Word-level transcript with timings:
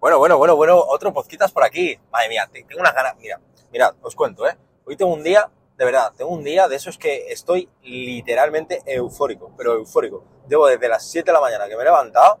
Bueno, 0.00 0.20
bueno, 0.20 0.38
bueno, 0.38 0.54
bueno, 0.54 0.78
otro 0.78 1.12
podcast 1.12 1.52
por 1.52 1.64
aquí. 1.64 1.98
Madre 2.12 2.28
mía, 2.28 2.48
tengo 2.52 2.78
unas 2.78 2.94
ganas. 2.94 3.16
Mira, 3.16 3.40
mirad, 3.72 3.96
os 4.00 4.14
cuento, 4.14 4.46
¿eh? 4.46 4.56
Hoy 4.84 4.96
tengo 4.96 5.12
un 5.12 5.24
día, 5.24 5.50
de 5.76 5.84
verdad, 5.84 6.12
tengo 6.16 6.30
un 6.30 6.44
día 6.44 6.68
de 6.68 6.76
esos 6.76 6.96
que 6.96 7.32
estoy 7.32 7.68
literalmente 7.82 8.80
eufórico, 8.86 9.52
pero 9.56 9.74
eufórico. 9.74 10.22
Llevo 10.48 10.68
desde 10.68 10.88
las 10.88 11.04
7 11.10 11.26
de 11.26 11.32
la 11.32 11.40
mañana 11.40 11.66
que 11.66 11.74
me 11.74 11.82
he 11.82 11.84
levantado, 11.84 12.38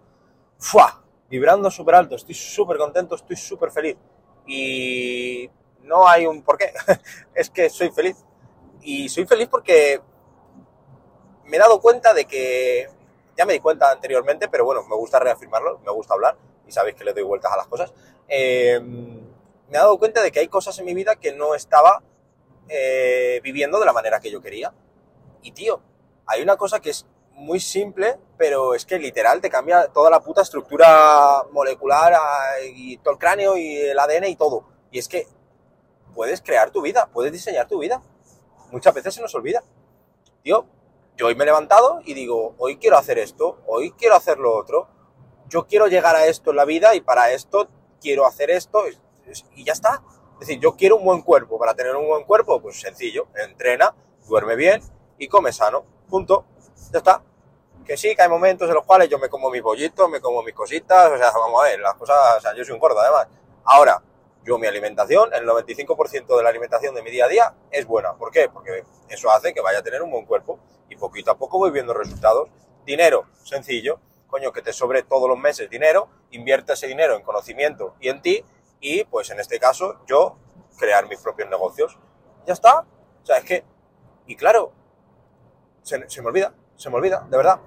¡fua! 0.56 1.02
Vibrando 1.28 1.68
súper 1.68 1.96
alto, 1.96 2.14
estoy 2.14 2.36
súper 2.36 2.76
contento, 2.76 3.16
estoy 3.16 3.34
súper 3.34 3.72
feliz. 3.72 3.96
Y 4.46 5.50
no 5.80 6.06
hay 6.06 6.26
un 6.26 6.44
por 6.44 6.58
qué, 6.58 6.72
es 7.34 7.50
que 7.50 7.68
soy 7.70 7.90
feliz. 7.90 8.24
Y 8.82 9.08
soy 9.08 9.26
feliz 9.26 9.48
porque 9.48 10.00
me 11.42 11.56
he 11.56 11.60
dado 11.60 11.80
cuenta 11.80 12.14
de 12.14 12.24
que, 12.24 12.88
ya 13.36 13.44
me 13.44 13.54
di 13.54 13.58
cuenta 13.58 13.90
anteriormente, 13.90 14.46
pero 14.46 14.64
bueno, 14.64 14.84
me 14.84 14.94
gusta 14.94 15.18
reafirmarlo, 15.18 15.80
me 15.84 15.90
gusta 15.90 16.14
hablar, 16.14 16.36
y 16.68 16.72
sabéis 16.72 16.94
que 16.94 17.04
le 17.04 17.14
doy 17.14 17.22
vueltas 17.22 17.50
a 17.50 17.56
las 17.56 17.66
cosas. 17.66 17.92
Eh, 18.28 18.78
me 18.80 19.76
he 19.76 19.80
dado 19.80 19.98
cuenta 19.98 20.22
de 20.22 20.30
que 20.30 20.40
hay 20.40 20.48
cosas 20.48 20.78
en 20.78 20.84
mi 20.84 20.94
vida 20.94 21.16
que 21.16 21.32
no 21.32 21.54
estaba 21.54 22.02
eh, 22.68 23.40
viviendo 23.42 23.80
de 23.80 23.86
la 23.86 23.92
manera 23.92 24.20
que 24.20 24.30
yo 24.30 24.40
quería. 24.40 24.72
Y 25.42 25.52
tío, 25.52 25.80
hay 26.26 26.42
una 26.42 26.56
cosa 26.56 26.80
que 26.80 26.90
es 26.90 27.06
muy 27.32 27.60
simple, 27.60 28.18
pero 28.36 28.74
es 28.74 28.84
que 28.84 28.98
literal 28.98 29.40
te 29.40 29.48
cambia 29.48 29.88
toda 29.88 30.10
la 30.10 30.20
puta 30.20 30.42
estructura 30.42 31.44
molecular 31.52 32.12
ah, 32.14 32.60
y 32.64 32.98
todo 32.98 33.14
el 33.14 33.18
cráneo 33.18 33.56
y 33.56 33.76
el 33.76 33.98
ADN 33.98 34.26
y 34.26 34.36
todo. 34.36 34.64
Y 34.90 34.98
es 34.98 35.08
que 35.08 35.26
puedes 36.14 36.42
crear 36.42 36.70
tu 36.70 36.82
vida, 36.82 37.08
puedes 37.12 37.32
diseñar 37.32 37.68
tu 37.68 37.78
vida. 37.78 38.02
Muchas 38.70 38.92
veces 38.92 39.14
se 39.14 39.22
nos 39.22 39.34
olvida. 39.34 39.62
Tío, 40.42 40.66
yo 41.16 41.26
hoy 41.26 41.34
me 41.34 41.44
he 41.44 41.46
levantado 41.46 42.00
y 42.04 42.14
digo, 42.14 42.54
hoy 42.58 42.76
quiero 42.76 42.98
hacer 42.98 43.18
esto, 43.18 43.58
hoy 43.66 43.92
quiero 43.92 44.14
hacer 44.14 44.38
lo 44.38 44.56
otro, 44.56 44.88
yo 45.48 45.66
quiero 45.66 45.86
llegar 45.86 46.14
a 46.16 46.26
esto 46.26 46.50
en 46.50 46.56
la 46.56 46.64
vida 46.64 46.94
y 46.94 47.00
para 47.00 47.32
esto 47.32 47.68
quiero 48.00 48.26
hacer 48.26 48.50
esto 48.50 48.84
y 49.54 49.64
ya 49.64 49.72
está. 49.72 50.02
Es 50.34 50.46
decir, 50.46 50.60
yo 50.60 50.76
quiero 50.76 50.96
un 50.96 51.04
buen 51.04 51.22
cuerpo. 51.22 51.58
Para 51.58 51.74
tener 51.74 51.96
un 51.96 52.06
buen 52.06 52.24
cuerpo, 52.24 52.60
pues 52.60 52.80
sencillo, 52.80 53.26
entrena, 53.34 53.94
duerme 54.28 54.54
bien 54.54 54.80
y 55.18 55.28
come 55.28 55.52
sano. 55.52 55.84
Punto. 56.08 56.44
Ya 56.92 56.98
está. 56.98 57.22
Que 57.84 57.96
sí, 57.96 58.14
que 58.14 58.22
hay 58.22 58.28
momentos 58.28 58.68
en 58.68 58.74
los 58.74 58.84
cuales 58.84 59.08
yo 59.08 59.18
me 59.18 59.28
como 59.28 59.50
mis 59.50 59.62
bollitos, 59.62 60.08
me 60.08 60.20
como 60.20 60.42
mis 60.42 60.54
cositas, 60.54 61.10
o 61.10 61.16
sea, 61.16 61.30
vamos 61.32 61.60
a 61.62 61.64
ver, 61.64 61.80
las 61.80 61.94
cosas, 61.94 62.16
o 62.36 62.40
sea, 62.40 62.54
yo 62.54 62.64
soy 62.64 62.74
un 62.74 62.80
gordo 62.80 63.00
además. 63.00 63.28
Ahora, 63.64 64.02
yo 64.44 64.58
mi 64.58 64.66
alimentación, 64.66 65.32
el 65.32 65.46
95% 65.46 66.36
de 66.36 66.42
la 66.42 66.50
alimentación 66.50 66.94
de 66.94 67.02
mi 67.02 67.10
día 67.10 67.24
a 67.24 67.28
día 67.28 67.54
es 67.70 67.86
buena. 67.86 68.14
¿Por 68.14 68.30
qué? 68.30 68.48
Porque 68.48 68.84
eso 69.08 69.30
hace 69.30 69.54
que 69.54 69.60
vaya 69.60 69.78
a 69.78 69.82
tener 69.82 70.02
un 70.02 70.10
buen 70.10 70.26
cuerpo 70.26 70.58
y 70.88 70.96
poquito 70.96 71.30
a 71.30 71.38
poco 71.38 71.58
voy 71.58 71.70
viendo 71.70 71.94
resultados. 71.94 72.50
Dinero, 72.84 73.26
sencillo, 73.42 74.00
coño, 74.28 74.52
que 74.52 74.62
te 74.62 74.72
sobre 74.72 75.02
todos 75.02 75.28
los 75.28 75.38
meses 75.38 75.68
dinero, 75.68 76.08
invierte 76.30 76.74
ese 76.74 76.86
dinero 76.86 77.16
en 77.16 77.22
conocimiento 77.22 77.96
y 78.00 78.08
en 78.08 78.22
ti 78.22 78.44
y 78.80 79.04
pues 79.04 79.30
en 79.30 79.40
este 79.40 79.58
caso 79.58 80.00
yo 80.06 80.36
crear 80.78 81.08
mis 81.08 81.18
propios 81.20 81.48
negocios. 81.48 81.98
Ya 82.46 82.52
está. 82.52 82.80
O 82.80 83.26
sea, 83.26 83.38
es 83.38 83.44
que, 83.44 83.64
y 84.26 84.36
claro, 84.36 84.72
se, 85.82 85.98
me 85.98 86.28
olvida, 86.28 86.54
se 86.76 86.88
me 86.90 86.96
olvida, 86.96 87.26
de 87.28 87.36
verdad. 87.36 87.60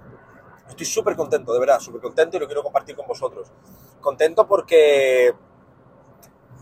Estoy 0.69 0.85
súper 0.85 1.15
contento, 1.15 1.53
de 1.53 1.59
verdad, 1.59 1.79
súper 1.79 2.01
contento 2.01 2.37
y 2.37 2.39
lo 2.39 2.45
quiero 2.45 2.63
compartir 2.63 2.95
con 2.95 3.05
vosotros. 3.05 3.51
Contento 3.99 4.47
porque 4.47 5.33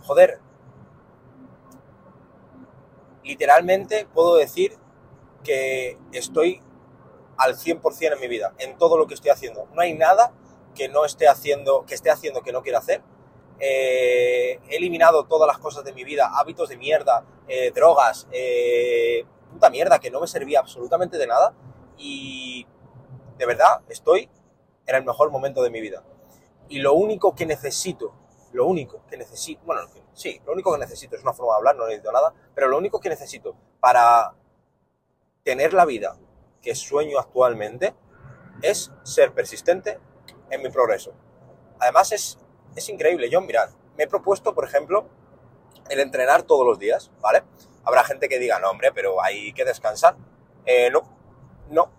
joder, 0.04 0.40
literalmente 3.24 4.08
puedo 4.12 4.38
decir 4.38 4.76
que 5.44 5.98
estoy 6.12 6.62
al 7.40 7.56
100% 7.56 8.14
en 8.14 8.20
mi 8.20 8.28
vida, 8.28 8.54
en 8.60 8.78
todo 8.78 8.98
lo 8.98 9.08
que 9.08 9.16
estoy 9.16 9.32
haciendo. 9.32 9.68
No 9.74 9.82
hay 9.82 9.94
nada 9.94 10.34
que 10.76 10.88
no 10.88 11.06
esté 11.06 11.28
haciendo, 11.28 11.86
que 11.86 11.96
esté 11.96 12.12
haciendo 12.12 12.42
que 12.42 12.52
no 12.52 12.62
quiera 12.62 12.80
hacer. 12.80 13.02
Eh, 13.60 14.60
he 14.70 14.78
eliminado 14.78 15.26
todas 15.26 15.48
las 15.48 15.58
cosas 15.58 15.84
de 15.84 15.94
mi 15.94 16.04
vida, 16.04 16.32
hábitos 16.36 16.70
de 16.70 16.78
mierda, 16.78 17.26
eh, 17.48 17.72
drogas, 17.72 18.28
eh, 18.32 19.26
puta 19.52 19.70
mierda 19.70 20.00
que 20.00 20.12
no 20.12 20.22
me 20.22 20.28
servía 20.28 20.60
absolutamente 20.60 21.18
de 21.18 21.28
nada 21.28 21.54
y 21.98 22.68
de 23.38 23.46
verdad 23.46 23.82
estoy 23.90 24.30
en 24.86 24.96
el 24.96 25.04
mejor 25.04 25.32
momento 25.32 25.64
de 25.64 25.70
mi 25.70 25.82
vida. 25.82 26.04
Y 26.68 26.80
lo 26.80 26.94
único 26.94 27.34
que 27.36 27.46
necesito 27.46 28.14
lo 28.52 28.66
único 28.66 29.04
que 29.08 29.18
necesito, 29.18 29.62
bueno, 29.66 29.82
sí, 30.14 30.42
lo 30.46 30.54
único 30.54 30.72
que 30.74 30.80
necesito 30.80 31.16
es 31.16 31.22
una 31.22 31.34
forma 31.34 31.54
de 31.54 31.58
hablar, 31.58 31.76
no 31.76 31.86
necesito 31.86 32.12
nada, 32.12 32.34
pero 32.56 32.68
lo 32.68 32.78
único 32.78 33.00
que 33.00 33.10
necesito 33.10 33.56
para 33.80 34.34
tener 35.44 35.74
la 35.74 35.86
vida 35.86 36.18
que 36.62 36.76
sueño 36.76 37.20
actualmente 37.20 37.96
es 38.62 38.92
ser 39.04 39.34
persistente 39.34 40.00
en 40.50 40.62
mi 40.62 40.70
progreso. 40.70 41.14
Además 41.80 42.12
es, 42.12 42.40
es 42.76 42.90
increíble, 42.90 43.30
yo 43.30 43.42
mirad, 43.42 43.70
me 43.98 44.04
he 44.04 44.08
propuesto, 44.08 44.54
por 44.54 44.66
ejemplo, 44.66 45.08
el 45.90 46.00
entrenar 46.00 46.44
todos 46.44 46.66
los 46.66 46.80
días, 46.80 47.12
¿vale? 47.22 47.44
Habrá 47.84 48.04
gente 48.04 48.30
que 48.30 48.40
diga, 48.40 48.60
no, 48.60 48.70
hombre, 48.70 48.92
pero 48.94 49.22
hay 49.22 49.54
que 49.54 49.66
descansar. 49.66 50.16
Eh, 50.66 50.90
no, 50.92 51.02
no, 51.70 51.92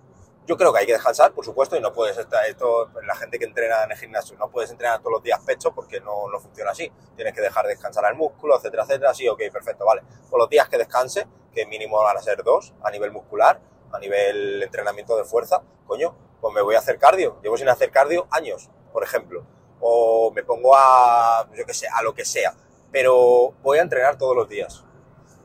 yo 0.47 0.57
creo 0.57 0.73
que 0.73 0.81
hay 0.81 0.87
que 0.87 0.93
descansar, 0.93 1.33
por 1.33 1.45
supuesto, 1.45 1.77
y 1.77 1.81
no 1.81 1.93
puedes 1.93 2.19
estar, 2.19 2.45
esto, 2.47 2.91
la 3.07 3.15
gente 3.15 3.39
que 3.39 3.45
entrena 3.45 3.85
en 3.85 3.93
el 3.93 3.97
gimnasio, 3.97 4.37
no 4.37 4.51
puedes 4.51 4.71
entrenar 4.71 4.99
todos 4.99 5.13
los 5.13 5.23
días 5.23 5.41
pecho 5.45 5.73
porque 5.73 6.01
no, 6.01 6.29
no 6.29 6.41
funciona 6.41 6.73
así. 6.73 6.91
Tienes 7.17 7.35
que 7.35 7.41
dejar 7.41 7.67
descansar 7.67 8.05
al 8.05 8.17
músculo, 8.17 8.57
etcétera, 8.57 8.85
etcétera. 8.85 9.15
Sí, 9.15 9.29
ok, 9.29 9.41
perfecto, 9.53 9.85
vale. 9.85 10.03
Por 10.29 10.39
los 10.39 10.49
días 10.49 10.69
que 10.69 10.77
descanse, 10.77 11.27
que 11.53 11.67
mínimo 11.67 12.03
van 12.03 12.17
a 12.17 12.21
ser 12.21 12.43
dos, 12.43 12.75
a 12.83 12.91
nivel 12.91 13.13
muscular, 13.13 13.61
a 13.93 13.99
nivel 13.99 14.63
entrenamiento 14.63 15.17
de 15.17 15.25
fuerza, 15.25 15.63
coño, 15.87 16.15
pues 16.41 16.55
me 16.55 16.63
voy 16.63 16.75
a 16.75 16.79
hacer 16.79 16.99
cardio. 16.99 17.39
Llevo 17.43 17.57
sin 17.57 17.69
hacer 17.69 17.91
cardio 17.91 18.27
años, 18.31 18.71
por 18.93 19.03
ejemplo. 19.03 19.45
O 19.81 20.31
me 20.35 20.43
pongo 20.43 20.75
a, 20.77 21.49
yo 21.55 21.65
qué 21.67 21.75
sé, 21.75 21.87
a 21.89 22.03
lo 22.03 22.15
que 22.15 22.25
sea. 22.25 22.55
Pero 22.93 23.55
voy 23.63 23.79
a 23.79 23.83
entrenar 23.83 24.19
todos 24.19 24.37
los 24.37 24.49
días. 24.49 24.85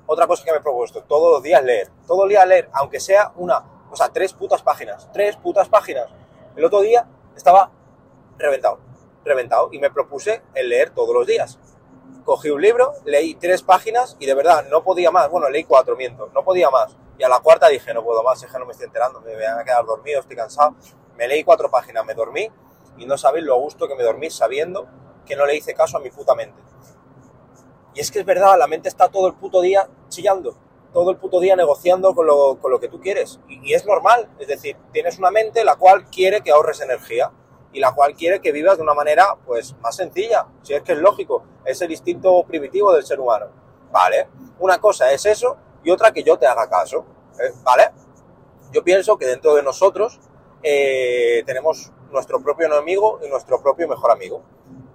Otra 0.08 0.28
cosa 0.28 0.44
que 0.44 0.52
me 0.52 0.58
he 0.58 0.62
propuesto, 0.62 1.04
todos 1.04 1.32
los 1.32 1.44
días 1.44 1.64
leer. 1.64 1.90
Todo 2.08 2.24
el 2.24 2.30
día 2.30 2.46
leer, 2.46 2.70
aunque 2.74 3.00
sea 3.00 3.32
una 3.36 3.76
o 3.96 3.98
sea, 3.98 4.10
tres 4.10 4.34
putas 4.34 4.62
páginas, 4.62 5.10
tres 5.14 5.38
putas 5.38 5.70
páginas. 5.70 6.08
El 6.58 6.66
otro 6.66 6.82
día 6.82 7.08
estaba 7.34 7.72
reventado, 8.38 8.80
reventado, 9.24 9.70
y 9.72 9.80
me 9.80 9.90
propuse 9.90 10.42
el 10.54 10.68
leer 10.68 10.90
todos 10.90 11.16
los 11.16 11.26
días. 11.26 11.58
Cogí 12.26 12.50
un 12.50 12.62
libro, 12.62 12.94
leí 13.06 13.36
tres 13.36 13.62
páginas 13.62 14.18
y 14.20 14.26
de 14.26 14.34
verdad 14.34 14.66
no 14.70 14.84
podía 14.84 15.12
más. 15.12 15.30
Bueno, 15.30 15.50
leí 15.50 15.64
cuatro, 15.64 15.96
miento, 15.96 16.30
no 16.34 16.44
podía 16.44 16.70
más. 16.70 16.98
Y 17.18 17.24
a 17.24 17.30
la 17.30 17.40
cuarta 17.40 17.70
dije, 17.70 17.94
no 17.94 18.04
puedo 18.04 18.24
más, 18.24 18.42
es 18.44 18.52
que 18.52 18.60
no 18.60 18.66
me 18.66 18.72
estoy 18.72 18.88
enterando, 18.88 19.22
me 19.22 19.34
voy 19.36 19.44
a 19.44 19.64
quedar 19.64 19.86
dormido, 19.86 20.20
estoy 20.20 20.36
cansado. 20.36 20.76
Me 21.16 21.28
leí 21.28 21.44
cuatro 21.44 21.70
páginas, 21.70 22.06
me 22.06 22.14
dormí 22.14 22.50
y 22.98 23.06
no 23.06 23.18
sabéis 23.18 23.46
lo 23.46 23.58
gusto 23.60 23.88
que 23.88 23.96
me 23.96 24.04
dormí 24.04 24.30
sabiendo 24.30 24.88
que 25.26 25.36
no 25.36 25.46
le 25.46 25.56
hice 25.56 25.74
caso 25.74 25.98
a 25.98 26.00
mi 26.02 26.10
puta 26.10 26.36
mente. 26.36 26.62
Y 27.94 28.02
es 28.02 28.12
que 28.12 28.20
es 28.20 28.26
verdad, 28.26 28.58
la 28.58 28.68
mente 28.68 28.90
está 28.90 29.08
todo 29.08 29.28
el 29.28 29.36
puto 29.36 29.62
día 29.62 29.88
chillando 30.10 30.58
todo 30.96 31.12
el 31.12 31.18
puto 31.18 31.42
día 31.42 31.58
negociando 31.58 32.16
con 32.16 32.26
lo, 32.26 32.58
con 32.62 32.72
lo 32.72 32.80
que 32.80 32.88
tú 32.88 33.02
quieres. 33.02 33.42
Y, 33.50 33.74
es 33.74 33.86
normal, 33.86 34.30
es 34.40 34.48
decir, 34.48 34.78
tienes 34.94 35.20
una 35.20 35.30
mente 35.30 35.66
la 35.66 35.76
cual 35.76 36.06
quiere 36.06 36.40
que 36.40 36.52
ahorres 36.52 36.80
energía 36.80 37.34
y 37.76 37.82
la 37.82 37.94
cual 37.94 38.16
quiere 38.16 38.40
que 38.40 38.54
vivas 38.54 38.78
de 38.78 38.84
una 38.84 38.94
manera 38.94 39.36
pues 39.46 39.76
más 39.82 39.98
sencilla, 39.98 40.48
si 40.62 40.74
es 40.74 40.82
que 40.82 40.94
es 40.94 40.98
lógico, 40.98 41.44
es 41.66 41.82
el 41.82 41.92
instinto 41.92 42.42
primitivo 42.48 42.94
del 42.94 43.06
ser 43.06 43.20
humano. 43.20 43.48
Vale, 43.92 44.30
una 44.60 44.80
cosa 44.80 45.12
es 45.12 45.26
eso 45.26 45.58
y 45.84 45.92
otra 45.92 46.12
que 46.14 46.24
yo 46.24 46.38
te 46.40 46.48
haga 46.48 46.70
caso, 46.70 47.06
¿eh? 47.38 47.52
¿vale? 47.64 47.92
Yo 48.72 48.82
pienso 48.82 49.18
que 49.18 49.26
dentro 49.26 49.56
de 49.56 49.62
nosotros 49.62 50.22
eh, 50.64 51.44
tenemos 51.46 51.92
nuestro 52.12 52.42
propio 52.42 52.68
enemigo 52.68 53.20
y 53.26 53.28
nuestro 53.28 53.62
propio 53.62 53.90
mejor 53.90 54.10
amigo. 54.10 54.42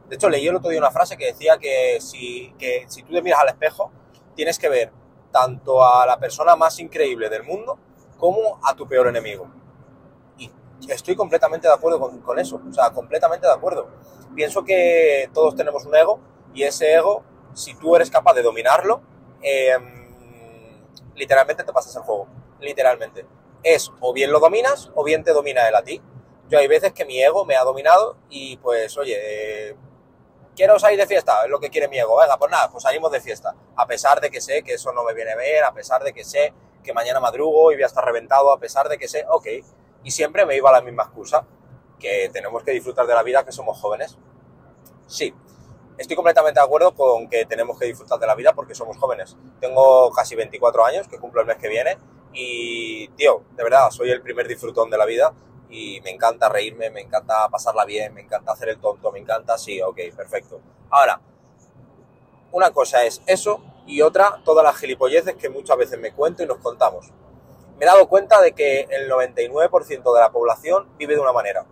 De 0.09 0.17
hecho, 0.17 0.31
leí 0.31 0.49
el 0.49 0.57
otro 0.57 0.71
día 0.71 0.81
una 0.81 0.91
frase 0.91 1.19
que 1.19 1.27
decía 1.27 1.59
que 1.59 1.99
si, 2.01 2.55
que 2.59 2.87
si 2.89 3.03
tú 3.03 3.13
te 3.13 3.21
miras 3.21 3.41
al 3.41 3.49
espejo, 3.49 3.93
tienes 4.35 4.59
que 4.59 4.71
ver 4.71 4.91
tanto 5.31 5.85
a 5.85 6.07
la 6.07 6.19
persona 6.19 6.57
más 6.57 6.79
increíble 6.81 7.29
del 7.29 7.45
mundo 7.45 7.79
como 8.17 8.59
a 8.65 8.75
tu 8.75 8.89
peor 8.89 9.07
enemigo. 9.09 9.60
Estoy 10.89 11.17
completamente 11.17 11.69
de 11.69 11.75
acuerdo 11.75 12.01
con, 12.23 12.39
eso, 12.39 12.61
o 12.69 12.73
sea, 12.73 12.91
completamente 12.91 13.47
de 13.47 13.53
acuerdo. 13.53 13.89
Pienso 14.35 14.65
que 14.65 15.31
todos 15.33 15.55
tenemos 15.55 15.85
un 15.85 15.95
ego 15.95 16.21
y 16.55 16.63
ese 16.63 16.95
ego, 16.95 17.23
si 17.55 17.75
tú 17.75 17.95
eres 17.97 18.11
capaz 18.11 18.35
de 18.35 18.43
dominarlo, 18.43 19.03
em, 19.43 20.87
literalmente 21.15 21.65
te 21.65 21.73
pasas 21.73 21.95
el 21.97 22.03
juego, 22.03 22.27
literalmente. 22.61 23.27
Es 23.63 23.91
o 24.01 24.13
bien 24.13 24.33
lo 24.33 24.41
dominas 24.41 24.91
o 24.95 25.05
bien 25.05 25.23
te 25.23 25.33
domina 25.33 25.69
él 25.69 25.75
a 25.75 25.83
ti. 25.83 26.01
Yo 26.49 26.59
hay 26.59 26.67
veces 26.67 26.93
que 26.93 27.05
mi 27.05 27.23
ego 27.23 27.45
me 27.45 27.57
ha 27.57 27.63
dominado 27.63 28.17
y 28.29 28.57
pues, 28.57 28.97
oye, 28.97 29.77
quiero 30.57 30.79
salir 30.79 30.99
de 30.99 31.07
fiesta, 31.07 31.45
es 31.45 31.51
lo 31.51 31.61
que 31.61 31.71
quiere 31.71 31.89
mi 31.89 31.99
ego. 31.99 32.17
Venga, 32.19 32.37
pues 32.39 32.51
nada, 32.51 32.71
pues 32.71 32.83
salimos 32.83 33.13
de 33.13 33.21
fiesta. 33.21 33.55
A 33.77 33.87
pesar 33.87 34.21
de 34.21 34.31
que 34.31 34.41
sé 34.41 34.63
que 34.63 34.75
eso 34.75 34.93
no 34.93 35.05
me 35.05 35.15
viene 35.15 35.37
bien, 35.37 35.65
a 35.65 35.73
pesar 35.73 36.03
de 36.03 36.13
que 36.13 36.25
sé 36.25 36.53
que 36.83 36.93
mañana 36.93 37.21
madrugo 37.21 37.73
y 37.73 37.77
voy 37.77 37.83
a 37.83 37.87
estar 37.87 38.05
reventado, 38.05 38.53
a 38.53 38.59
pesar 38.59 38.89
de 38.89 38.99
que 38.99 39.09
sé, 39.09 39.25
ok. 39.29 39.47
Y 40.03 40.11
siempre 40.11 40.47
me 40.47 40.57
iba 40.57 40.73
la 40.73 40.81
misma 40.81 41.05
excusa, 41.05 41.47
que 41.99 42.31
tenemos 42.33 42.63
que 42.63 42.73
disfrutar 42.73 43.07
de 43.07 43.15
la 43.15 43.23
vida, 43.23 43.45
que 43.45 43.53
somos 43.53 43.79
jóvenes. 43.79 44.17
Sí, 45.07 45.35
estoy 45.99 46.17
completamente 46.17 46.61
de 46.61 46.65
acuerdo 46.65 46.95
con 46.95 47.29
que 47.29 47.45
tenemos 47.45 47.79
que 47.79 47.87
disfrutar 47.87 48.19
de 48.19 48.27
la 48.27 48.35
vida 48.35 48.53
porque 48.55 48.75
somos 48.75 48.97
jóvenes. 48.97 49.37
Tengo 49.61 50.11
casi 50.13 50.35
24 50.35 50.85
años, 50.85 51.09
que 51.09 51.19
cumplo 51.19 51.43
el 51.43 51.47
mes 51.47 51.59
que 51.59 51.69
viene, 51.69 51.99
y, 52.33 53.09
tío, 53.09 53.43
de 53.57 53.65
verdad, 53.65 53.91
soy 53.91 54.11
el 54.11 54.23
primer 54.23 54.47
disfrutón 54.47 54.89
de 54.91 54.99
la 54.99 55.05
vida 55.05 55.33
y 55.69 56.01
me 56.03 56.11
encanta 56.11 56.49
reírme, 56.49 56.91
me 56.91 57.01
encanta 57.01 57.49
pasarla 57.49 57.85
bien, 57.85 58.15
me 58.15 58.23
encanta 58.23 58.53
hacer 58.53 58.71
el 58.71 58.79
tonto, 58.79 59.11
me 59.13 59.19
encanta, 59.19 59.59
sí, 59.59 59.81
ok, 59.81 59.99
perfecto. 60.17 60.61
Ahora, 60.91 61.21
una 62.53 62.71
cosa 62.73 63.05
es 63.05 63.23
eso 63.27 63.63
y 63.87 64.01
otra 64.03 64.41
todas 64.45 64.65
las 64.65 64.77
gilipolleces 64.77 65.35
que 65.37 65.49
muchas 65.49 65.77
veces 65.77 65.99
me 65.99 66.13
cuento 66.13 66.43
y 66.43 66.47
nos 66.47 66.59
contamos. 66.59 67.13
Me 67.81 67.87
he 67.87 67.89
dado 67.89 68.11
cuenta 68.11 68.43
de 68.43 68.53
que 68.53 68.83
el 68.91 69.11
99% 69.11 70.15
de 70.15 70.21
la 70.21 70.31
población 70.31 70.87
vive 70.99 71.15
de 71.15 71.21
una 71.21 71.33
manera 71.33 71.65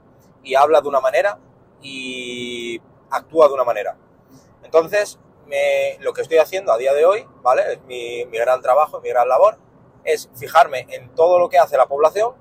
y 0.42 0.54
habla 0.54 0.80
de 0.80 0.88
una 0.88 1.02
manera 1.02 1.38
y 1.82 2.80
actúa 3.10 3.46
de 3.46 3.52
una 3.52 3.64
manera. 3.64 3.94
Entonces, 4.62 5.18
lo 6.00 6.14
que 6.14 6.22
estoy 6.22 6.38
haciendo 6.38 6.72
a 6.72 6.78
día 6.78 6.94
de 6.94 7.04
hoy, 7.04 7.28
¿vale? 7.42 7.74
Es 7.74 7.82
mi, 7.82 8.24
mi 8.24 8.38
gran 8.38 8.62
trabajo, 8.62 9.02
mi 9.02 9.10
gran 9.10 9.28
labor, 9.28 9.58
es 10.02 10.30
fijarme 10.34 10.86
en 10.88 11.14
todo 11.14 11.38
lo 11.38 11.50
que 11.50 11.58
hace 11.58 11.76
la 11.76 11.84
población 11.84 12.32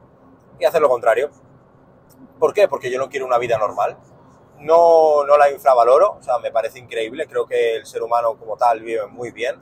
y 0.58 0.64
hacer 0.64 0.82
lo 0.82 0.88
contrario. 0.88 1.30
¿Por 2.40 2.54
qué? 2.54 2.70
Porque 2.70 2.90
yo 2.90 2.98
no 2.98 3.10
quiero 3.10 3.26
una 3.26 3.38
vida 3.38 3.58
normal. 3.58 3.98
No, 4.60 5.26
no 5.26 5.38
la 5.38 5.52
infravaloro, 5.52 6.14
o 6.14 6.24
sea, 6.24 6.40
me 6.40 6.52
parece 6.52 6.80
increíble. 6.80 7.28
Creo 7.28 7.46
que 7.46 7.76
el 7.76 7.86
ser 7.86 8.02
humano 8.02 8.38
como 8.40 8.56
tal 8.56 8.80
vive 8.80 9.06
muy 9.08 9.32
bien. 9.32 9.62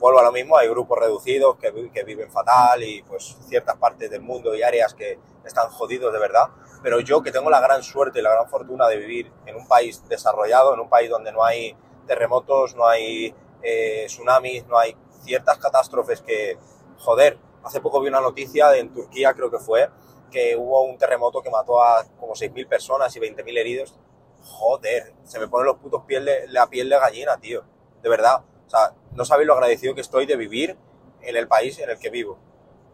Vuelvo 0.00 0.20
a 0.20 0.24
lo 0.24 0.32
mismo, 0.32 0.56
hay 0.56 0.66
grupos 0.66 0.98
reducidos 0.98 1.56
que, 1.58 1.90
que 1.92 2.04
viven 2.04 2.30
fatal 2.32 2.82
y 2.82 3.02
pues 3.02 3.36
ciertas 3.46 3.76
partes 3.76 4.10
del 4.10 4.22
mundo 4.22 4.54
y 4.54 4.62
áreas 4.62 4.94
que 4.94 5.18
están 5.44 5.68
jodidos 5.68 6.10
de 6.10 6.18
verdad. 6.18 6.48
Pero 6.82 7.00
yo 7.00 7.22
que 7.22 7.30
tengo 7.30 7.50
la 7.50 7.60
gran 7.60 7.82
suerte 7.82 8.20
y 8.20 8.22
la 8.22 8.32
gran 8.32 8.48
fortuna 8.48 8.88
de 8.88 8.96
vivir 8.96 9.30
en 9.44 9.56
un 9.56 9.68
país 9.68 10.02
desarrollado, 10.08 10.72
en 10.72 10.80
un 10.80 10.88
país 10.88 11.10
donde 11.10 11.30
no 11.32 11.44
hay 11.44 11.76
terremotos, 12.06 12.74
no 12.74 12.88
hay 12.88 13.34
eh, 13.62 14.04
tsunamis, 14.06 14.66
no 14.66 14.78
hay 14.78 14.96
ciertas 15.22 15.58
catástrofes 15.58 16.22
que, 16.22 16.56
joder, 16.96 17.38
hace 17.62 17.82
poco 17.82 18.00
vi 18.00 18.08
una 18.08 18.22
noticia 18.22 18.74
en 18.76 18.94
Turquía, 18.94 19.34
creo 19.34 19.50
que 19.50 19.58
fue, 19.58 19.90
que 20.30 20.56
hubo 20.56 20.82
un 20.82 20.96
terremoto 20.96 21.42
que 21.42 21.50
mató 21.50 21.82
a 21.82 22.04
como 22.18 22.32
6.000 22.32 22.66
personas 22.66 23.14
y 23.16 23.20
20.000 23.20 23.58
heridos. 23.58 23.94
Joder, 24.42 25.12
se 25.24 25.38
me 25.38 25.46
ponen 25.46 25.66
los 25.66 25.76
putos 25.76 26.04
piel 26.06 26.24
de, 26.24 26.48
la 26.48 26.68
piel 26.68 26.88
de 26.88 26.98
gallina, 26.98 27.36
tío. 27.36 27.64
De 28.02 28.08
verdad. 28.08 28.42
O 28.70 28.72
sea, 28.72 28.94
no 29.16 29.24
sabéis 29.24 29.48
lo 29.48 29.54
agradecido 29.54 29.96
que 29.96 30.00
estoy 30.00 30.26
de 30.26 30.36
vivir 30.36 30.76
en 31.22 31.36
el 31.36 31.48
país 31.48 31.76
en 31.80 31.90
el 31.90 31.98
que 31.98 32.08
vivo. 32.08 32.38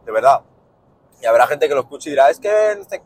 De 0.06 0.10
verdad. 0.10 0.40
Y 1.20 1.26
habrá 1.26 1.46
gente 1.46 1.68
que 1.68 1.74
lo 1.74 1.82
escuche 1.82 2.08
y 2.08 2.12
dirá, 2.12 2.30
es 2.30 2.40
que, 2.40 2.76
no 2.78 2.84
sé 2.88 3.02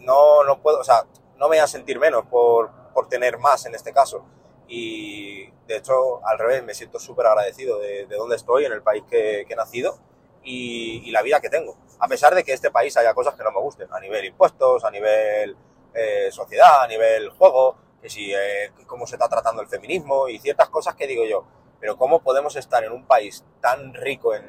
no, 0.00 0.42
no 0.42 0.60
puedo, 0.60 0.80
o 0.80 0.84
sea, 0.84 1.04
no 1.36 1.48
me 1.48 1.56
voy 1.56 1.58
a 1.58 1.68
sentir 1.68 2.00
menos 2.00 2.26
por, 2.26 2.72
por 2.92 3.08
tener 3.08 3.38
más 3.38 3.64
en 3.66 3.76
este 3.76 3.92
caso. 3.92 4.24
Y 4.66 5.46
de 5.68 5.76
hecho, 5.76 6.26
al 6.26 6.36
revés, 6.36 6.64
me 6.64 6.74
siento 6.74 6.98
súper 6.98 7.26
agradecido 7.26 7.78
de, 7.78 8.06
de 8.06 8.16
dónde 8.16 8.34
estoy, 8.34 8.64
en 8.64 8.72
el 8.72 8.82
país 8.82 9.04
que, 9.08 9.42
he 9.48 9.54
nacido 9.54 10.00
y, 10.42 11.12
la 11.12 11.22
vida 11.22 11.40
que 11.40 11.48
tengo. 11.48 11.76
A 12.00 12.08
pesar 12.08 12.34
de 12.34 12.42
que 12.42 12.52
este 12.52 12.72
país 12.72 12.96
haya 12.96 13.14
cosas 13.14 13.36
que 13.36 13.44
no 13.44 13.52
me 13.52 13.60
gusten, 13.60 13.86
a 13.92 14.00
nivel 14.00 14.24
impuestos, 14.24 14.82
a 14.82 14.90
nivel 14.90 15.56
eh, 15.94 16.28
sociedad, 16.32 16.82
a 16.82 16.88
nivel 16.88 17.30
juego, 17.30 17.76
que 18.02 18.34
eh, 18.34 18.72
cómo 18.86 19.06
se 19.06 19.14
está 19.14 19.28
tratando 19.28 19.62
el 19.62 19.68
feminismo 19.68 20.28
y 20.28 20.38
ciertas 20.38 20.68
cosas 20.68 20.94
que 20.94 21.06
digo 21.06 21.24
yo. 21.24 21.44
Pero 21.80 21.96
cómo 21.96 22.22
podemos 22.22 22.56
estar 22.56 22.84
en 22.84 22.92
un 22.92 23.06
país 23.06 23.44
tan 23.60 23.94
rico 23.94 24.34
en, 24.34 24.44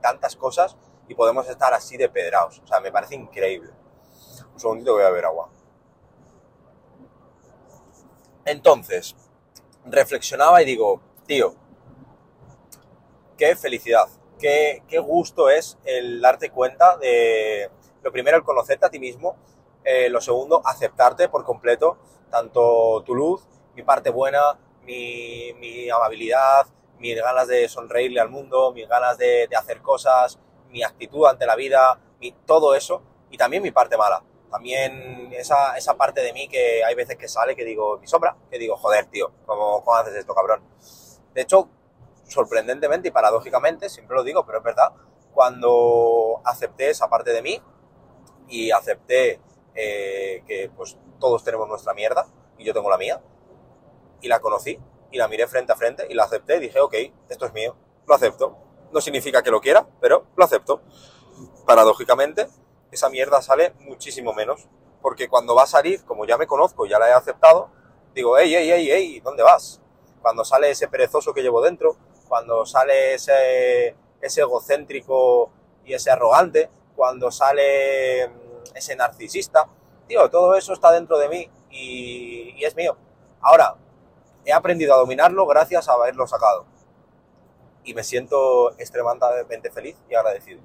tantas 0.00 0.36
cosas 0.36 0.76
y 1.08 1.14
podemos 1.14 1.48
estar 1.48 1.74
así 1.74 1.96
de 1.96 2.08
pedrados. 2.08 2.60
O 2.64 2.66
sea, 2.66 2.80
me 2.80 2.92
parece 2.92 3.16
increíble. 3.16 3.72
Un 4.52 4.60
segundito 4.60 4.92
voy 4.92 5.02
a 5.02 5.08
beber 5.08 5.24
agua. 5.24 5.50
Entonces, 8.44 9.16
reflexionaba 9.84 10.62
y 10.62 10.64
digo, 10.64 11.00
tío, 11.26 11.54
qué 13.36 13.56
felicidad 13.56 14.08
qué, 14.38 14.98
gusto 15.02 15.50
es 15.50 15.78
el 15.84 16.20
darte 16.20 16.50
cuenta 16.50 16.96
de, 16.96 17.70
lo 18.02 18.12
primero, 18.12 18.36
el 18.36 18.44
conocerte 18.44 18.86
a 18.86 18.90
ti 18.90 18.98
mismo, 18.98 19.36
eh, 19.84 20.08
lo 20.08 20.20
segundo, 20.20 20.62
aceptarte 20.64 21.28
por 21.28 21.44
completo, 21.44 21.98
tanto 22.30 23.02
tu 23.04 23.14
luz, 23.14 23.42
mi 23.74 23.82
parte 23.82 24.10
buena, 24.10 24.58
mi, 24.82 25.88
amabilidad, 25.90 26.66
mis 26.98 27.16
ganas 27.16 27.46
de 27.48 27.68
sonreírle 27.68 28.20
al 28.20 28.30
mundo, 28.30 28.72
mis 28.72 28.88
ganas 28.88 29.18
de, 29.18 29.48
hacer 29.56 29.82
cosas, 29.82 30.38
mi 30.70 30.82
actitud 30.82 31.26
ante 31.26 31.46
la 31.46 31.56
vida, 31.56 32.00
mi, 32.20 32.32
todo 32.32 32.74
eso, 32.74 33.02
y 33.30 33.36
también 33.36 33.62
mi 33.62 33.70
parte 33.70 33.96
mala. 33.96 34.22
También 34.50 35.30
esa, 35.32 35.76
esa 35.76 35.94
parte 35.94 36.22
de 36.22 36.32
mí 36.32 36.48
que 36.48 36.82
hay 36.82 36.94
veces 36.94 37.16
que 37.16 37.28
sale, 37.28 37.54
que 37.54 37.64
digo, 37.64 37.98
mi 37.98 38.06
sombra, 38.06 38.36
que 38.50 38.58
digo, 38.58 38.76
joder, 38.76 39.06
tío, 39.06 39.30
¿cómo, 39.44 39.84
cómo 39.84 39.96
haces 39.96 40.14
esto, 40.14 40.34
cabrón? 40.34 40.62
De 41.34 41.42
hecho, 41.42 41.68
sorprendentemente 42.24 43.08
y 43.08 43.10
paradójicamente, 43.10 43.88
siempre 43.90 44.16
lo 44.16 44.24
digo, 44.24 44.46
pero 44.46 44.58
es 44.58 44.64
verdad, 44.64 44.92
cuando 45.32 46.40
acepté 46.44 46.90
esa 46.90 47.08
parte 47.08 47.32
de 47.32 47.42
mí 47.42 47.62
y 48.48 48.70
acepté 48.70 49.40
eh, 49.80 50.42
que 50.44 50.70
pues 50.76 50.98
todos 51.20 51.44
tenemos 51.44 51.68
nuestra 51.68 51.94
mierda 51.94 52.26
y 52.58 52.64
yo 52.64 52.74
tengo 52.74 52.90
la 52.90 52.98
mía, 52.98 53.22
y 54.20 54.26
la 54.26 54.40
conocí 54.40 54.78
y 55.10 55.18
la 55.18 55.28
miré 55.28 55.46
frente 55.46 55.72
a 55.72 55.76
frente 55.76 56.06
y 56.10 56.14
la 56.14 56.24
acepté 56.24 56.58
dije, 56.58 56.80
ok, 56.80 56.94
esto 57.28 57.46
es 57.46 57.52
mío, 57.52 57.76
lo 58.06 58.14
acepto. 58.14 58.58
No 58.90 59.00
significa 59.00 59.42
que 59.42 59.50
lo 59.50 59.60
quiera, 59.60 59.86
pero 60.00 60.26
lo 60.36 60.44
acepto. 60.44 60.82
Paradójicamente, 61.64 62.48
esa 62.90 63.08
mierda 63.08 63.40
sale 63.40 63.74
muchísimo 63.80 64.32
menos, 64.32 64.66
porque 65.00 65.28
cuando 65.28 65.54
va 65.54 65.62
a 65.62 65.66
salir, 65.66 66.04
como 66.04 66.26
ya 66.26 66.36
me 66.36 66.46
conozco, 66.46 66.86
ya 66.86 66.98
la 66.98 67.08
he 67.08 67.12
aceptado, 67.12 67.70
digo, 68.14 68.36
hey, 68.36 68.52
hey, 68.52 68.70
hey, 68.70 68.88
hey, 68.90 69.20
¿dónde 69.22 69.42
vas? 69.42 69.80
Cuando 70.20 70.44
sale 70.44 70.70
ese 70.70 70.88
perezoso 70.88 71.32
que 71.32 71.42
llevo 71.42 71.62
dentro, 71.62 71.96
cuando 72.28 72.66
sale 72.66 73.14
ese, 73.14 73.94
ese 74.20 74.40
egocéntrico 74.40 75.52
y 75.84 75.94
ese 75.94 76.10
arrogante, 76.10 76.70
cuando 76.96 77.30
sale 77.30 78.28
mm, 78.28 78.47
ese 78.74 78.96
narcisista, 78.96 79.68
tío, 80.06 80.28
todo 80.30 80.54
eso 80.56 80.72
está 80.72 80.90
dentro 80.90 81.18
de 81.18 81.28
mí 81.28 81.50
y, 81.70 82.64
es 82.64 82.74
mío. 82.74 82.96
Ahora, 83.40 83.76
he 84.44 84.52
aprendido 84.52 84.94
a 84.94 84.98
dominarlo 84.98 85.46
gracias 85.46 85.88
a 85.88 85.92
haberlo 85.92 86.26
sacado. 86.26 86.66
Y 87.84 87.94
me 87.94 88.02
siento 88.02 88.72
extremadamente 88.78 89.70
feliz 89.70 89.96
y 90.10 90.14
agradecido. 90.14 90.60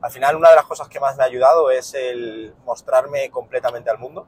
Al 0.00 0.10
final, 0.10 0.36
una 0.36 0.50
de 0.50 0.56
las 0.56 0.66
cosas 0.66 0.88
que 0.88 1.00
más 1.00 1.16
me 1.16 1.22
ha 1.22 1.26
ayudado 1.26 1.70
es 1.70 1.94
el 1.94 2.54
mostrarme 2.64 3.30
completamente 3.30 3.90
al 3.90 3.98
mundo. 3.98 4.26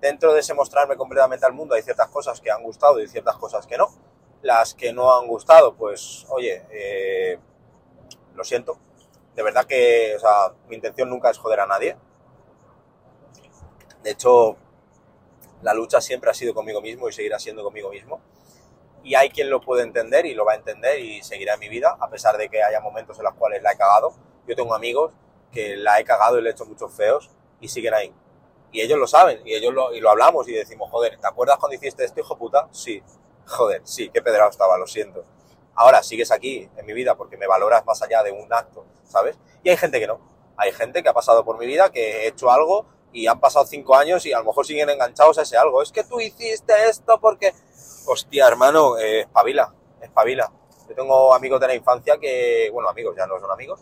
Dentro 0.00 0.32
de 0.32 0.40
ese 0.40 0.54
mostrarme 0.54 0.96
completamente 0.96 1.44
al 1.44 1.52
mundo 1.52 1.74
hay 1.74 1.82
ciertas 1.82 2.08
cosas 2.08 2.40
que 2.40 2.50
han 2.50 2.62
gustado 2.62 3.00
y 3.00 3.08
ciertas 3.08 3.36
cosas 3.36 3.66
que 3.66 3.76
no. 3.76 3.88
Las 4.42 4.74
que 4.74 4.92
no 4.92 5.16
han 5.16 5.26
gustado, 5.26 5.74
pues 5.74 6.24
oye, 6.30 6.64
eh, 6.70 7.38
lo 8.34 8.44
siento. 8.44 8.78
De 9.38 9.44
verdad 9.44 9.66
que, 9.66 10.16
o 10.16 10.18
sea, 10.18 10.52
mi 10.66 10.74
intención 10.74 11.08
nunca 11.08 11.30
es 11.30 11.38
joder 11.38 11.60
a 11.60 11.66
nadie. 11.68 11.96
De 14.02 14.10
hecho, 14.10 14.56
la 15.62 15.74
lucha 15.74 16.00
siempre 16.00 16.28
ha 16.28 16.34
sido 16.34 16.54
conmigo 16.54 16.80
mismo 16.80 17.08
y 17.08 17.12
seguirá 17.12 17.38
siendo 17.38 17.62
conmigo 17.62 17.88
mismo. 17.90 18.20
Y 19.04 19.14
hay 19.14 19.30
quien 19.30 19.48
lo 19.48 19.60
puede 19.60 19.84
entender 19.84 20.26
y 20.26 20.34
lo 20.34 20.44
va 20.44 20.54
a 20.54 20.56
entender 20.56 20.98
y 20.98 21.22
seguirá 21.22 21.54
en 21.54 21.60
mi 21.60 21.68
vida, 21.68 21.96
a 22.00 22.10
pesar 22.10 22.36
de 22.36 22.48
que 22.48 22.64
haya 22.64 22.80
momentos 22.80 23.16
en 23.16 23.26
los 23.26 23.34
cuales 23.34 23.62
la 23.62 23.70
he 23.70 23.76
cagado. 23.76 24.12
Yo 24.48 24.56
tengo 24.56 24.74
amigos 24.74 25.12
que 25.52 25.76
la 25.76 26.00
he 26.00 26.04
cagado 26.04 26.40
y 26.40 26.42
le 26.42 26.48
he 26.48 26.52
hecho 26.52 26.66
muchos 26.66 26.92
feos 26.92 27.30
y 27.60 27.68
siguen 27.68 27.94
ahí. 27.94 28.12
Y 28.72 28.80
ellos 28.80 28.98
lo 28.98 29.06
saben 29.06 29.46
y 29.46 29.54
ellos 29.54 29.72
lo, 29.72 29.94
y 29.94 30.00
lo 30.00 30.10
hablamos 30.10 30.48
y 30.48 30.52
decimos, 30.52 30.90
joder, 30.90 31.16
¿te 31.20 31.28
acuerdas 31.28 31.58
cuando 31.58 31.76
hiciste 31.76 32.04
esto, 32.04 32.18
hijo 32.18 32.36
puta? 32.36 32.66
Sí 32.72 33.00
joder, 33.48 33.80
sí, 33.84 34.10
qué 34.10 34.22
pedrado 34.22 34.50
estaba, 34.50 34.78
lo 34.78 34.86
siento. 34.86 35.24
Ahora 35.80 36.02
sigues 36.02 36.32
aquí 36.32 36.68
en 36.76 36.86
mi 36.86 36.92
vida 36.92 37.14
porque 37.14 37.36
me 37.36 37.46
valoras 37.46 37.86
más 37.86 38.02
allá 38.02 38.24
de 38.24 38.32
un 38.32 38.52
acto, 38.52 38.84
¿sabes? 39.04 39.38
Y 39.62 39.70
hay 39.70 39.76
gente 39.76 40.00
que 40.00 40.08
no. 40.08 40.18
Hay 40.56 40.72
gente 40.72 41.04
que 41.04 41.08
ha 41.08 41.12
pasado 41.12 41.44
por 41.44 41.56
mi 41.56 41.66
vida, 41.66 41.92
que 41.92 42.24
he 42.24 42.26
hecho 42.26 42.50
algo 42.50 42.84
y 43.12 43.28
han 43.28 43.38
pasado 43.38 43.64
cinco 43.64 43.94
años 43.94 44.26
y 44.26 44.32
a 44.32 44.40
lo 44.40 44.46
mejor 44.46 44.66
siguen 44.66 44.90
enganchados 44.90 45.38
a 45.38 45.42
ese 45.42 45.56
algo. 45.56 45.80
Es 45.80 45.92
que 45.92 46.02
tú 46.02 46.20
hiciste 46.20 46.88
esto 46.88 47.20
porque... 47.20 47.54
Hostia, 48.06 48.48
hermano, 48.48 48.98
eh, 48.98 49.20
espabila, 49.20 49.72
espabila. 50.00 50.52
Yo 50.88 50.96
tengo 50.96 51.32
amigos 51.32 51.60
de 51.60 51.68
la 51.68 51.74
infancia 51.76 52.18
que, 52.18 52.70
bueno, 52.72 52.88
amigos, 52.88 53.14
ya 53.16 53.28
no 53.28 53.38
son 53.38 53.52
amigos, 53.52 53.78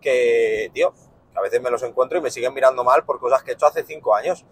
que, 0.00 0.70
tío, 0.72 0.94
a 1.34 1.40
veces 1.40 1.60
me 1.60 1.70
los 1.70 1.82
encuentro 1.82 2.16
y 2.16 2.20
me 2.20 2.30
siguen 2.30 2.54
mirando 2.54 2.84
mal 2.84 3.04
por 3.04 3.18
cosas 3.18 3.42
que 3.42 3.50
he 3.50 3.54
hecho 3.54 3.66
hace 3.66 3.82
cinco 3.82 4.14
años. 4.14 4.46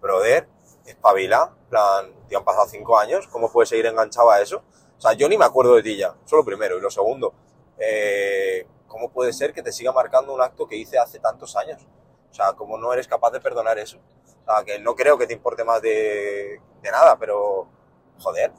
Brother, 0.00 0.48
espabila, 0.86 1.54
plan, 1.68 2.14
te 2.26 2.36
han 2.36 2.44
pasado 2.44 2.66
cinco 2.68 2.96
años, 2.96 3.28
¿cómo 3.28 3.52
puedes 3.52 3.68
seguir 3.68 3.84
enganchado 3.84 4.30
a 4.30 4.40
eso? 4.40 4.62
O 4.98 5.00
sea, 5.00 5.12
yo 5.12 5.28
ni 5.28 5.38
me 5.38 5.44
acuerdo 5.44 5.76
de 5.76 5.82
ti 5.82 5.96
ya, 5.96 6.14
eso 6.24 6.36
lo 6.36 6.44
primero. 6.44 6.76
Y 6.76 6.80
lo 6.80 6.90
segundo, 6.90 7.32
eh, 7.78 8.66
¿cómo 8.88 9.10
puede 9.10 9.32
ser 9.32 9.52
que 9.52 9.62
te 9.62 9.72
siga 9.72 9.92
marcando 9.92 10.34
un 10.34 10.40
acto 10.40 10.66
que 10.66 10.76
hice 10.76 10.98
hace 10.98 11.20
tantos 11.20 11.56
años? 11.56 11.86
O 12.30 12.34
sea, 12.34 12.52
¿cómo 12.54 12.76
no 12.76 12.92
eres 12.92 13.06
capaz 13.06 13.30
de 13.30 13.40
perdonar 13.40 13.78
eso? 13.78 13.98
O 14.46 14.52
sea, 14.52 14.64
que 14.64 14.78
no 14.80 14.96
creo 14.96 15.16
que 15.16 15.26
te 15.26 15.34
importe 15.34 15.62
más 15.62 15.80
de, 15.80 16.60
nada, 16.82 17.16
pero 17.16 17.68
joder, 18.18 18.52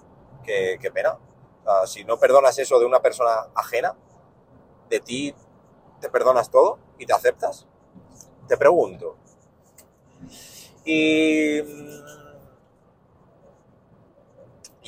qué, 0.44 0.78
qué 0.82 0.92
pena. 0.92 1.18
O 1.62 1.64
sea, 1.64 1.88
si 1.88 2.06
no 2.06 2.18
perdonas 2.18 2.58
eso 2.58 2.80
de 2.80 2.86
una 2.86 3.02
persona 3.02 3.48
ajena, 3.54 3.96
de 4.90 5.00
ti 5.02 5.36
te 6.00 6.10
perdonas 6.10 6.50
todo 6.50 6.80
y 6.98 7.06
te 7.06 7.14
aceptas. 7.14 7.68
Te 8.48 8.58
pregunto. 8.58 9.18
Y 10.86 11.62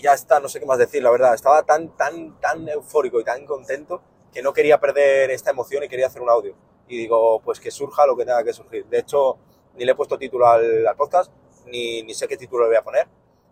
ya 0.02 0.14
está, 0.14 0.40
no 0.40 0.50
sé 0.50 0.60
qué 0.60 0.66
más 0.66 0.78
decir, 0.78 1.02
la 1.04 1.12
verdad. 1.12 1.34
Estaba 1.34 1.64
tan, 1.64 1.96
tan, 1.96 2.40
tan 2.40 2.68
eufórico 2.68 3.20
y 3.20 3.24
tan 3.24 3.46
contento 3.46 4.02
que 4.34 4.42
no 4.42 4.54
quería 4.54 4.80
perder 4.80 5.32
esta 5.32 5.52
emoción 5.52 5.84
y 5.84 5.88
quería 5.88 6.08
hacer 6.08 6.22
un 6.22 6.30
audio. 6.30 6.56
Y 6.88 6.98
digo, 6.98 7.42
pues 7.42 7.60
que 7.60 7.72
surja 7.72 8.06
lo 8.06 8.16
que 8.18 8.26
tenga 8.26 8.44
que 8.44 8.54
surgir. 8.54 8.86
De 8.88 9.00
hecho, 9.00 9.38
ni 9.76 9.86
le 9.86 9.92
he 9.92 9.96
puesto 9.96 10.18
título 10.18 10.48
al, 10.48 10.86
podcast, 10.98 11.32
ni, 11.66 12.04
ni 12.04 12.14
sé 12.14 12.28
qué 12.28 12.38
título 12.38 12.64
le 12.64 12.70
voy 12.70 12.78
a 12.78 12.84
poner, 12.84 13.08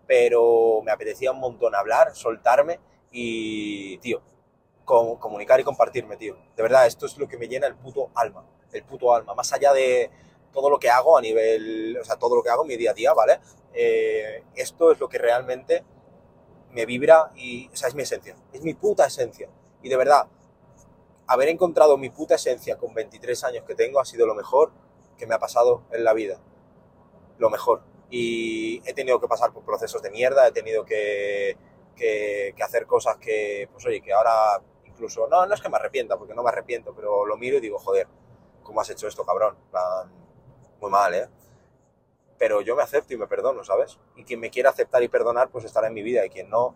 pero 0.08 0.82
me 0.84 0.92
apetecía 0.92 1.32
un 1.32 1.40
montón 1.40 1.76
hablar, 1.76 2.16
soltarme 2.16 2.80
y, 3.12 3.98
tío, 4.00 4.22
comunicar 4.86 5.60
y 5.60 5.64
compartirme, 5.64 6.18
tío. 6.18 6.36
De 6.56 6.64
verdad, 6.64 6.88
esto 6.88 7.06
es 7.06 7.18
lo 7.18 7.28
que 7.28 7.38
me 7.38 7.48
llena 7.48 7.68
el 7.68 7.76
puto 7.76 8.10
alma, 8.16 8.46
el 8.72 8.84
puto 8.84 9.14
alma, 9.14 9.36
más 9.36 9.54
allá 9.54 9.72
de 9.72 10.10
todo 10.52 10.70
lo 10.70 10.80
que 10.80 10.90
hago 10.90 11.18
a 11.18 11.22
nivel, 11.22 11.98
o 12.02 12.04
sea, 12.04 12.18
todo 12.18 12.36
lo 12.36 12.44
que 12.44 12.50
hago 12.50 12.64
en 12.64 12.70
mi 12.70 12.78
día 12.78 12.92
a 12.92 12.94
día, 12.94 13.14
¿vale? 13.14 13.40
Eh, 13.74 14.44
esto 14.56 14.92
es 14.92 15.00
lo 15.00 15.08
que 15.08 15.20
realmente 15.20 15.84
me 16.72 16.86
vibra 16.86 17.32
y, 17.36 17.68
o 17.72 17.76
sea, 17.76 17.90
es 17.90 17.96
mi 17.96 18.04
esencia, 18.04 18.36
es 18.54 18.62
mi 18.62 18.74
puta 18.74 19.06
esencia. 19.06 19.50
Y 19.82 19.90
de 19.90 19.98
verdad, 19.98 20.28
haber 21.28 21.50
encontrado 21.50 21.98
mi 21.98 22.10
puta 22.10 22.36
esencia 22.36 22.78
con 22.78 22.94
23 22.94 23.44
años 23.44 23.64
que 23.66 23.76
tengo 23.76 24.00
ha 24.00 24.06
sido 24.06 24.26
lo 24.26 24.36
mejor 24.36 24.72
que 25.18 25.28
me 25.28 25.36
ha 25.36 25.40
pasado 25.40 25.84
en 25.92 26.04
la 26.04 26.14
vida. 26.14 26.40
Lo 27.38 27.50
mejor. 27.50 27.84
Y 28.10 28.82
he 28.90 28.94
tenido 28.94 29.20
que 29.20 29.28
pasar 29.28 29.54
por 29.54 29.64
procesos 29.64 30.02
de 30.02 30.10
mierda, 30.10 30.48
he 30.48 30.52
tenido 30.52 30.86
que, 30.86 31.58
que, 31.96 32.56
hacer 32.64 32.88
cosas 32.88 33.18
que, 33.18 33.70
pues 33.72 33.86
oye, 33.86 34.02
que 34.02 34.14
ahora 34.14 34.62
incluso, 34.86 35.28
no, 35.28 35.46
no 35.46 35.54
es 35.54 35.62
que 35.62 35.70
me 35.70 35.78
arrepienta, 35.78 36.18
porque 36.18 36.34
no 36.34 36.44
me 36.44 36.50
arrepiento, 36.50 36.94
pero 36.96 37.26
lo 37.26 37.38
miro 37.38 37.58
y 37.58 37.62
digo, 37.62 37.78
joder, 37.78 38.08
¿cómo 38.64 38.82
has 38.82 38.90
hecho 38.90 39.08
esto, 39.08 39.26
cabrón? 39.26 39.56
Muy 40.82 40.90
mal, 40.90 41.14
¿eh? 41.14 41.28
Pero 42.40 42.62
yo 42.62 42.76
me 42.76 42.82
acepto 42.82 43.14
y 43.14 43.18
me 43.18 43.28
perdono, 43.28 43.64
¿sabes? 43.64 44.00
Y 44.16 44.24
quien 44.24 44.40
me 44.40 44.50
quiera 44.50 44.72
aceptar 44.72 45.04
y 45.04 45.08
perdonar, 45.08 45.50
pues 45.50 45.66
estará 45.66 45.88
en 45.88 45.94
mi 45.94 46.02
vida, 46.02 46.26
y 46.26 46.30
quien 46.30 46.50
no, 46.50 46.74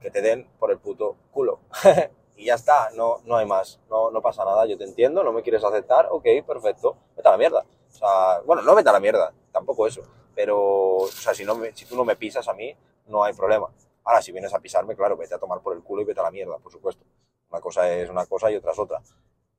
que 0.00 0.10
te 0.10 0.22
den 0.22 0.48
por 0.58 0.70
el 0.70 0.78
puto 0.78 1.16
culo. 1.32 1.58
y 2.36 2.44
ya 2.44 2.54
está, 2.54 2.90
no, 2.94 3.18
no 3.24 3.36
hay 3.36 3.46
más, 3.46 3.80
no, 3.88 4.10
no 4.10 4.20
pasa 4.22 4.44
nada, 4.44 4.66
yo 4.66 4.76
te 4.76 4.84
entiendo, 4.84 5.24
no 5.24 5.32
me 5.32 5.42
quieres 5.42 5.64
aceptar, 5.64 6.06
ok, 6.10 6.24
perfecto, 6.46 6.96
vete 7.16 7.28
a 7.28 7.32
la 7.32 7.38
mierda. 7.38 7.66
O 7.88 7.92
sea, 7.92 8.40
bueno, 8.44 8.62
no 8.62 8.74
vete 8.74 8.90
a 8.90 8.92
la 8.92 9.00
mierda, 9.00 9.32
tampoco 9.50 9.86
eso, 9.86 10.02
pero, 10.34 10.58
o 10.96 11.06
sea, 11.08 11.34
si, 11.34 11.44
tú 11.44 11.96
no 11.96 12.04
me 12.04 12.16
pisas 12.16 12.46
a 12.46 12.52
mí, 12.52 12.76
no 13.06 13.24
hay 13.24 13.32
problema. 13.32 13.68
Ahora, 14.04 14.20
si 14.20 14.32
vienes 14.32 14.52
a 14.52 14.60
pisarme, 14.60 14.94
claro, 14.94 15.16
vete 15.16 15.34
a 15.34 15.38
tomar 15.38 15.60
por 15.62 15.74
el 15.74 15.82
culo 15.82 16.02
y 16.02 16.04
vete 16.04 16.20
a 16.20 16.24
la 16.24 16.30
mierda, 16.30 16.58
por 16.58 16.70
supuesto. 16.70 17.04
Una 17.50 17.60
cosa 17.60 17.90
es 17.90 18.10
una 18.10 18.26
cosa 18.26 18.50
y 18.50 18.56
otra 18.56 18.72
es 18.72 18.78
otra. 18.78 19.00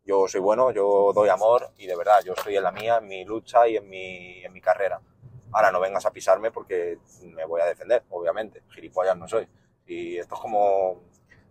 Yo 0.06 0.28
soy 0.28 0.40
bueno, 0.40 0.72
yo 0.72 1.12
doy 1.14 1.30
amor 1.30 1.72
y 1.78 1.88
de 1.88 1.96
verdad, 1.96 2.22
yo 2.24 2.34
estoy 2.34 2.56
en 2.56 2.64
la 2.64 2.72
mía, 2.72 2.98
en 2.98 3.08
mi 3.08 3.26
lucha 3.26 3.68
y 3.68 3.78
en 3.78 3.90
mi, 3.90 4.44
en 4.44 4.54
mi 4.54 4.62
carrera. 4.62 5.02
Ahora 5.51 5.72
no 5.72 5.80
vengas 5.80 6.06
a 6.06 6.12
pisarme 6.12 6.51
porque 6.51 7.00
me 7.24 7.46
voy 7.46 7.62
a 7.62 7.66
defender, 7.66 8.04
obviamente. 8.10 8.63
Gilipollas 8.70 9.18
no 9.18 9.27
soy. 9.27 9.48
Y 9.86 10.18
esto 10.18 10.36
es 10.36 10.42
como 10.42 11.01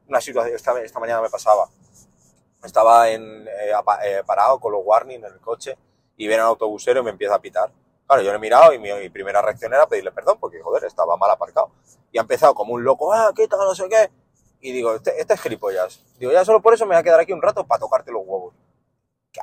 una 0.06 0.20
situación, 0.20 0.54
esta, 0.54 0.80
esta 0.80 1.00
mañana 1.00 1.22
me 1.22 1.30
pasaba. 1.30 1.68
Estaba 2.62 3.10
eh, 3.10 3.16
eh, 3.16 4.22
parado 4.26 4.58
con 4.58 4.72
los 4.72 4.82
warning 4.84 5.18
en 5.18 5.32
el 5.32 5.40
coche 5.40 5.76
y 6.16 6.26
viene 6.26 6.42
un 6.42 6.48
autobusero 6.48 7.00
y 7.00 7.04
me 7.04 7.10
empieza 7.10 7.34
a 7.34 7.40
pitar. 7.40 7.72
Claro, 8.06 8.22
yo 8.22 8.30
le 8.30 8.36
he 8.36 8.40
mirado 8.40 8.72
y 8.72 8.78
mi, 8.78 9.08
primera 9.08 9.42
reacción 9.42 9.72
era 9.74 9.86
pedirle 9.86 10.12
perdón 10.12 10.38
porque, 10.38 10.60
joder, 10.60 10.84
estaba 10.84 11.16
mal 11.16 11.30
aparcado. 11.30 11.70
Y 12.12 12.18
ha 12.18 12.22
empezado 12.22 12.54
como 12.54 12.74
un 12.74 12.84
loco, 12.84 13.12
ah, 13.12 13.32
qué 13.34 13.48
tal, 13.48 13.60
no 13.60 13.74
sé 13.74 13.88
qué. 13.88 14.10
Y 14.60 14.72
digo, 14.72 14.94
este, 14.94 15.20
este 15.20 15.34
es 15.34 15.40
gilipollas. 15.40 16.04
Digo, 16.18 16.32
ya 16.32 16.44
solo 16.44 16.62
por 16.62 16.74
eso 16.74 16.86
me 16.86 16.94
voy 16.94 17.00
a 17.00 17.02
quedar 17.02 17.20
aquí 17.20 17.32
un 17.32 17.42
rato 17.42 17.66
para 17.66 17.80
tocarte 17.80 18.12
los 18.12 18.22
huevos. 18.24 18.54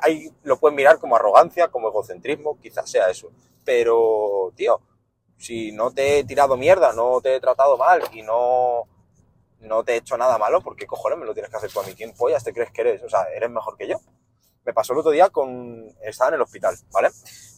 Ahí 0.00 0.32
lo 0.42 0.58
pueden 0.58 0.74
mirar 0.74 0.98
como 0.98 1.14
arrogancia, 1.14 1.68
como 1.68 1.88
egocentrismo, 1.88 2.58
quizás 2.60 2.90
sea 2.90 3.08
eso. 3.10 3.30
Pero, 3.64 4.52
tío, 4.54 4.80
si 5.38 5.72
no 5.72 5.90
te 5.92 6.18
he 6.18 6.24
tirado 6.24 6.56
mierda, 6.56 6.92
no 6.92 7.20
te 7.20 7.36
he 7.36 7.40
tratado 7.40 7.76
mal 7.76 8.02
y 8.12 8.22
no, 8.22 8.84
no 9.60 9.84
te 9.84 9.92
he 9.92 9.96
hecho 9.96 10.16
nada 10.16 10.38
malo, 10.38 10.60
¿por 10.60 10.76
qué 10.76 10.86
cojones 10.86 11.18
me 11.18 11.26
lo 11.26 11.34
tienes 11.34 11.50
que 11.50 11.56
hacer 11.56 11.72
tú 11.72 11.80
a 11.80 11.84
mí? 11.84 11.94
¿Quién 11.94 12.12
te 12.12 12.52
crees 12.52 12.70
que 12.70 12.80
eres? 12.82 13.02
O 13.02 13.08
sea, 13.08 13.24
eres 13.34 13.50
mejor 13.50 13.76
que 13.76 13.88
yo. 13.88 13.96
Me 14.64 14.72
pasó 14.72 14.92
el 14.92 15.00
otro 15.00 15.10
día 15.10 15.28
con... 15.28 15.86
Estaba 16.02 16.28
en 16.28 16.34
el 16.36 16.42
hospital, 16.42 16.76
¿vale? 16.90 17.10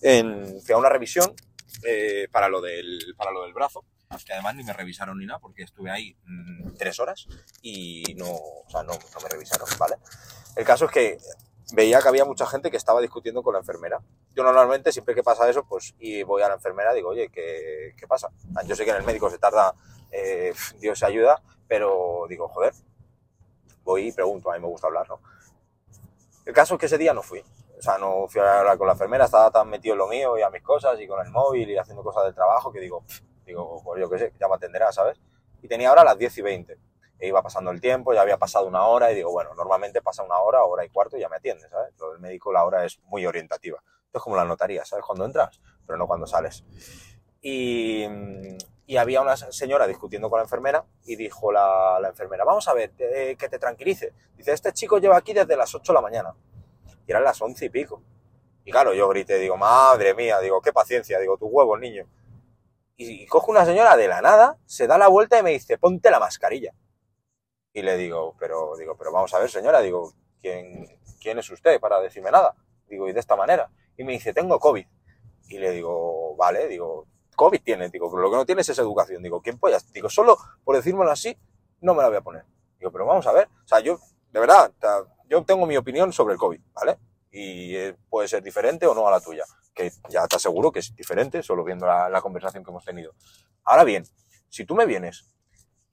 En, 0.03 0.61
fui 0.63 0.75
a 0.75 0.79
una 0.79 0.89
revisión 0.89 1.35
eh, 1.85 2.29
para, 2.31 2.49
lo 2.49 2.61
del, 2.61 3.15
para 3.17 3.31
lo 3.31 3.43
del 3.43 3.53
brazo, 3.53 3.85
que 4.25 4.33
además 4.33 4.57
ni 4.57 4.65
me 4.65 4.73
revisaron 4.73 5.19
ni 5.19 5.27
nada, 5.27 5.39
porque 5.39 5.63
estuve 5.63 5.91
ahí 5.91 6.17
mm, 6.25 6.75
tres 6.77 6.99
horas 6.99 7.27
y 7.63 8.03
no, 8.17 8.31
o 8.31 8.65
sea, 8.69 8.83
no, 8.83 8.93
no 8.93 9.21
me 9.23 9.29
revisaron, 9.29 9.69
¿vale? 9.79 9.97
El 10.57 10.65
caso 10.65 10.87
es 10.87 10.91
que 10.91 11.19
veía 11.73 12.01
que 12.01 12.09
había 12.09 12.25
mucha 12.25 12.47
gente 12.47 12.71
que 12.71 12.77
estaba 12.77 13.01
discutiendo 13.01 13.43
con 13.43 13.55
la 13.55 13.61
enfermera. 13.61 14.01
Yo 14.35 14.43
normalmente, 14.43 14.93
siempre 14.93 15.15
que 15.15 15.23
pasa 15.23 15.49
eso, 15.49 15.65
pues 15.65 15.95
y 15.99 16.23
voy 16.23 16.43
a 16.43 16.49
la 16.49 16.55
enfermera 16.55 16.93
digo, 16.93 17.11
oye, 17.11 17.29
¿qué, 17.29 17.95
qué 17.97 18.07
pasa? 18.07 18.31
Yo 18.67 18.77
sé 18.77 18.85
que 18.85 18.91
en 18.91 18.97
el 18.97 19.05
médico 19.05 19.31
se 19.31 19.39
tarda, 19.39 19.75
eh, 20.11 20.55
Dios 20.81 20.99
se 20.99 21.07
ayuda, 21.07 21.43
pero 21.67 22.27
digo, 22.29 22.49
joder, 22.49 22.73
voy 23.83 24.09
y 24.09 24.13
pregunto, 24.13 24.51
a 24.51 24.55
mí 24.55 24.61
me 24.61 24.69
gusta 24.69 24.87
hablar, 24.87 25.09
¿no? 25.09 25.21
El 26.45 26.55
caso 26.55 26.75
es 26.75 26.81
que 26.81 26.87
ese 26.87 26.99
día 26.99 27.13
no 27.13 27.23
fui. 27.23 27.43
O 27.79 27.83
sea, 27.83 27.99
no 27.99 28.27
fui 28.29 28.41
a 28.41 28.61
hablar 28.61 28.79
con 28.79 28.87
la 28.87 28.95
enfermera, 28.95 29.25
estaba 29.25 29.51
tan 29.51 29.69
metido 29.69 29.95
en 29.95 29.99
lo 29.99 30.09
mío 30.09 30.39
y 30.39 30.43
a 30.43 30.51
mis 30.51 30.63
cosas 30.63 30.99
y 31.01 31.07
con 31.07 31.25
el 31.25 31.31
móvil 31.31 31.69
y 31.69 31.77
haciendo 31.77 32.03
cosas 32.03 32.25
del 32.25 32.35
trabajo 32.35 32.73
que 32.73 32.81
digo, 32.81 33.05
digo, 33.45 33.83
pues 33.85 34.01
yo 34.01 34.09
qué 34.09 34.19
sé, 34.19 34.33
ya 34.41 34.49
me 34.49 34.55
atenderá, 34.55 34.93
¿sabes? 34.93 35.21
Y 35.61 35.69
tenía 35.69 35.91
ahora 35.91 36.05
las 36.05 36.17
10 36.17 36.39
y 36.39 36.43
20. 36.43 36.79
E 37.19 37.29
iba 37.29 37.43
pasando 37.43 37.71
el 37.71 37.81
tiempo, 37.81 38.13
ya 38.13 38.21
había 38.21 38.37
pasado 38.37 38.67
una 38.67 38.85
hora 38.85 39.11
y 39.11 39.15
digo, 39.15 39.31
bueno, 39.33 39.55
normalmente 39.55 40.03
pasa 40.03 40.23
una 40.23 40.39
hora, 40.39 40.63
hora 40.65 40.85
y 40.85 40.91
cuarto 40.91 41.17
y 41.17 41.21
ya 41.21 41.29
me 41.29 41.37
atiende, 41.37 41.69
¿sabes? 41.69 41.95
Lo 41.99 42.11
del 42.11 42.21
médico, 42.21 42.53
la 42.53 42.65
hora 42.65 42.85
es 42.85 43.01
muy 43.05 43.25
orientativa. 43.27 43.79
Esto 44.07 44.19
es 44.19 44.23
como 44.23 44.37
la 44.37 44.45
notaría, 44.45 44.85
¿sabes? 44.85 45.05
Cuando 45.05 45.25
entras, 45.25 45.61
pero 45.87 45.99
no 45.99 46.07
cuando 46.07 46.27
sales. 46.27 46.65
Y, 47.41 48.05
y 48.87 48.97
había 48.97 49.21
una 49.21 49.37
señora 49.37 49.87
discutiendo 49.87 50.29
con 50.29 50.39
la 50.39 50.45
enfermera 50.45 50.85
y 51.05 51.17
dijo 51.17 51.53
la, 51.53 51.99
la 52.01 52.09
enfermera, 52.09 52.45
vamos 52.45 52.69
a 52.69 52.75
ver, 52.75 52.91
que 52.93 53.49
te 53.49 53.59
tranquilice. 53.59 54.13
Dice, 54.37 54.53
este 54.53 54.73
chico 54.73 54.99
lleva 54.99 55.17
aquí 55.17 55.33
desde 55.33 55.57
las 55.57 55.75
8 55.75 55.93
de 55.93 55.95
la 55.95 56.03
mañana. 56.03 56.35
Y 57.07 57.11
eran 57.11 57.25
las 57.25 57.41
11 57.41 57.65
y 57.65 57.69
pico. 57.71 58.03
Y 58.65 58.73
claro, 58.73 58.93
yo 58.95 59.09
grité, 59.09 59.39
digo, 59.39 59.57
madre 59.57 60.13
mía, 60.15 60.41
digo, 60.41 60.61
qué 60.61 60.73
paciencia, 60.73 61.19
digo, 61.21 61.39
tu 61.39 61.47
huevo, 61.47 61.79
niño. 61.79 62.07
Y, 62.97 63.23
y 63.23 63.29
una 63.47 63.65
señora 63.65 63.97
de 63.97 64.09
la 64.09 64.21
nada, 64.21 64.59
se 64.67 64.87
da 64.87 64.99
la 64.99 65.09
vuelta 65.09 65.39
y 65.39 65.43
me 65.43 65.51
dice, 65.51 65.79
ponte 65.79 66.11
la 66.11 66.19
mascarilla. 66.19 66.73
Y 67.77 67.83
le 67.83 67.99
digo, 67.99 68.35
pero, 68.39 68.75
digo, 68.79 68.97
pero 68.97 69.13
vamos 69.13 69.35
a 69.35 69.39
ver, 69.39 69.51
señora, 69.51 69.83
digo, 69.83 70.15
¿quién, 70.41 70.99
quién 71.21 71.39
es 71.39 71.51
usted 71.51 71.79
para 71.79 72.01
decirme 72.01 72.31
nada? 72.31 72.55
Digo, 72.89 73.07
y 73.07 73.13
de 73.13 73.21
esta 73.21 73.37
manera. 73.37 73.71
Y 73.99 74.03
me 74.03 74.13
dice, 74.13 74.33
tengo 74.33 74.59
COVID. 74.59 74.87
Y 75.49 75.59
le 75.59 75.73
digo, 75.73 76.35
vale, 76.37 76.69
digo, 76.69 77.07
COVID 77.37 77.61
tiene, 77.63 77.91
digo, 77.91 78.11
pero 78.11 78.23
lo 78.23 78.31
que 78.31 78.37
no 78.37 78.47
tienes 78.47 78.67
es 78.67 78.79
educación. 78.79 79.23
Digo, 79.23 79.43
¿quién 79.43 79.59
pollas? 79.59 79.93
Digo, 79.93 80.09
solo 80.09 80.39
por 80.65 80.75
decírmelo 80.75 81.11
así, 81.11 81.37
no 81.83 81.95
me 81.95 82.01
la 82.01 82.09
voy 82.09 82.17
a 82.17 82.23
poner. 82.23 82.47
Digo, 82.79 82.91
pero 82.91 83.05
vamos 83.05 83.27
a 83.27 83.33
ver. 83.33 83.47
O 83.47 83.69
sea, 83.69 83.81
yo, 83.81 83.99
de 84.33 84.41
verdad, 84.41 84.73
yo 85.29 85.45
tengo 85.45 85.67
mi 85.67 85.77
opinión 85.77 86.15
sobre 86.15 86.33
el 86.33 86.41
COVID, 86.41 86.61
¿vale? 86.73 86.97
Y 87.31 87.77
eh, 87.77 87.95
puede 88.09 88.27
ser 88.27 88.43
diferente 88.43 88.87
o 88.87 88.95
no 88.95 89.07
a 89.07 89.11
la 89.11 89.21
tuya. 89.21 89.45
Que 89.75 89.93
ya 90.09 90.27
te 90.27 90.37
aseguro 90.37 90.73
que 90.73 90.79
es 90.79 90.97
diferente, 90.97 91.43
solo 91.43 91.63
viendo 91.63 91.85
la, 91.85 92.09
la 92.09 92.23
conversación 92.23 92.65
que 92.65 92.71
hemos 92.71 92.87
tenido. 92.87 93.13
Ahora 93.65 93.85
bien, 93.85 94.05
si 94.49 94.65
tú 94.65 94.75
me 94.75 94.87
vienes 94.87 95.31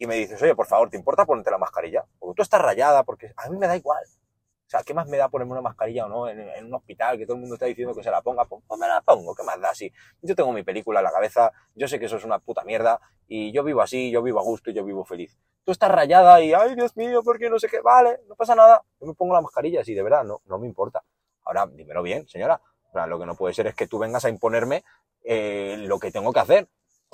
y 0.03 0.05
me 0.05 0.15
dices, 0.15 0.41
oye, 0.41 0.53
por 0.53 0.65
favor, 0.65 0.89
¿te 0.89 0.97
importa 0.97 1.25
ponerte 1.25 1.49
la 1.49 1.57
mascarilla? 1.57 2.03
Porque 2.19 2.35
tú 2.35 2.41
estás 2.41 2.61
rayada, 2.61 3.03
porque 3.03 3.31
a 3.37 3.47
mí 3.47 3.57
me 3.57 3.67
da 3.67 3.77
igual. 3.77 4.03
O 4.05 4.69
sea, 4.69 4.83
¿qué 4.83 4.93
más 4.93 5.07
me 5.07 5.15
da 5.15 5.29
ponerme 5.29 5.53
una 5.53 5.61
mascarilla 5.61 6.07
o 6.07 6.09
no 6.09 6.27
en, 6.27 6.65
un 6.65 6.73
hospital 6.73 7.17
que 7.17 7.25
todo 7.25 7.35
el 7.35 7.39
mundo 7.39 7.55
está 7.55 7.67
diciendo 7.67 7.95
que 7.95 8.03
se 8.03 8.11
la 8.11 8.21
ponga? 8.21 8.43
Pues, 8.43 8.61
pues, 8.67 8.77
me 8.77 8.85
la 8.85 8.99
pongo, 8.99 9.33
¿qué 9.33 9.43
más 9.43 9.61
da? 9.61 9.73
Si 9.73 9.93
yo 10.21 10.35
tengo 10.35 10.51
mi 10.51 10.61
película 10.61 10.99
en 10.99 11.05
la 11.05 11.11
cabeza, 11.11 11.53
yo 11.73 11.87
sé 11.87 11.99
que 11.99 12.07
eso 12.07 12.17
es 12.17 12.25
una 12.25 12.39
puta 12.39 12.65
mierda 12.65 12.99
y 13.29 13.53
yo 13.53 13.63
vivo 13.63 13.79
así, 13.79 14.11
yo 14.11 14.21
vivo 14.21 14.41
a 14.41 14.43
gusto 14.43 14.71
y 14.71 14.73
yo 14.73 14.83
vivo 14.83 15.05
feliz. 15.05 15.39
Tú 15.63 15.71
estás 15.71 15.89
rayada 15.89 16.41
y, 16.41 16.51
ay, 16.51 16.75
Dios 16.75 16.97
mío, 16.97 17.23
¿por 17.23 17.39
qué 17.39 17.49
no 17.49 17.57
sé 17.57 17.69
qué? 17.69 17.79
Vale, 17.79 18.19
no 18.27 18.35
pasa 18.35 18.55
nada. 18.55 18.83
Yo 18.99 19.07
me 19.07 19.13
pongo 19.13 19.33
la 19.33 19.39
mascarilla 19.39 19.79
así, 19.79 19.93
de 19.93 20.03
verdad, 20.03 20.25
no, 20.25 20.41
no 20.47 20.59
me 20.59 20.67
importa. 20.67 21.01
Ahora, 21.45 21.65
dímelo 21.65 22.03
bien, 22.03 22.27
señora. 22.27 22.59
lo 23.07 23.17
que 23.17 23.25
no 23.25 23.35
puede 23.35 23.53
ser 23.53 23.67
es 23.67 23.75
que 23.75 23.87
tú 23.87 23.99
vengas 23.99 24.25
a 24.25 24.29
imponerme 24.29 24.83
eh, 25.23 25.77
lo 25.79 25.97
que 25.97 26.11
tengo 26.11 26.33
que 26.33 26.39
hacer. 26.41 26.67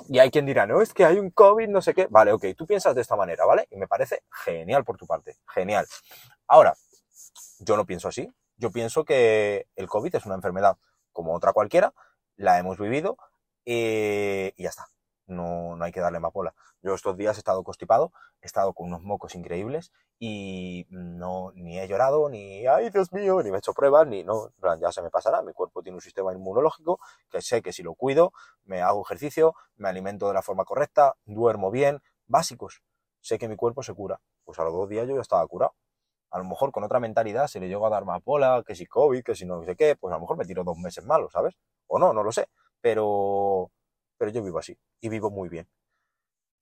Y 0.08 0.18
hay 0.18 0.30
quien 0.30 0.46
dirá, 0.46 0.66
no, 0.66 0.80
es 0.80 0.92
que 0.92 1.04
hay 1.04 1.18
un 1.18 1.30
COVID, 1.30 1.68
no 1.68 1.80
sé 1.80 1.94
qué. 1.94 2.06
Vale, 2.10 2.32
ok, 2.32 2.46
tú 2.56 2.66
piensas 2.66 2.94
de 2.94 3.00
esta 3.00 3.16
manera, 3.16 3.44
¿vale? 3.44 3.66
Y 3.70 3.76
me 3.76 3.86
parece 3.86 4.22
genial 4.44 4.84
por 4.84 4.96
tu 4.96 5.06
parte, 5.06 5.36
genial. 5.52 5.86
Ahora, 6.46 6.74
yo 7.60 7.76
no 7.76 7.86
pienso 7.86 8.08
así. 8.08 8.32
Yo 8.56 8.70
pienso 8.70 9.04
que 9.04 9.66
el 9.76 9.88
COVID 9.88 10.14
es 10.14 10.26
una 10.26 10.34
enfermedad 10.34 10.76
como 11.12 11.34
otra 11.34 11.52
cualquiera, 11.52 11.92
la 12.36 12.58
hemos 12.58 12.78
vivido 12.78 13.16
eh, 13.64 14.52
y 14.56 14.64
ya 14.64 14.68
está 14.68 14.88
no, 15.30 15.76
no 15.76 15.84
hay 15.84 15.92
que 15.92 16.00
darle 16.00 16.20
más 16.20 16.32
bola. 16.32 16.54
Yo 16.82 16.94
estos 16.94 17.16
días 17.16 17.36
he 17.36 17.40
estado 17.40 17.62
constipado, 17.64 18.12
he 18.40 18.46
estado 18.46 18.72
con 18.72 18.88
unos 18.88 19.02
mocos 19.02 19.34
increíbles 19.34 19.92
y 20.18 20.86
no, 20.90 21.52
ni 21.54 21.78
he 21.78 21.88
llorado, 21.88 22.28
ni, 22.28 22.66
ay 22.66 22.90
Dios 22.90 23.12
mío, 23.12 23.42
ni 23.42 23.50
me 23.50 23.56
he 23.56 23.58
hecho 23.58 23.72
pruebas, 23.72 24.06
ni 24.06 24.24
no, 24.24 24.50
ya 24.80 24.92
se 24.92 25.02
me 25.02 25.10
pasará. 25.10 25.42
Mi 25.42 25.52
cuerpo 25.52 25.82
tiene 25.82 25.96
un 25.96 26.02
sistema 26.02 26.32
inmunológico 26.32 27.00
que 27.30 27.40
sé 27.40 27.62
que 27.62 27.72
si 27.72 27.82
lo 27.82 27.94
cuido, 27.94 28.32
me 28.64 28.82
hago 28.82 29.02
ejercicio, 29.02 29.54
me 29.76 29.88
alimento 29.88 30.28
de 30.28 30.34
la 30.34 30.42
forma 30.42 30.64
correcta, 30.64 31.14
duermo 31.24 31.70
bien, 31.70 32.00
básicos. 32.26 32.82
Sé 33.20 33.38
que 33.38 33.48
mi 33.48 33.56
cuerpo 33.56 33.82
se 33.82 33.94
cura. 33.94 34.20
Pues 34.44 34.58
a 34.58 34.64
los 34.64 34.72
dos 34.72 34.88
días 34.88 35.06
yo 35.06 35.14
ya 35.14 35.20
estaba 35.20 35.46
curado. 35.46 35.74
A 36.30 36.38
lo 36.38 36.44
mejor 36.44 36.70
con 36.72 36.84
otra 36.84 37.00
mentalidad 37.00 37.48
se 37.48 37.60
le 37.60 37.68
llegó 37.68 37.86
a 37.86 37.90
dar 37.90 38.04
más 38.04 38.22
bola, 38.24 38.62
que 38.66 38.74
si 38.74 38.86
COVID, 38.86 39.22
que 39.22 39.34
si 39.34 39.44
no 39.46 39.64
sé 39.64 39.76
qué, 39.76 39.96
pues 39.96 40.12
a 40.12 40.16
lo 40.16 40.20
mejor 40.20 40.36
me 40.36 40.44
tiro 40.44 40.64
dos 40.64 40.78
meses 40.78 41.04
malos, 41.04 41.32
¿sabes? 41.32 41.54
O 41.88 41.98
no, 41.98 42.12
no 42.12 42.22
lo 42.22 42.30
sé. 42.32 42.48
Pero 42.80 43.70
pero 44.20 44.32
yo 44.32 44.42
vivo 44.42 44.58
así 44.58 44.78
y 45.00 45.08
vivo 45.08 45.30
muy 45.30 45.48
bien. 45.48 45.66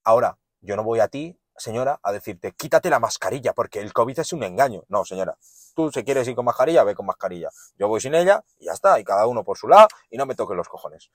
Ahora, 0.04 0.38
yo 0.60 0.76
no 0.76 0.84
voy 0.84 1.00
a 1.00 1.08
ti, 1.08 1.36
señora, 1.56 1.98
a 2.04 2.12
decirte, 2.12 2.52
quítate 2.52 2.88
la 2.88 3.00
mascarilla 3.00 3.52
porque 3.52 3.80
el 3.80 3.92
COVID 3.92 4.20
es 4.20 4.32
un 4.32 4.44
engaño. 4.44 4.84
No, 4.86 5.04
señora, 5.04 5.36
tú 5.74 5.90
si 5.90 6.04
quieres 6.04 6.28
ir 6.28 6.36
con 6.36 6.44
mascarilla, 6.44 6.84
ve 6.84 6.94
con 6.94 7.04
mascarilla. 7.04 7.50
Yo 7.76 7.88
voy 7.88 8.00
sin 8.00 8.14
ella 8.14 8.44
y 8.58 8.66
ya 8.66 8.74
está, 8.74 9.00
y 9.00 9.04
cada 9.04 9.26
uno 9.26 9.42
por 9.42 9.58
su 9.58 9.66
lado 9.66 9.88
y 10.08 10.16
no 10.16 10.24
me 10.24 10.36
toquen 10.36 10.56
los 10.56 10.68
cojones. 10.68 11.10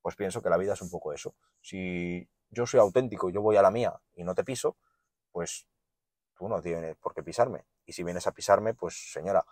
pues 0.00 0.14
pienso 0.14 0.40
que 0.40 0.50
la 0.50 0.56
vida 0.56 0.74
es 0.74 0.82
un 0.82 0.88
poco 0.90 1.12
eso. 1.12 1.34
Si 1.60 2.28
yo 2.50 2.64
soy 2.64 2.78
auténtico, 2.78 3.28
yo 3.30 3.42
voy 3.42 3.56
a 3.56 3.62
la 3.62 3.72
mía 3.72 3.92
y 4.14 4.22
no 4.22 4.36
te 4.36 4.44
piso, 4.44 4.76
pues 5.32 5.66
tú 6.36 6.48
no 6.48 6.62
tienes 6.62 6.96
por 6.98 7.12
qué 7.12 7.24
pisarme. 7.24 7.66
Y 7.86 7.92
si 7.92 8.04
vienes 8.04 8.28
a 8.28 8.32
pisarme, 8.32 8.74
pues 8.74 9.10
señora, 9.12 9.44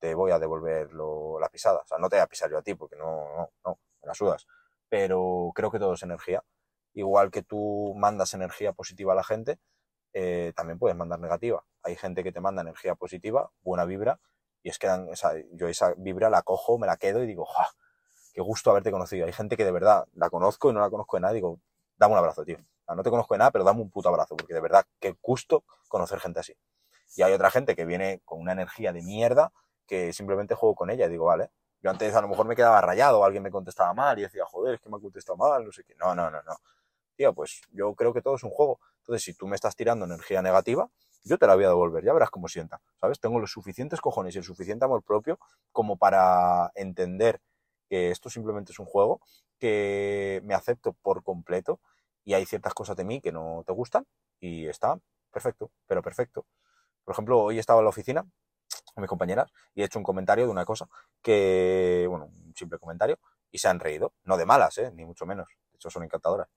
te 0.00 0.12
voy 0.12 0.32
a 0.32 0.40
devolver 0.40 0.92
la 0.92 1.48
pisada. 1.50 1.82
O 1.84 1.86
sea, 1.86 1.98
no 1.98 2.08
te 2.08 2.16
voy 2.16 2.22
a 2.22 2.26
pisar 2.26 2.50
yo 2.50 2.58
a 2.58 2.62
ti 2.62 2.74
porque 2.74 2.96
no, 2.96 3.06
no, 3.36 3.50
no, 3.64 3.78
me 4.02 4.08
la 4.08 4.14
sudas. 4.14 4.44
Pero 4.88 5.52
creo 5.54 5.70
que 5.70 5.78
todo 5.78 5.94
es 5.94 6.02
energía. 6.02 6.42
Igual 6.94 7.30
que 7.30 7.42
tú 7.42 7.94
mandas 7.96 8.34
energía 8.34 8.72
positiva 8.72 9.12
a 9.12 9.16
la 9.16 9.24
gente, 9.24 9.58
eh, 10.12 10.52
también 10.56 10.78
puedes 10.78 10.96
mandar 10.96 11.20
negativa. 11.20 11.64
Hay 11.82 11.96
gente 11.96 12.24
que 12.24 12.32
te 12.32 12.40
manda 12.40 12.62
energía 12.62 12.94
positiva, 12.94 13.50
buena 13.62 13.84
vibra, 13.84 14.20
y 14.62 14.70
es 14.70 14.78
que 14.78 14.88
o 14.88 15.16
sea, 15.16 15.32
yo 15.52 15.68
esa 15.68 15.94
vibra 15.96 16.30
la 16.30 16.42
cojo, 16.42 16.78
me 16.78 16.86
la 16.86 16.96
quedo 16.96 17.22
y 17.22 17.26
digo, 17.26 17.44
¡ja! 17.44 17.68
Qué 18.32 18.40
gusto 18.40 18.70
haberte 18.70 18.90
conocido. 18.90 19.26
Hay 19.26 19.32
gente 19.32 19.56
que 19.56 19.64
de 19.64 19.72
verdad 19.72 20.06
la 20.14 20.30
conozco 20.30 20.70
y 20.70 20.72
no 20.72 20.80
la 20.80 20.90
conozco 20.90 21.16
de 21.16 21.22
nada, 21.22 21.34
digo, 21.34 21.60
dame 21.96 22.12
un 22.14 22.18
abrazo, 22.18 22.44
tío. 22.44 22.58
no 22.88 23.02
te 23.02 23.10
conozco 23.10 23.34
de 23.34 23.38
nada, 23.38 23.50
pero 23.50 23.64
dame 23.64 23.80
un 23.80 23.90
puto 23.90 24.08
abrazo, 24.08 24.36
porque 24.36 24.54
de 24.54 24.60
verdad, 24.60 24.86
qué 25.00 25.16
gusto 25.22 25.64
conocer 25.88 26.20
gente 26.20 26.40
así. 26.40 26.54
Y 27.16 27.22
hay 27.22 27.32
otra 27.32 27.50
gente 27.50 27.74
que 27.74 27.84
viene 27.84 28.20
con 28.24 28.40
una 28.40 28.52
energía 28.52 28.92
de 28.92 29.02
mierda 29.02 29.52
que 29.86 30.12
simplemente 30.12 30.54
juego 30.54 30.74
con 30.74 30.90
ella 30.90 31.06
y 31.06 31.10
digo, 31.10 31.24
vale. 31.24 31.50
Yo 31.82 31.90
antes 31.90 32.14
a 32.14 32.20
lo 32.20 32.28
mejor 32.28 32.46
me 32.46 32.56
quedaba 32.56 32.80
rayado, 32.80 33.24
alguien 33.24 33.42
me 33.42 33.50
contestaba 33.50 33.94
mal 33.94 34.18
y 34.18 34.22
decía, 34.22 34.44
joder, 34.46 34.74
es 34.74 34.80
que 34.80 34.88
me 34.88 34.96
ha 34.96 35.00
contestado 35.00 35.36
mal, 35.36 35.64
no 35.64 35.72
sé 35.72 35.84
qué. 35.84 35.94
No, 35.96 36.14
no, 36.14 36.30
no, 36.30 36.42
no. 36.42 36.56
Tío, 37.16 37.34
pues 37.34 37.62
yo 37.72 37.94
creo 37.94 38.12
que 38.12 38.22
todo 38.22 38.36
es 38.36 38.42
un 38.44 38.50
juego. 38.50 38.80
Entonces, 39.00 39.24
si 39.24 39.34
tú 39.34 39.46
me 39.46 39.56
estás 39.56 39.76
tirando 39.76 40.04
energía 40.04 40.42
negativa, 40.42 40.90
yo 41.24 41.38
te 41.38 41.46
la 41.46 41.54
voy 41.54 41.64
a 41.64 41.68
devolver, 41.68 42.04
ya 42.04 42.12
verás 42.12 42.30
cómo 42.30 42.48
sienta, 42.48 42.80
¿sabes? 43.00 43.20
Tengo 43.20 43.38
los 43.38 43.50
suficientes 43.52 44.00
cojones 44.00 44.34
y 44.34 44.38
el 44.38 44.44
suficiente 44.44 44.84
amor 44.84 45.02
propio 45.02 45.38
como 45.72 45.96
para 45.96 46.70
entender 46.74 47.40
que 47.88 48.10
esto 48.10 48.30
simplemente 48.30 48.72
es 48.72 48.78
un 48.78 48.86
juego, 48.86 49.20
que 49.58 50.40
me 50.44 50.54
acepto 50.54 50.92
por 50.92 51.22
completo 51.22 51.80
y 52.24 52.34
hay 52.34 52.46
ciertas 52.46 52.74
cosas 52.74 52.96
de 52.96 53.04
mí 53.04 53.20
que 53.20 53.32
no 53.32 53.64
te 53.66 53.72
gustan 53.72 54.06
y 54.40 54.66
está 54.66 54.98
perfecto, 55.32 55.70
pero 55.86 56.02
perfecto. 56.02 56.46
Por 57.04 57.12
ejemplo, 57.12 57.40
hoy 57.40 57.58
estaba 57.58 57.80
en 57.80 57.84
la 57.84 57.90
oficina 57.90 58.26
con 58.94 59.02
mis 59.02 59.08
compañeras 59.08 59.50
y 59.74 59.82
he 59.82 59.84
hecho 59.84 59.98
un 59.98 60.04
comentario 60.04 60.44
de 60.44 60.50
una 60.50 60.64
cosa 60.64 60.88
que, 61.22 62.06
bueno, 62.08 62.26
un 62.26 62.54
simple 62.54 62.78
comentario 62.78 63.18
y 63.50 63.58
se 63.58 63.68
han 63.68 63.80
reído, 63.80 64.14
no 64.24 64.36
de 64.36 64.46
malas, 64.46 64.78
¿eh? 64.78 64.90
ni 64.94 65.04
mucho 65.04 65.26
menos, 65.26 65.48
de 65.70 65.76
hecho 65.76 65.90
son 65.90 66.02
encantadoras 66.02 66.48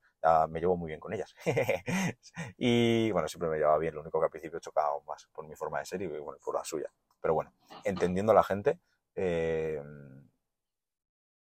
me 0.50 0.60
llevo 0.60 0.78
muy 0.78 0.88
bien 0.88 1.00
con 1.00 1.14
ellas. 1.14 1.34
y 2.58 3.12
bueno, 3.12 3.28
siempre 3.28 3.50
me 3.50 3.58
llevaba 3.58 3.78
bien, 3.78 3.96
lo 3.96 4.02
único 4.02 4.20
que 4.20 4.26
al 4.26 4.32
principio 4.32 4.60
chocaba 4.60 5.00
más 5.08 5.28
por 5.34 5.48
mi 5.48 5.56
forma 5.56 5.80
de 5.80 5.86
ser 5.86 6.02
y 6.02 6.08
bueno, 6.08 6.40
por 6.44 6.56
la 6.56 6.64
suya. 6.64 6.92
Pero 7.20 7.34
bueno, 7.34 7.54
entendiendo 7.84 8.32
a 8.32 8.36
la 8.36 8.44
gente, 8.44 8.80
eh, 9.16 9.82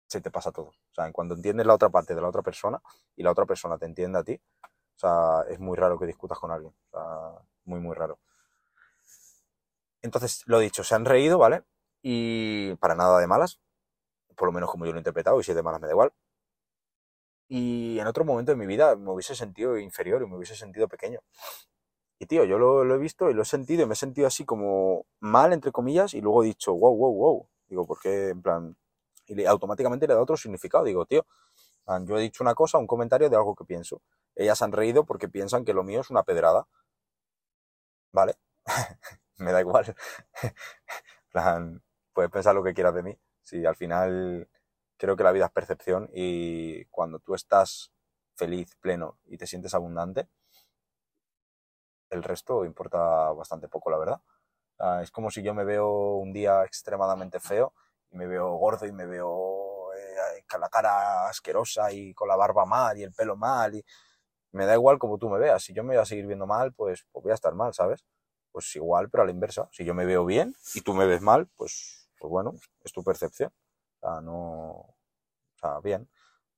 se 0.07 0.21
te 0.21 0.31
pasa 0.31 0.53
todo. 0.53 0.69
O 0.69 0.95
sea, 0.95 1.11
cuando 1.13 1.35
entiendes 1.35 1.67
la 1.67 1.75
otra 1.75 1.91
parte 1.91 2.15
de 2.15 2.21
la 2.21 2.29
otra 2.29 2.43
persona 2.43 2.81
y 3.17 3.23
la 3.23 3.31
otra 3.31 3.47
persona 3.47 3.79
te 3.79 3.87
entiende 3.87 4.19
a 4.19 4.25
ti, 4.25 4.41
o 4.63 4.99
sea, 4.99 5.45
es 5.49 5.59
muy 5.61 5.77
raro 5.77 5.99
que 5.99 6.07
discutas 6.07 6.39
con 6.39 6.51
alguien. 6.51 6.73
O 6.91 6.91
sea, 6.91 7.47
muy, 7.65 7.81
muy 7.81 7.95
raro. 7.95 8.19
Entonces, 10.03 10.43
lo 10.47 10.59
dicho, 10.59 10.85
se 10.85 10.95
han 10.95 11.05
reído, 11.05 11.39
¿vale? 11.39 11.65
Y 12.03 12.75
para 12.77 12.95
nada 12.95 13.19
de 13.19 13.27
malas, 13.27 13.61
por 14.37 14.49
lo 14.49 14.53
menos 14.53 14.71
como 14.71 14.87
yo 14.87 14.93
lo 14.93 14.99
he 14.99 15.01
interpretado, 15.01 15.41
y 15.41 15.45
si 15.45 15.53
es 15.53 15.57
de 15.57 15.63
malas 15.63 15.81
me 15.81 15.87
da 15.89 15.93
igual. 15.93 16.13
Y 17.49 17.99
en 17.99 18.07
otro 18.07 18.25
momento 18.25 18.53
de 18.53 18.57
mi 18.57 18.67
vida 18.67 18.95
me 18.97 19.11
hubiese 19.11 19.35
sentido 19.35 19.79
inferior 19.79 20.23
y 20.23 20.27
me 20.27 20.37
hubiese 20.37 20.55
sentido 20.55 20.87
pequeño. 20.89 21.21
Y 22.19 22.27
tío, 22.27 22.45
yo 22.45 22.59
lo, 22.59 22.95
he 22.95 22.99
visto 22.99 23.31
y 23.31 23.35
lo 23.35 23.43
he 23.43 23.45
sentido 23.45 23.83
y 23.85 23.87
me 23.87 23.95
he 23.95 23.97
sentido 23.97 24.27
así 24.27 24.45
como 24.45 25.07
mal, 25.21 25.53
entre 25.53 25.73
comillas, 25.73 26.15
y 26.15 26.21
luego 26.21 26.43
he 26.43 26.47
dicho, 26.47 26.75
wow, 26.75 26.97
wow, 26.97 27.15
wow. 27.15 27.49
Digo, 27.69 27.87
¿por 27.87 28.01
qué? 28.01 28.31
En 28.31 28.43
plan, 28.43 28.77
y 29.29 29.45
automáticamente 29.47 30.07
le 30.07 30.15
da 30.15 30.23
otro 30.23 30.37
significado. 30.37 30.85
Digo, 30.85 31.07
tío, 31.07 31.27
yo 32.05 32.19
he 32.19 32.23
dicho 32.23 32.45
una 32.45 32.55
cosa, 32.55 32.79
un 32.79 32.87
comentario 32.87 33.31
de 33.31 33.37
algo 33.37 33.55
que 33.55 33.65
pienso. 33.65 34.03
Ellas 34.37 34.63
han 34.63 34.73
reído 34.73 35.05
porque 35.05 35.29
piensan 35.29 35.65
que 35.65 35.75
lo 35.75 35.85
mío 35.85 36.01
es 36.01 36.11
una 36.11 36.23
pedrada. 36.25 36.67
¿Vale? 38.13 38.35
me 39.39 39.53
da 39.53 39.61
igual. 39.61 39.95
plan, 41.33 41.83
puedes 42.13 42.31
pensar 42.31 42.55
lo 42.55 42.63
que 42.63 42.75
quieras 42.75 42.95
de 42.95 43.03
mí. 43.03 43.19
Si 43.43 43.65
al 43.65 43.77
final 43.77 44.49
creo 44.99 45.17
que 45.17 45.25
la 45.25 45.33
vida 45.33 45.47
es 45.47 45.53
percepción 45.53 46.11
y 46.13 46.85
cuando 46.87 47.21
tú 47.21 47.35
estás 47.35 47.93
feliz, 48.37 48.77
pleno 48.81 49.19
y 49.27 49.39
te 49.39 49.47
sientes 49.47 49.75
abundante, 49.75 50.29
el 52.11 52.23
resto 52.23 52.65
importa 52.65 53.33
bastante 53.33 53.69
poco, 53.69 53.91
la 53.91 53.99
verdad. 53.99 54.21
es 55.03 55.11
como 55.11 55.31
si 55.31 55.43
yo 55.43 55.55
me 55.55 55.65
veo 55.65 56.17
un 56.17 56.33
día 56.33 56.65
extremadamente 56.65 57.41
feo 57.41 57.75
y 58.11 58.17
me 58.17 58.27
veo 58.27 58.55
gordo 58.57 58.87
y 58.87 58.93
me 58.93 59.07
veo 59.07 59.93
eh, 59.95 60.45
con 60.51 60.61
la 60.61 60.69
cara 60.69 61.29
asquerosa 61.29 61.93
y 61.93 62.15
con 62.15 62.29
la 62.29 62.37
barba 62.37 62.65
mal 62.67 62.99
y 62.99 63.03
el 63.03 63.13
pelo 63.13 63.37
mal 63.37 63.75
y 63.75 63.85
me 64.53 64.67
da 64.67 64.75
igual 64.75 64.99
como 64.99 65.19
tú 65.19 65.29
me 65.29 65.39
veas. 65.39 65.63
Si 65.65 65.75
yo 65.75 65.85
me 65.85 65.95
voy 65.95 66.03
a 66.03 66.07
seguir 66.07 66.27
viendo 66.27 66.47
mal, 66.47 66.73
pues, 66.73 67.07
pues 67.13 67.23
voy 67.23 67.33
a 67.33 67.35
estar 67.35 67.55
mal, 67.55 67.75
¿sabes? 67.75 68.05
Pues 68.53 68.75
igual, 68.77 69.11
pero 69.11 69.23
a 69.23 69.27
la 69.27 69.33
inversa. 69.33 69.69
Si 69.73 69.85
yo 69.85 69.95
me 69.95 70.05
veo 70.07 70.25
bien 70.25 70.55
y 70.75 70.81
tú 70.81 70.95
me 70.95 71.07
ves 71.07 71.21
mal, 71.21 71.47
pues, 71.57 72.11
pues 72.19 72.31
bueno, 72.31 72.55
es 72.85 72.93
tu 72.93 73.03
percepción. 73.05 73.53
O 74.01 74.01
sea, 74.01 74.21
no. 74.21 74.35
O 74.35 74.95
sea, 75.61 75.81
bien. 75.81 76.09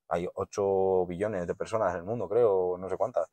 Hay 0.09 0.29
8 0.35 1.07
billones 1.07 1.47
de 1.47 1.55
personas 1.55 1.93
en 1.93 1.99
el 1.99 2.05
mundo, 2.05 2.29
creo, 2.29 2.77
no 2.79 2.89
sé 2.89 2.97
cuántas. 2.97 3.29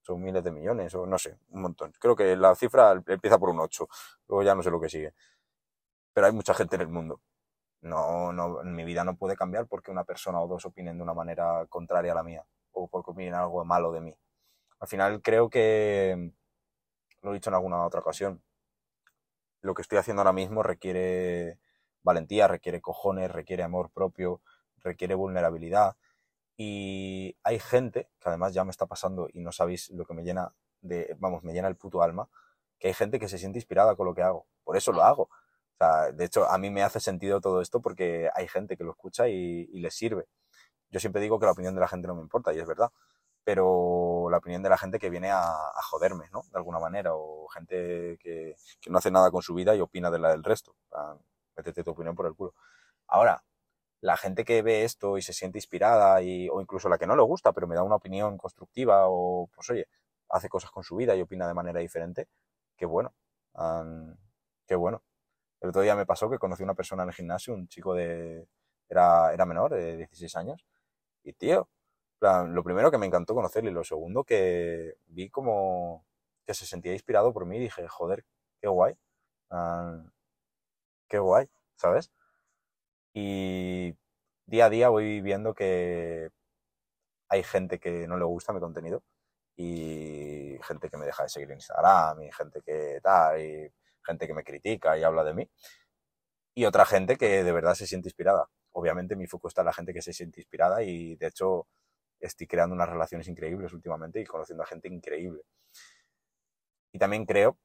Son 0.00 0.20
miles 0.22 0.42
de 0.42 0.50
millones, 0.50 0.94
o 0.94 1.06
no 1.06 1.18
sé, 1.18 1.38
un 1.50 1.62
montón. 1.62 1.92
Creo 2.00 2.16
que 2.16 2.36
la 2.36 2.54
cifra 2.54 2.92
empieza 3.06 3.38
por 3.38 3.50
un 3.50 3.60
8. 3.60 3.88
Luego 4.28 4.42
ya 4.42 4.54
no 4.54 4.62
sé 4.62 4.70
lo 4.70 4.80
que 4.80 4.88
sigue. 4.88 5.14
Pero 6.12 6.26
hay 6.26 6.32
mucha 6.32 6.54
gente 6.54 6.76
en 6.76 6.82
el 6.82 6.88
mundo. 6.88 7.20
No, 7.82 8.32
no, 8.32 8.62
mi 8.64 8.84
vida 8.84 9.04
no 9.04 9.16
puede 9.16 9.36
cambiar 9.36 9.66
porque 9.66 9.90
una 9.90 10.04
persona 10.04 10.40
o 10.40 10.48
dos 10.48 10.64
opinen 10.66 10.96
de 10.96 11.02
una 11.02 11.14
manera 11.14 11.66
contraria 11.68 12.12
a 12.12 12.14
la 12.16 12.22
mía. 12.22 12.44
O 12.72 12.88
porque 12.88 13.10
opinen 13.12 13.34
algo 13.34 13.64
malo 13.64 13.92
de 13.92 14.00
mí. 14.00 14.16
Al 14.80 14.88
final 14.88 15.22
creo 15.22 15.50
que, 15.50 16.32
lo 17.22 17.30
he 17.30 17.34
dicho 17.34 17.50
en 17.50 17.54
alguna 17.54 17.84
otra 17.84 18.00
ocasión, 18.00 18.42
lo 19.60 19.74
que 19.74 19.82
estoy 19.82 19.98
haciendo 19.98 20.20
ahora 20.20 20.32
mismo 20.32 20.62
requiere 20.62 21.58
valentía, 22.02 22.48
requiere 22.48 22.80
cojones, 22.80 23.30
requiere 23.30 23.62
amor 23.62 23.90
propio, 23.90 24.40
requiere 24.78 25.14
vulnerabilidad. 25.14 25.96
Y 26.56 27.36
hay 27.44 27.58
gente, 27.60 28.10
que 28.20 28.28
además 28.28 28.54
ya 28.54 28.64
me 28.64 28.70
está 28.70 28.86
pasando 28.86 29.28
y 29.32 29.40
no 29.40 29.52
sabéis 29.52 29.90
lo 29.90 30.04
que 30.04 30.14
me 30.14 30.22
llena 30.24 30.52
de, 30.80 31.16
vamos, 31.18 31.44
me 31.44 31.52
llena 31.52 31.68
el 31.68 31.76
puto 31.76 32.02
alma, 32.02 32.28
que 32.78 32.88
hay 32.88 32.94
gente 32.94 33.18
que 33.20 33.28
se 33.28 33.38
siente 33.38 33.58
inspirada 33.58 33.94
con 33.96 34.06
lo 34.06 34.14
que 34.14 34.22
hago. 34.22 34.46
Por 34.64 34.76
eso 34.76 34.92
lo 34.92 35.02
hago. 35.04 35.24
O 35.24 35.76
sea, 35.78 36.12
de 36.12 36.24
hecho, 36.24 36.48
a 36.50 36.58
mí 36.58 36.70
me 36.70 36.82
hace 36.82 37.00
sentido 37.00 37.40
todo 37.40 37.60
esto 37.60 37.80
porque 37.80 38.28
hay 38.34 38.48
gente 38.48 38.76
que 38.76 38.84
lo 38.84 38.90
escucha 38.90 39.28
y, 39.28 39.68
y 39.72 39.80
les 39.80 39.94
sirve. 39.94 40.26
Yo 40.90 41.00
siempre 41.00 41.22
digo 41.22 41.38
que 41.38 41.46
la 41.46 41.52
opinión 41.52 41.74
de 41.74 41.80
la 41.80 41.88
gente 41.88 42.08
no 42.08 42.14
me 42.14 42.22
importa 42.22 42.52
y 42.52 42.58
es 42.58 42.66
verdad 42.66 42.90
pero 43.44 44.28
la 44.30 44.38
opinión 44.38 44.62
de 44.62 44.70
la 44.70 44.78
gente 44.78 44.98
que 44.98 45.10
viene 45.10 45.30
a, 45.30 45.42
a, 45.42 45.82
joderme, 45.90 46.28
¿no? 46.32 46.42
De 46.50 46.58
alguna 46.58 46.78
manera, 46.78 47.14
o 47.14 47.48
gente 47.48 48.18
que, 48.20 48.56
que, 48.80 48.90
no 48.90 48.98
hace 48.98 49.10
nada 49.10 49.30
con 49.30 49.42
su 49.42 49.54
vida 49.54 49.74
y 49.76 49.80
opina 49.80 50.10
de 50.10 50.18
la 50.18 50.30
del 50.30 50.44
resto 50.44 50.74
métete 51.56 51.84
tu 51.84 51.90
opinión 51.90 52.14
por 52.14 52.26
el 52.26 52.34
culo. 52.34 52.54
Ahora, 53.06 53.44
la 54.00 54.16
gente 54.16 54.44
que 54.44 54.62
ve 54.62 54.84
esto 54.84 55.18
y 55.18 55.22
se 55.22 55.32
siente 55.32 55.58
inspirada, 55.58 56.22
y, 56.22 56.48
o 56.48 56.60
incluso 56.60 56.88
la 56.88 56.98
que 56.98 57.06
no 57.06 57.16
le 57.16 57.22
gusta, 57.22 57.52
pero 57.52 57.66
me 57.66 57.74
da 57.76 57.82
una 57.82 57.96
opinión 57.96 58.38
constructiva, 58.38 59.04
o 59.08 59.48
pues 59.54 59.70
oye, 59.70 59.88
hace 60.30 60.48
cosas 60.48 60.70
con 60.70 60.82
su 60.84 60.96
vida 60.96 61.14
y 61.16 61.22
opina 61.22 61.46
de 61.46 61.54
manera 61.54 61.80
diferente, 61.80 62.28
qué 62.76 62.86
bueno. 62.86 63.14
qué 64.66 64.74
bueno. 64.74 65.02
El 65.60 65.70
otro 65.70 65.82
día 65.82 65.94
me 65.96 66.06
pasó 66.06 66.30
que 66.30 66.38
conocí 66.38 66.62
a 66.62 66.66
una 66.66 66.74
persona 66.74 67.04
en 67.04 67.10
el 67.10 67.14
gimnasio, 67.14 67.54
un 67.54 67.68
chico 67.68 67.94
de. 67.94 68.48
era, 68.88 69.32
era 69.32 69.46
menor, 69.46 69.72
de 69.74 69.96
16 69.98 70.36
años, 70.36 70.66
y 71.24 71.32
tío, 71.34 71.68
lo 72.22 72.62
primero 72.64 72.90
que 72.90 72.98
me 72.98 73.06
encantó 73.06 73.34
conocerle, 73.34 73.70
y 73.70 73.74
lo 73.74 73.84
segundo 73.84 74.24
que 74.24 74.96
vi 75.06 75.30
como 75.30 76.06
que 76.46 76.54
se 76.54 76.66
sentía 76.66 76.92
inspirado 76.92 77.32
por 77.32 77.46
mí 77.46 77.56
y 77.56 77.60
dije, 77.60 77.86
joder, 77.88 78.24
qué 78.60 78.68
guay 78.68 78.96
qué 81.08 81.18
guay, 81.18 81.48
¿sabes? 81.76 82.10
Y 83.14 83.94
día 84.46 84.66
a 84.66 84.70
día 84.70 84.88
voy 84.88 85.20
viendo 85.20 85.54
que 85.54 86.30
hay 87.28 87.42
gente 87.42 87.78
que 87.80 88.06
no 88.08 88.16
le 88.18 88.24
gusta 88.24 88.52
mi 88.52 88.60
contenido 88.60 89.02
y 89.56 90.58
gente 90.62 90.88
que 90.90 90.96
me 90.96 91.06
deja 91.06 91.24
de 91.24 91.28
seguir 91.28 91.50
en 91.50 91.58
Instagram 91.58 92.22
y 92.22 92.32
gente 92.32 92.62
que 92.62 93.00
tal 93.02 93.40
y 93.40 93.72
gente 94.04 94.26
que 94.26 94.34
me 94.34 94.44
critica 94.44 94.98
y 94.98 95.04
habla 95.04 95.24
de 95.24 95.34
mí 95.34 95.50
y 96.54 96.64
otra 96.66 96.84
gente 96.86 97.16
que 97.16 97.44
de 97.44 97.52
verdad 97.52 97.74
se 97.74 97.86
siente 97.86 98.08
inspirada. 98.08 98.48
Obviamente 98.72 99.16
mi 99.16 99.26
foco 99.26 99.48
está 99.48 99.62
en 99.62 99.66
la 99.66 99.72
gente 99.74 99.92
que 99.94 100.02
se 100.02 100.12
siente 100.12 100.40
inspirada 100.40 100.82
y 100.82 101.16
de 101.16 101.26
hecho 101.28 101.66
estoy 102.22 102.46
creando 102.46 102.74
unas 102.74 102.88
relaciones 102.88 103.28
increíbles 103.28 103.72
últimamente 103.72 104.20
y 104.20 104.24
conociendo 104.24 104.62
a 104.62 104.66
gente 104.66 104.88
increíble. 104.88 105.42
Y 106.92 106.98
también 106.98 107.26
creo 107.26 107.58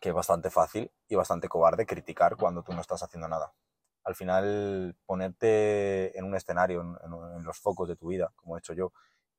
que 0.00 0.10
es 0.10 0.14
bastante 0.14 0.50
fácil 0.50 0.90
y 1.08 1.14
bastante 1.14 1.48
cobarde 1.48 1.86
criticar 1.86 2.36
cuando 2.36 2.62
tú 2.62 2.72
no 2.72 2.80
estás 2.80 3.02
haciendo 3.02 3.28
nada. 3.28 3.52
Al 4.04 4.14
final, 4.14 4.96
ponerte 5.06 6.16
en 6.18 6.24
un 6.24 6.34
escenario, 6.34 6.80
en, 6.80 7.44
los 7.44 7.58
focos 7.58 7.88
de 7.88 7.96
tu 7.96 8.08
vida, 8.08 8.32
como 8.36 8.56
he 8.56 8.58
hecho 8.58 8.72
yo, 8.72 8.92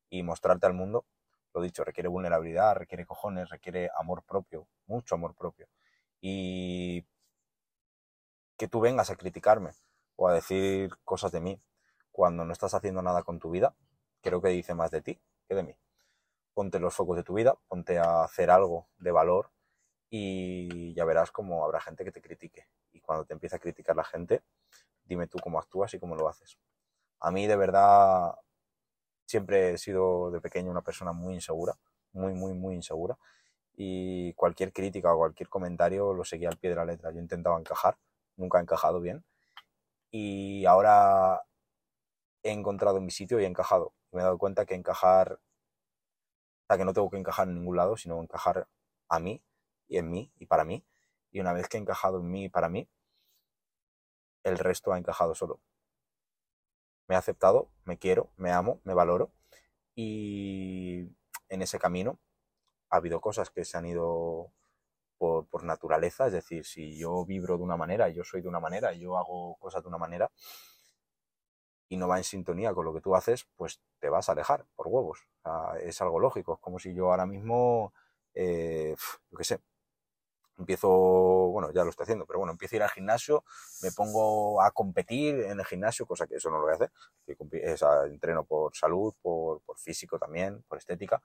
y 0.08 0.22
mostrarte 0.22 0.66
al 0.66 0.74
mundo, 0.74 1.06
lo 1.52 1.60
dicho, 1.60 1.84
requiere 1.84 2.08
vulnerabilidad, 2.08 2.76
requiere 2.76 3.04
cojones, 3.06 3.50
requiere 3.50 3.90
amor 3.98 4.24
propio, 4.24 4.66
mucho 4.86 5.14
amor 5.14 5.34
propio. 5.34 5.68
Y 6.20 7.06
que 8.56 8.68
tú 8.68 8.80
vengas 8.80 9.10
a 9.10 9.16
criticarme 9.16 9.72
o 10.16 10.28
a 10.28 10.34
decir 10.34 10.96
cosas 11.04 11.32
de 11.32 11.40
mí 11.40 11.60
cuando 12.10 12.44
no 12.44 12.52
estás 12.52 12.74
haciendo 12.74 13.02
nada 13.02 13.22
con 13.22 13.38
tu 13.38 13.50
vida, 13.50 13.74
creo 14.24 14.40
que 14.40 14.48
dice 14.48 14.74
más 14.74 14.90
de 14.90 15.02
ti 15.02 15.20
que 15.46 15.54
de 15.54 15.62
mí. 15.62 15.76
Ponte 16.54 16.78
los 16.80 16.94
focos 16.94 17.16
de 17.16 17.22
tu 17.22 17.34
vida, 17.34 17.54
ponte 17.68 17.98
a 17.98 18.24
hacer 18.24 18.50
algo 18.50 18.88
de 18.96 19.12
valor 19.12 19.50
y 20.08 20.94
ya 20.94 21.04
verás 21.04 21.30
cómo 21.30 21.62
habrá 21.62 21.80
gente 21.80 22.04
que 22.04 22.10
te 22.10 22.22
critique. 22.22 22.66
Y 22.92 23.00
cuando 23.00 23.26
te 23.26 23.34
empiece 23.34 23.56
a 23.56 23.58
criticar 23.58 23.94
la 23.94 24.04
gente, 24.04 24.42
dime 25.04 25.26
tú 25.26 25.38
cómo 25.42 25.58
actúas 25.58 25.92
y 25.92 25.98
cómo 25.98 26.16
lo 26.16 26.28
haces. 26.28 26.58
A 27.20 27.30
mí 27.30 27.46
de 27.46 27.56
verdad 27.56 28.34
siempre 29.26 29.72
he 29.72 29.78
sido 29.78 30.30
de 30.30 30.40
pequeño 30.40 30.70
una 30.70 30.82
persona 30.82 31.12
muy 31.12 31.34
insegura, 31.34 31.76
muy, 32.12 32.32
muy, 32.32 32.54
muy 32.54 32.74
insegura. 32.74 33.18
Y 33.76 34.32
cualquier 34.34 34.72
crítica 34.72 35.12
o 35.12 35.18
cualquier 35.18 35.48
comentario 35.50 36.14
lo 36.14 36.24
seguía 36.24 36.48
al 36.48 36.56
pie 36.56 36.70
de 36.70 36.76
la 36.76 36.84
letra. 36.86 37.10
Yo 37.12 37.18
intentaba 37.18 37.58
encajar, 37.58 37.98
nunca 38.36 38.58
he 38.58 38.62
encajado 38.62 39.00
bien. 39.00 39.24
Y 40.10 40.64
ahora 40.66 41.42
he 42.44 42.52
encontrado 42.52 43.00
mi 43.00 43.10
sitio 43.10 43.40
y 43.40 43.44
he 43.44 43.46
encajado. 43.46 43.94
Me 44.12 44.20
he 44.20 44.24
dado 44.24 44.38
cuenta 44.38 44.66
que 44.66 44.74
encajar, 44.74 45.32
o 45.32 46.66
sea, 46.68 46.76
que 46.76 46.84
no 46.84 46.92
tengo 46.92 47.10
que 47.10 47.16
encajar 47.16 47.48
en 47.48 47.54
ningún 47.54 47.76
lado, 47.76 47.96
sino 47.96 48.22
encajar 48.22 48.68
a 49.08 49.18
mí 49.18 49.42
y 49.88 49.98
en 49.98 50.10
mí 50.10 50.30
y 50.36 50.46
para 50.46 50.64
mí. 50.64 50.84
Y 51.32 51.40
una 51.40 51.52
vez 51.52 51.68
que 51.68 51.78
he 51.78 51.80
encajado 51.80 52.20
en 52.20 52.30
mí 52.30 52.44
y 52.44 52.48
para 52.48 52.68
mí, 52.68 52.88
el 54.44 54.58
resto 54.58 54.92
ha 54.92 54.98
encajado 54.98 55.34
solo. 55.34 55.60
Me 57.08 57.14
he 57.14 57.18
aceptado, 57.18 57.70
me 57.84 57.98
quiero, 57.98 58.30
me 58.36 58.52
amo, 58.52 58.80
me 58.84 58.94
valoro 58.94 59.32
y 59.94 61.08
en 61.48 61.62
ese 61.62 61.78
camino 61.78 62.18
ha 62.90 62.96
habido 62.96 63.20
cosas 63.20 63.50
que 63.50 63.64
se 63.64 63.78
han 63.78 63.86
ido 63.86 64.52
por, 65.18 65.46
por, 65.46 65.64
naturaleza, 65.64 66.26
es 66.26 66.32
decir, 66.32 66.64
si 66.66 66.98
yo 66.98 67.24
vibro 67.24 67.56
de 67.56 67.62
una 67.62 67.76
manera, 67.76 68.08
yo 68.10 68.24
soy 68.24 68.42
de 68.42 68.48
una 68.48 68.60
manera, 68.60 68.92
yo 68.92 69.16
hago 69.16 69.56
cosas 69.56 69.82
de 69.82 69.88
una 69.88 69.98
manera 69.98 70.30
y 71.88 71.96
no 71.96 72.08
va 72.08 72.18
en 72.18 72.24
sintonía 72.24 72.72
con 72.74 72.84
lo 72.84 72.94
que 72.94 73.00
tú 73.00 73.14
haces, 73.14 73.46
pues 73.56 73.80
te 74.00 74.08
vas 74.08 74.28
a 74.28 74.32
alejar 74.32 74.64
por 74.76 74.88
huevos. 74.88 75.20
O 75.42 75.42
sea, 75.42 75.80
es 75.80 76.00
algo 76.00 76.18
lógico, 76.18 76.54
es 76.54 76.60
como 76.60 76.78
si 76.78 76.94
yo 76.94 77.10
ahora 77.10 77.26
mismo, 77.26 77.92
eh, 78.34 78.96
yo 79.30 79.38
qué 79.38 79.44
sé, 79.44 79.60
empiezo, 80.58 80.88
bueno, 80.88 81.72
ya 81.72 81.84
lo 81.84 81.90
estoy 81.90 82.04
haciendo, 82.04 82.26
pero 82.26 82.38
bueno, 82.38 82.52
empiezo 82.52 82.74
a 82.74 82.78
ir 82.78 82.82
al 82.82 82.90
gimnasio, 82.90 83.44
me 83.82 83.90
pongo 83.92 84.62
a 84.62 84.70
competir 84.70 85.40
en 85.40 85.58
el 85.58 85.66
gimnasio, 85.66 86.06
cosa 86.06 86.26
que 86.26 86.36
eso 86.36 86.50
no 86.50 86.58
lo 86.58 86.64
voy 86.64 86.72
a 86.72 86.76
hacer, 86.76 86.92
es, 87.26 87.82
entreno 88.06 88.44
por 88.44 88.74
salud, 88.76 89.14
por, 89.20 89.60
por, 89.62 89.78
físico 89.78 90.18
también, 90.18 90.62
por 90.68 90.78
estética 90.78 91.22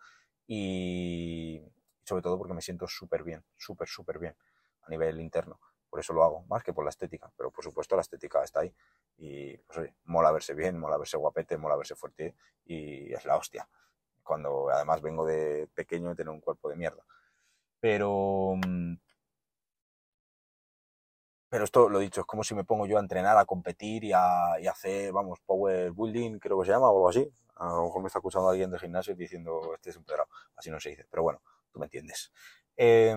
y 0.47 1.61
sobre 2.03 2.23
todo 2.23 2.37
porque 2.37 2.53
me 2.53 2.61
siento 2.61 2.87
súper 2.87 3.23
bien, 3.23 3.43
súper, 3.55 3.87
súper 3.87 4.17
bien 4.17 4.35
a 4.81 4.89
nivel 4.89 5.19
interno. 5.21 5.59
Por 5.89 5.99
eso 5.99 6.13
lo 6.13 6.23
hago, 6.23 6.43
más 6.47 6.63
que 6.63 6.73
por 6.73 6.83
la 6.83 6.91
estética, 6.91 7.31
pero 7.35 7.51
por 7.51 7.63
supuesto 7.63 7.95
la 7.95 8.01
estética 8.01 8.43
está 8.43 8.61
ahí 8.61 8.73
y 9.17 9.57
pues 9.57 9.79
oye, 9.79 9.95
mola 10.05 10.31
verse 10.31 10.53
bien, 10.53 10.79
mola 10.79 10.97
verse 10.97 11.17
guapete, 11.17 11.57
mola 11.57 11.75
verse 11.75 11.95
fuerte 11.95 12.35
y 12.65 13.11
es 13.13 13.25
la 13.25 13.37
hostia. 13.37 13.67
Cuando 14.23 14.69
además 14.69 15.01
vengo 15.01 15.25
de 15.25 15.67
pequeño 15.73 16.11
y 16.11 16.15
tener 16.15 16.29
un 16.29 16.41
cuerpo 16.41 16.69
de 16.69 16.75
mierda. 16.75 17.03
Pero 17.79 18.55
mm, 18.55 18.95
pero 21.49 21.63
esto, 21.63 21.89
lo 21.89 21.97
dicho, 21.99 22.21
es 22.21 22.27
como 22.27 22.43
si 22.43 22.53
me 22.53 22.63
pongo 22.63 22.85
yo 22.85 22.97
a 22.97 22.99
entrenar, 22.99 23.35
a 23.37 23.45
competir 23.45 24.03
y 24.03 24.11
a, 24.13 24.53
hacer, 24.69 25.11
vamos, 25.11 25.39
power 25.45 25.91
building, 25.91 26.37
creo 26.37 26.59
que 26.59 26.65
se 26.67 26.71
llama, 26.71 26.89
o 26.89 26.97
algo 26.97 27.09
así. 27.09 27.27
A 27.55 27.69
lo 27.69 27.85
mejor 27.85 28.01
me 28.03 28.07
está 28.07 28.19
escuchando 28.19 28.49
alguien 28.49 28.69
del 28.69 28.79
gimnasio 28.79 29.15
diciendo, 29.15 29.73
este 29.73 29.89
es 29.89 29.97
un 29.97 30.03
pedrado. 30.03 30.27
Así 30.55 30.69
no 30.69 30.79
se 30.79 30.89
dice, 30.91 31.07
pero 31.09 31.23
bueno, 31.23 31.41
tú 31.71 31.79
me 31.79 31.87
entiendes. 31.87 32.31
Eh, 32.77 33.15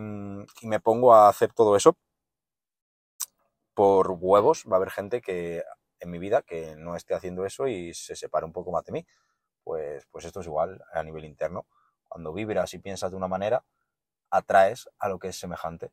y 0.63 0.67
me 0.67 0.81
pongo 0.81 1.15
a 1.15 1.29
hacer 1.29 1.53
todo 1.53 1.77
eso 1.77 1.97
por 3.75 4.11
huevos. 4.13 4.65
Va 4.71 4.75
a 4.75 4.79
haber 4.79 4.91
gente 4.91 5.21
que 5.21 5.63
en 6.01 6.11
mi 6.11 6.19
vida 6.19 6.43
que 6.43 6.77
no 6.77 6.97
esté 6.97 7.15
haciendo 7.15 7.47
eso 7.47 7.69
y 7.69 7.95
se 7.95 8.17
separe 8.17 8.45
un 8.47 8.53
poco 8.53 8.73
más 8.73 8.85
de 8.85 8.93
mí. 8.93 9.07
Pues, 9.65 10.07
pues 10.11 10.25
esto 10.25 10.41
es 10.41 10.47
igual 10.47 10.83
a 10.93 11.03
nivel 11.03 11.25
interno. 11.25 11.67
Cuando 12.09 12.33
vibras 12.33 12.75
y 12.75 12.79
piensas 12.79 13.11
de 13.11 13.17
una 13.17 13.29
manera, 13.29 13.65
atraes 14.31 14.89
a 14.99 15.09
lo 15.09 15.19
que 15.19 15.29
es 15.29 15.39
semejante. 15.39 15.93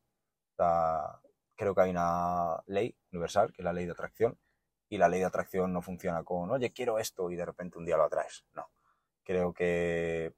Creo 1.55 1.75
que 1.75 1.81
hay 1.81 1.89
una 1.91 2.61
ley 2.67 2.95
universal, 3.11 3.51
que 3.53 3.61
es 3.61 3.65
la 3.65 3.73
ley 3.73 3.85
de 3.85 3.91
atracción, 3.91 4.37
y 4.89 4.97
la 4.97 5.07
ley 5.09 5.19
de 5.19 5.25
atracción 5.25 5.71
no 5.71 5.81
funciona 5.81 6.23
con, 6.23 6.49
oye, 6.51 6.71
quiero 6.71 6.99
esto 6.99 7.29
y 7.29 7.35
de 7.35 7.45
repente 7.45 7.77
un 7.77 7.85
día 7.85 7.97
lo 7.97 8.03
atraes. 8.05 8.45
No. 8.53 8.69
Creo 9.23 9.53
que 9.53 10.33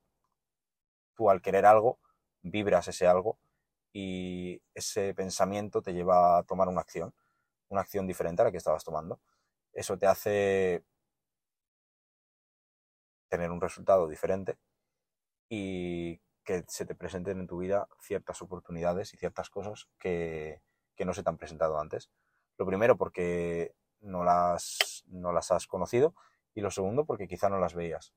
tú 1.15 1.29
al 1.29 1.41
querer 1.41 1.65
algo, 1.65 1.99
vibras 2.41 2.87
ese 2.87 3.07
algo 3.07 3.39
y 3.93 4.61
ese 4.73 5.13
pensamiento 5.13 5.81
te 5.81 5.93
lleva 5.93 6.39
a 6.39 6.43
tomar 6.43 6.67
una 6.67 6.81
acción, 6.81 7.13
una 7.71 7.81
acción 7.81 8.05
diferente 8.05 8.41
a 8.41 8.45
la 8.45 8.51
que 8.51 8.57
estabas 8.57 8.83
tomando. 8.83 9.19
Eso 9.73 9.97
te 9.97 10.05
hace 10.05 10.83
tener 13.29 13.49
un 13.49 13.61
resultado 13.61 14.07
diferente 14.07 14.57
y 15.49 16.17
que 16.43 16.63
se 16.67 16.85
te 16.85 16.95
presenten 16.95 17.39
en 17.39 17.47
tu 17.47 17.59
vida 17.59 17.87
ciertas 18.01 18.41
oportunidades 18.41 19.13
y 19.13 19.17
ciertas 19.17 19.49
cosas 19.49 19.87
que, 19.97 20.61
que 20.95 21.05
no 21.05 21.13
se 21.13 21.23
te 21.23 21.29
han 21.29 21.37
presentado 21.37 21.79
antes. 21.79 22.11
Lo 22.57 22.65
primero 22.65 22.97
porque 22.97 23.73
no 24.01 24.23
las, 24.23 25.03
no 25.07 25.31
las 25.31 25.51
has 25.51 25.67
conocido 25.67 26.13
y 26.53 26.61
lo 26.61 26.71
segundo 26.71 27.05
porque 27.05 27.27
quizá 27.27 27.49
no 27.49 27.59
las 27.59 27.73
veías. 27.73 28.13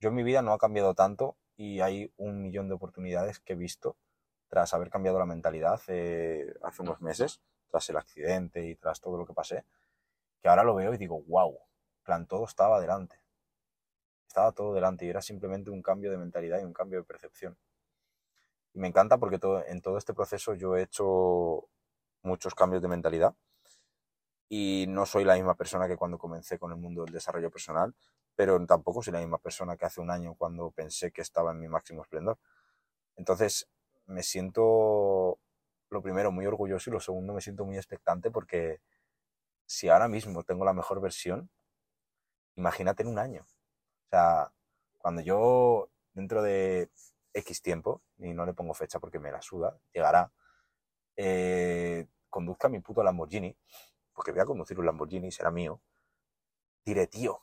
Yo 0.00 0.08
en 0.08 0.16
mi 0.16 0.24
vida 0.24 0.42
no 0.42 0.52
ha 0.52 0.58
cambiado 0.58 0.94
tanto 0.94 1.36
y 1.56 1.80
hay 1.80 2.12
un 2.16 2.42
millón 2.42 2.68
de 2.68 2.74
oportunidades 2.74 3.38
que 3.38 3.52
he 3.52 3.56
visto 3.56 3.96
tras 4.48 4.74
haber 4.74 4.90
cambiado 4.90 5.18
la 5.18 5.26
mentalidad 5.26 5.74
hace, 5.74 6.52
hace 6.62 6.82
unos 6.82 7.00
meses, 7.00 7.40
tras 7.72 7.88
el 7.88 7.96
accidente 7.96 8.64
y 8.66 8.76
tras 8.76 9.00
todo 9.00 9.16
lo 9.16 9.26
que 9.26 9.32
pasé, 9.32 9.64
que 10.40 10.48
ahora 10.48 10.62
lo 10.62 10.74
veo 10.74 10.92
y 10.94 10.98
digo, 10.98 11.22
wow, 11.22 11.58
plan, 12.04 12.26
todo 12.26 12.44
estaba 12.44 12.80
delante. 12.80 13.16
Estaba 14.28 14.52
todo 14.52 14.74
delante 14.74 15.06
y 15.06 15.08
era 15.08 15.22
simplemente 15.22 15.70
un 15.70 15.82
cambio 15.82 16.10
de 16.10 16.18
mentalidad 16.18 16.60
y 16.60 16.64
un 16.64 16.72
cambio 16.72 16.98
de 16.98 17.04
percepción. 17.04 17.56
Y 18.74 18.78
me 18.78 18.88
encanta 18.88 19.18
porque 19.18 19.38
todo, 19.38 19.64
en 19.66 19.80
todo 19.80 19.98
este 19.98 20.14
proceso 20.14 20.54
yo 20.54 20.76
he 20.76 20.82
hecho 20.82 21.68
muchos 22.22 22.54
cambios 22.54 22.82
de 22.82 22.88
mentalidad 22.88 23.34
y 24.48 24.86
no 24.88 25.06
soy 25.06 25.24
la 25.24 25.34
misma 25.34 25.54
persona 25.54 25.88
que 25.88 25.96
cuando 25.96 26.18
comencé 26.18 26.58
con 26.58 26.72
el 26.72 26.78
mundo 26.78 27.04
del 27.04 27.14
desarrollo 27.14 27.50
personal, 27.50 27.94
pero 28.36 28.64
tampoco 28.66 29.02
soy 29.02 29.14
la 29.14 29.20
misma 29.20 29.38
persona 29.38 29.76
que 29.76 29.86
hace 29.86 30.00
un 30.00 30.10
año 30.10 30.34
cuando 30.34 30.70
pensé 30.70 31.10
que 31.10 31.22
estaba 31.22 31.52
en 31.52 31.60
mi 31.60 31.68
máximo 31.68 32.02
esplendor. 32.02 32.38
Entonces, 33.16 33.68
me 34.06 34.22
siento, 34.22 35.38
lo 35.92 36.02
primero, 36.02 36.32
muy 36.32 36.46
orgulloso 36.46 36.90
y 36.90 36.92
lo 36.92 37.00
segundo, 37.00 37.32
me 37.32 37.40
siento 37.40 37.64
muy 37.64 37.76
expectante 37.76 38.30
porque 38.30 38.80
si 39.66 39.88
ahora 39.88 40.08
mismo 40.08 40.42
tengo 40.44 40.64
la 40.64 40.72
mejor 40.72 41.00
versión, 41.00 41.50
imagínate 42.56 43.02
en 43.02 43.08
un 43.08 43.18
año. 43.18 43.42
O 43.42 44.08
sea, 44.10 44.52
cuando 44.98 45.22
yo 45.22 45.90
dentro 46.12 46.42
de 46.42 46.90
X 47.34 47.62
tiempo, 47.62 48.02
y 48.18 48.34
no 48.34 48.44
le 48.44 48.54
pongo 48.54 48.74
fecha 48.74 49.00
porque 49.00 49.18
me 49.18 49.32
la 49.32 49.42
suda, 49.42 49.78
llegará, 49.92 50.32
eh, 51.16 52.06
conduzca 52.28 52.68
mi 52.68 52.80
puto 52.80 53.02
Lamborghini, 53.02 53.56
porque 54.12 54.32
voy 54.32 54.40
a 54.40 54.46
conducir 54.46 54.78
un 54.78 54.86
Lamborghini, 54.86 55.30
será 55.30 55.50
mío, 55.50 55.80
diré, 56.84 57.06
tío, 57.06 57.34
o 57.34 57.42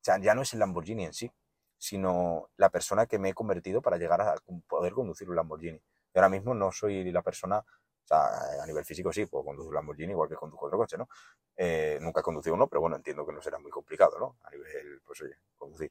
sea, 0.00 0.18
ya 0.18 0.34
no 0.34 0.42
es 0.42 0.52
el 0.52 0.60
Lamborghini 0.60 1.04
en 1.06 1.14
sí, 1.14 1.32
sino 1.78 2.50
la 2.56 2.70
persona 2.70 3.06
que 3.06 3.18
me 3.18 3.30
he 3.30 3.34
convertido 3.34 3.82
para 3.82 3.96
llegar 3.96 4.20
a 4.20 4.36
poder 4.68 4.92
conducir 4.92 5.28
un 5.28 5.36
Lamborghini. 5.36 5.82
Y 6.14 6.18
ahora 6.18 6.28
mismo 6.28 6.54
no 6.54 6.72
soy 6.72 7.10
la 7.10 7.22
persona, 7.22 7.64
o 8.04 8.06
sea, 8.06 8.62
a 8.62 8.66
nivel 8.66 8.84
físico 8.84 9.12
sí, 9.12 9.24
puedo 9.26 9.44
conducir 9.44 9.68
un 9.68 9.74
Lamborghini 9.74 10.12
igual 10.12 10.28
que 10.28 10.34
conduzco 10.34 10.66
otro 10.66 10.78
coche, 10.78 10.98
¿no? 10.98 11.08
Eh, 11.56 11.98
nunca 12.02 12.20
he 12.20 12.22
conducido 12.22 12.54
uno, 12.54 12.68
pero 12.68 12.82
bueno, 12.82 12.96
entiendo 12.96 13.24
que 13.26 13.32
no 13.32 13.40
será 13.40 13.58
muy 13.58 13.70
complicado, 13.70 14.18
¿no? 14.18 14.36
A 14.42 14.50
nivel, 14.50 15.00
pues 15.04 15.22
oye, 15.22 15.36
conducir. 15.56 15.90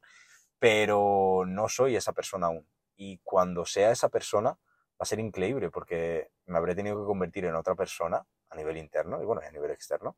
Pero 0.59 1.43
no 1.47 1.67
soy 1.69 1.95
esa 1.95 2.13
persona 2.13 2.47
aún. 2.47 2.67
Y 2.95 3.19
cuando 3.23 3.65
sea 3.65 3.91
esa 3.91 4.09
persona, 4.09 4.51
va 4.51 4.57
a 4.99 5.05
ser 5.05 5.19
increíble 5.19 5.71
porque 5.71 6.31
me 6.45 6.57
habré 6.57 6.75
tenido 6.75 6.99
que 6.99 7.05
convertir 7.05 7.45
en 7.45 7.55
otra 7.55 7.75
persona 7.75 8.25
a 8.49 8.55
nivel 8.55 8.77
interno 8.77 9.21
y 9.21 9.25
bueno, 9.25 9.41
a 9.45 9.51
nivel 9.51 9.71
externo. 9.71 10.15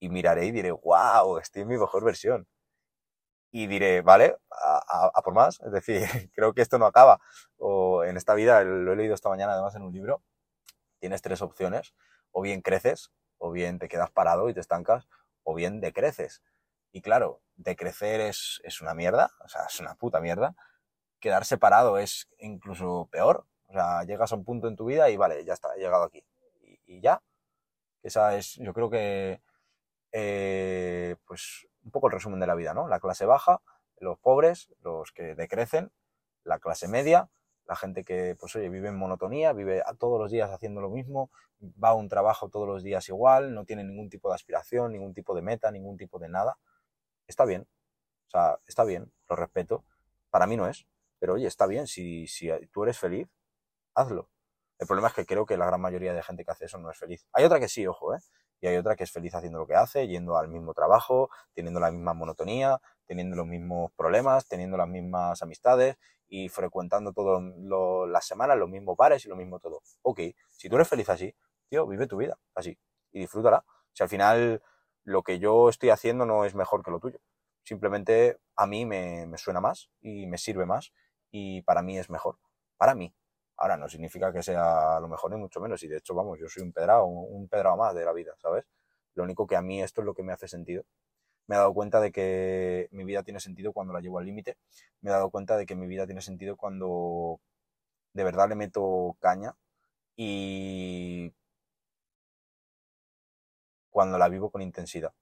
Y 0.00 0.08
miraré 0.08 0.46
y 0.46 0.50
diré, 0.52 0.72
wow, 0.72 1.38
estoy 1.38 1.62
en 1.62 1.68
mi 1.68 1.78
mejor 1.78 2.04
versión. 2.04 2.46
Y 3.52 3.66
diré, 3.68 4.02
vale, 4.02 4.36
a, 4.50 5.22
por 5.22 5.34
más. 5.34 5.60
Es 5.60 5.72
decir, 5.72 6.02
creo 6.34 6.52
que 6.52 6.62
esto 6.62 6.78
no 6.78 6.86
acaba. 6.86 7.20
O 7.56 8.04
en 8.04 8.16
esta 8.16 8.34
vida, 8.34 8.62
lo 8.64 8.92
he 8.92 8.96
leído 8.96 9.14
esta 9.14 9.28
mañana 9.28 9.52
además 9.52 9.74
en 9.76 9.82
un 9.82 9.92
libro, 9.92 10.22
tienes 11.06 11.22
tres 11.22 11.40
opciones. 11.40 11.94
O 12.32 12.42
bien 12.42 12.62
creces, 12.62 13.12
o 13.38 13.52
bien 13.52 13.78
te 13.78 13.88
quedas 13.88 14.10
parado 14.10 14.48
y 14.48 14.54
te 14.54 14.60
estancas, 14.60 15.08
o 15.44 15.54
bien 15.54 15.80
decreces. 15.80 16.42
Y 16.90 17.00
claro, 17.00 17.42
decrecer 17.54 18.20
es, 18.20 18.60
es 18.64 18.80
una 18.80 18.92
mierda, 18.92 19.30
o 19.44 19.48
sea, 19.48 19.66
es 19.66 19.78
una 19.78 19.94
puta 19.94 20.20
mierda. 20.20 20.56
Quedarse 21.20 21.58
parado 21.58 21.96
es 21.96 22.28
incluso 22.38 23.08
peor, 23.12 23.46
o 23.68 23.72
sea, 23.72 24.02
llegas 24.02 24.32
a 24.32 24.34
un 24.36 24.44
punto 24.44 24.66
en 24.66 24.74
tu 24.74 24.86
vida 24.86 25.08
y 25.08 25.16
vale, 25.16 25.44
ya 25.44 25.52
está, 25.52 25.74
he 25.76 25.78
llegado 25.78 26.02
aquí. 26.02 26.24
Y, 26.86 27.00
ya. 27.00 27.22
Esa 28.02 28.36
es, 28.36 28.54
yo 28.56 28.72
creo 28.72 28.90
que, 28.90 29.40
eh, 30.12 31.16
pues, 31.26 31.68
un 31.84 31.92
poco 31.92 32.08
el 32.08 32.14
resumen 32.14 32.40
de 32.40 32.48
la 32.48 32.56
vida, 32.56 32.74
¿no? 32.74 32.88
La 32.88 32.98
clase 32.98 33.26
baja, 33.26 33.62
los 33.98 34.18
pobres, 34.18 34.72
los 34.80 35.12
que 35.12 35.36
decrecen, 35.36 35.92
la 36.42 36.58
clase 36.58 36.88
media, 36.88 37.30
la 37.66 37.76
gente 37.76 38.04
que, 38.04 38.36
pues, 38.38 38.54
oye, 38.56 38.68
vive 38.68 38.88
en 38.88 38.96
monotonía, 38.96 39.52
vive 39.52 39.82
todos 39.98 40.20
los 40.20 40.30
días 40.30 40.50
haciendo 40.50 40.80
lo 40.80 40.90
mismo, 40.90 41.30
va 41.82 41.90
a 41.90 41.94
un 41.94 42.08
trabajo 42.08 42.48
todos 42.48 42.68
los 42.68 42.82
días 42.82 43.08
igual, 43.08 43.54
no 43.54 43.64
tiene 43.64 43.84
ningún 43.84 44.08
tipo 44.08 44.28
de 44.28 44.36
aspiración, 44.36 44.92
ningún 44.92 45.14
tipo 45.14 45.34
de 45.34 45.42
meta, 45.42 45.70
ningún 45.70 45.96
tipo 45.96 46.18
de 46.18 46.28
nada. 46.28 46.58
Está 47.26 47.44
bien. 47.44 47.66
O 48.28 48.30
sea, 48.30 48.58
está 48.66 48.84
bien. 48.84 49.12
lo 49.28 49.36
respeto. 49.36 49.84
Para 50.30 50.46
mí 50.46 50.56
no 50.56 50.68
es. 50.68 50.86
Pero 51.18 51.34
oye, 51.34 51.46
está 51.46 51.66
bien, 51.66 51.86
si, 51.86 52.26
si 52.26 52.48
tú 52.72 52.84
eres 52.84 52.98
feliz, 52.98 53.28
hazlo. 53.94 54.30
El 54.78 54.86
problema 54.86 55.08
es 55.08 55.14
que 55.14 55.24
creo 55.24 55.46
que 55.46 55.56
la 55.56 55.66
gran 55.66 55.80
mayoría 55.80 56.12
de 56.12 56.22
gente 56.22 56.44
que 56.44 56.50
hace 56.50 56.66
eso 56.66 56.78
no 56.78 56.90
es 56.90 56.98
feliz. 56.98 57.26
Hay 57.32 57.44
otra 57.44 57.58
que 57.58 57.68
sí, 57.68 57.86
ojo, 57.86 58.14
¿eh? 58.14 58.18
Y 58.60 58.66
hay 58.66 58.76
otra 58.76 58.96
que 58.96 59.04
es 59.04 59.10
feliz 59.10 59.34
haciendo 59.34 59.58
lo 59.58 59.66
que 59.66 59.74
hace, 59.74 60.08
yendo 60.08 60.36
al 60.36 60.48
mismo 60.48 60.72
trabajo, 60.74 61.30
teniendo 61.54 61.80
la 61.80 61.90
misma 61.90 62.14
monotonía, 62.14 62.80
teniendo 63.06 63.36
los 63.36 63.46
mismos 63.46 63.92
problemas, 63.96 64.48
teniendo 64.48 64.76
las 64.76 64.88
mismas 64.88 65.42
amistades 65.42 65.96
y 66.28 66.48
frecuentando 66.48 67.12
todas 67.12 67.42
las 68.08 68.26
semanas 68.26 68.58
los 68.58 68.68
mismos 68.68 68.96
bares 68.96 69.24
y 69.24 69.28
lo 69.28 69.36
mismo 69.36 69.60
todo. 69.60 69.82
Ok, 70.02 70.20
si 70.50 70.68
tú 70.68 70.76
eres 70.76 70.88
feliz 70.88 71.08
así, 71.08 71.34
tío, 71.68 71.86
vive 71.86 72.06
tu 72.06 72.16
vida 72.16 72.38
así 72.54 72.78
y 73.12 73.20
disfrútala. 73.20 73.64
Si 73.92 74.02
al 74.02 74.08
final 74.08 74.62
lo 75.04 75.22
que 75.22 75.38
yo 75.38 75.68
estoy 75.68 75.90
haciendo 75.90 76.26
no 76.26 76.44
es 76.44 76.54
mejor 76.54 76.82
que 76.82 76.90
lo 76.90 77.00
tuyo. 77.00 77.18
Simplemente 77.62 78.38
a 78.56 78.66
mí 78.66 78.84
me, 78.86 79.26
me 79.26 79.38
suena 79.38 79.60
más 79.60 79.90
y 80.00 80.26
me 80.26 80.38
sirve 80.38 80.66
más 80.66 80.92
y 81.30 81.62
para 81.62 81.82
mí 81.82 81.98
es 81.98 82.10
mejor. 82.10 82.38
Para 82.76 82.94
mí. 82.94 83.14
Ahora 83.58 83.76
no 83.76 83.88
significa 83.88 84.32
que 84.32 84.42
sea 84.42 85.00
lo 85.00 85.08
mejor 85.08 85.30
ni 85.30 85.38
mucho 85.38 85.60
menos. 85.60 85.82
Y 85.82 85.88
de 85.88 85.98
hecho, 85.98 86.14
vamos, 86.14 86.38
yo 86.38 86.48
soy 86.48 86.62
un 86.62 86.72
pedrado, 86.72 87.06
un 87.06 87.48
pedrado 87.48 87.76
más 87.76 87.94
de 87.94 88.04
la 88.04 88.12
vida, 88.12 88.34
¿sabes? 88.38 88.64
Lo 89.14 89.24
único 89.24 89.46
que 89.46 89.56
a 89.56 89.62
mí 89.62 89.82
esto 89.82 90.02
es 90.02 90.06
lo 90.06 90.14
que 90.14 90.22
me 90.22 90.32
hace 90.32 90.48
sentido. 90.48 90.84
Me 91.46 91.56
he 91.56 91.58
dado 91.58 91.74
cuenta 91.74 92.00
de 92.00 92.12
que 92.12 92.88
mi 92.92 93.04
vida 93.04 93.22
tiene 93.22 93.40
sentido 93.40 93.72
cuando 93.72 93.92
la 93.92 94.00
llevo 94.00 94.18
al 94.18 94.26
límite. 94.26 94.58
Me 95.00 95.10
he 95.10 95.12
dado 95.12 95.30
cuenta 95.30 95.56
de 95.56 95.66
que 95.66 95.76
mi 95.76 95.86
vida 95.86 96.06
tiene 96.06 96.20
sentido 96.20 96.56
cuando 96.56 97.40
de 98.14 98.24
verdad 98.24 98.48
le 98.48 98.56
meto 98.56 99.16
caña 99.20 99.54
y 100.16 101.32
cuando 103.90 104.18
la 104.18 104.28
vivo 104.28 104.50
con 104.50 104.62
intensidad. 104.62 105.12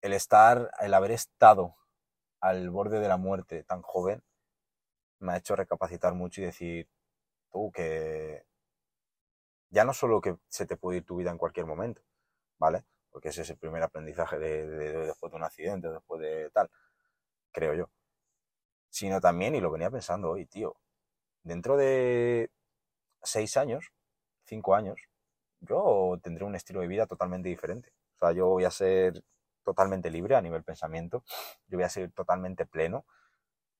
El 0.00 0.12
estar, 0.12 0.70
el 0.80 0.94
haber 0.94 1.12
estado 1.12 1.76
al 2.40 2.70
borde 2.70 3.00
de 3.00 3.08
la 3.08 3.16
muerte 3.16 3.64
tan 3.64 3.82
joven, 3.82 4.22
me 5.22 5.32
ha 5.32 5.36
hecho 5.38 5.56
recapacitar 5.56 6.14
mucho 6.14 6.40
y 6.40 6.44
decir, 6.44 6.88
tú, 7.50 7.70
que 7.72 8.44
ya 9.70 9.84
no 9.84 9.94
solo 9.94 10.20
que 10.20 10.36
se 10.48 10.66
te 10.66 10.76
puede 10.76 10.98
ir 10.98 11.04
tu 11.06 11.16
vida 11.16 11.30
en 11.30 11.38
cualquier 11.38 11.66
momento, 11.66 12.02
¿vale? 12.58 12.84
Porque 13.10 13.30
ese 13.30 13.42
es 13.42 13.50
el 13.50 13.58
primer 13.58 13.82
aprendizaje 13.82 14.38
de, 14.38 14.66
después 15.06 15.32
de 15.32 15.36
un 15.36 15.44
accidente, 15.44 15.88
después 15.88 16.20
de 16.20 16.50
tal, 16.50 16.70
creo 17.52 17.74
yo. 17.74 17.90
Sino 18.90 19.20
también, 19.20 19.54
y 19.54 19.60
lo 19.60 19.70
venía 19.70 19.90
pensando 19.90 20.30
hoy, 20.30 20.46
tío, 20.46 20.76
dentro 21.42 21.76
de 21.76 22.50
seis 23.22 23.56
años, 23.56 23.92
cinco 24.44 24.74
años, 24.74 24.98
yo 25.60 26.18
tendré 26.22 26.44
un 26.44 26.56
estilo 26.56 26.80
de 26.80 26.88
vida 26.88 27.06
totalmente 27.06 27.48
diferente. 27.48 27.92
O 28.16 28.26
sea, 28.26 28.32
yo 28.32 28.48
voy 28.48 28.64
a 28.64 28.70
ser 28.70 29.24
totalmente 29.64 30.10
libre 30.10 30.34
a 30.36 30.42
nivel 30.42 30.64
pensamiento, 30.64 31.24
yo 31.68 31.78
voy 31.78 31.84
a 31.84 31.88
ser 31.88 32.12
totalmente 32.12 32.66
pleno, 32.66 33.06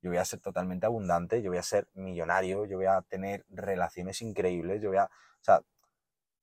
yo 0.02 0.10
voy 0.10 0.18
a 0.18 0.24
ser 0.24 0.40
totalmente 0.40 0.84
abundante, 0.86 1.42
yo 1.42 1.50
voy 1.50 1.58
a 1.58 1.62
ser 1.62 1.88
millonario, 1.94 2.66
yo 2.66 2.76
voy 2.76 2.86
a 2.86 3.02
tener 3.02 3.44
relaciones 3.48 4.20
increíbles, 4.20 4.82
yo 4.82 4.88
voy 4.88 4.98
a, 4.98 5.04
o 5.04 5.44
sea, 5.44 5.62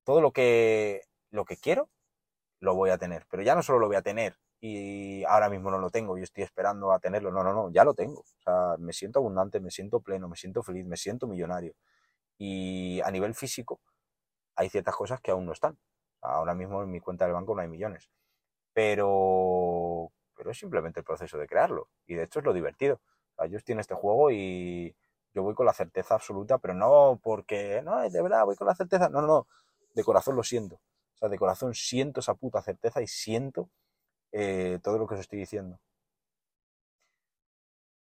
todo 0.05 0.21
lo 0.21 0.31
que, 0.31 1.01
lo 1.29 1.45
que 1.45 1.57
quiero, 1.57 1.89
lo 2.61 2.75
voy 2.75 2.89
a 2.91 2.97
tener. 2.97 3.25
Pero 3.29 3.43
ya 3.43 3.55
no 3.55 3.63
solo 3.63 3.79
lo 3.79 3.87
voy 3.87 3.97
a 3.97 4.01
tener 4.01 4.37
y 4.61 5.23
ahora 5.25 5.49
mismo 5.49 5.71
no 5.71 5.77
lo 5.77 5.89
tengo 5.89 6.17
y 6.17 6.23
estoy 6.23 6.43
esperando 6.43 6.91
a 6.93 6.99
tenerlo, 6.99 7.31
no, 7.31 7.43
no, 7.43 7.53
no, 7.53 7.69
ya 7.71 7.83
lo 7.83 7.93
tengo. 7.93 8.21
O 8.21 8.41
sea, 8.43 8.77
me 8.79 8.93
siento 8.93 9.19
abundante, 9.19 9.59
me 9.59 9.71
siento 9.71 9.99
pleno, 10.01 10.29
me 10.29 10.37
siento 10.37 10.63
feliz, 10.63 10.85
me 10.85 10.97
siento 10.97 11.27
millonario. 11.27 11.73
Y 12.37 13.01
a 13.01 13.11
nivel 13.11 13.35
físico, 13.35 13.81
hay 14.55 14.69
ciertas 14.69 14.95
cosas 14.95 15.21
que 15.21 15.31
aún 15.31 15.45
no 15.45 15.53
están. 15.53 15.77
Ahora 16.21 16.55
mismo 16.55 16.83
en 16.83 16.91
mi 16.91 17.01
cuenta 17.01 17.25
del 17.25 17.33
banco 17.33 17.55
no 17.55 17.61
hay 17.61 17.67
millones. 17.67 18.09
Pero, 18.73 20.11
pero 20.35 20.51
es 20.51 20.57
simplemente 20.59 21.01
el 21.01 21.05
proceso 21.05 21.37
de 21.37 21.47
crearlo. 21.47 21.89
Y 22.07 22.15
de 22.15 22.23
hecho 22.23 22.39
es 22.39 22.45
lo 22.45 22.53
divertido 22.53 23.01
ellos 23.45 23.63
tienen 23.63 23.81
este 23.81 23.95
juego 23.95 24.31
y 24.31 24.95
yo 25.33 25.43
voy 25.43 25.53
con 25.55 25.65
la 25.65 25.73
certeza 25.73 26.15
absoluta, 26.15 26.57
pero 26.57 26.73
no 26.73 27.19
porque, 27.23 27.81
no, 27.83 27.99
de 28.09 28.21
verdad 28.21 28.45
voy 28.45 28.55
con 28.55 28.67
la 28.67 28.75
certeza, 28.75 29.09
no, 29.09 29.21
no, 29.21 29.47
de 29.93 30.03
corazón 30.03 30.35
lo 30.35 30.43
siento. 30.43 30.75
O 31.15 31.17
sea, 31.19 31.29
de 31.29 31.37
corazón 31.37 31.73
siento 31.75 32.19
esa 32.21 32.33
puta 32.35 32.61
certeza 32.61 33.01
y 33.01 33.07
siento 33.07 33.69
eh, 34.31 34.79
todo 34.83 34.97
lo 34.97 35.07
que 35.07 35.15
os 35.15 35.21
estoy 35.21 35.39
diciendo. 35.39 35.79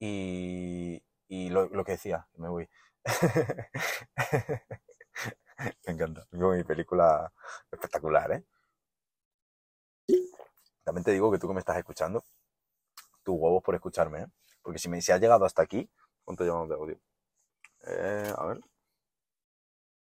Y, 0.00 1.02
y 1.28 1.50
lo, 1.50 1.84
que 1.84 1.92
decía, 1.92 2.26
me 2.36 2.48
voy. 2.48 2.68
me 5.86 5.92
encanta. 5.92 6.26
Mi 6.32 6.64
película 6.64 7.32
espectacular, 7.70 8.32
¿eh? 8.32 8.44
También 10.84 11.04
te 11.04 11.12
digo 11.12 11.30
que 11.30 11.38
tú 11.38 11.48
que 11.48 11.54
me 11.54 11.60
estás 11.60 11.76
escuchando, 11.76 12.24
tus 13.22 13.36
huevos 13.36 13.62
por 13.62 13.74
escucharme, 13.74 14.22
¿eh? 14.22 14.26
Porque 14.68 14.80
si 14.80 14.90
me 14.90 14.98
has 14.98 15.08
llegado 15.08 15.46
hasta 15.46 15.62
aquí, 15.62 15.88
¿cuánto 16.26 16.44
llevamos 16.44 16.68
de 16.68 16.74
audio? 16.74 17.00
Eh, 17.86 18.34
a 18.36 18.44
ver. 18.44 18.60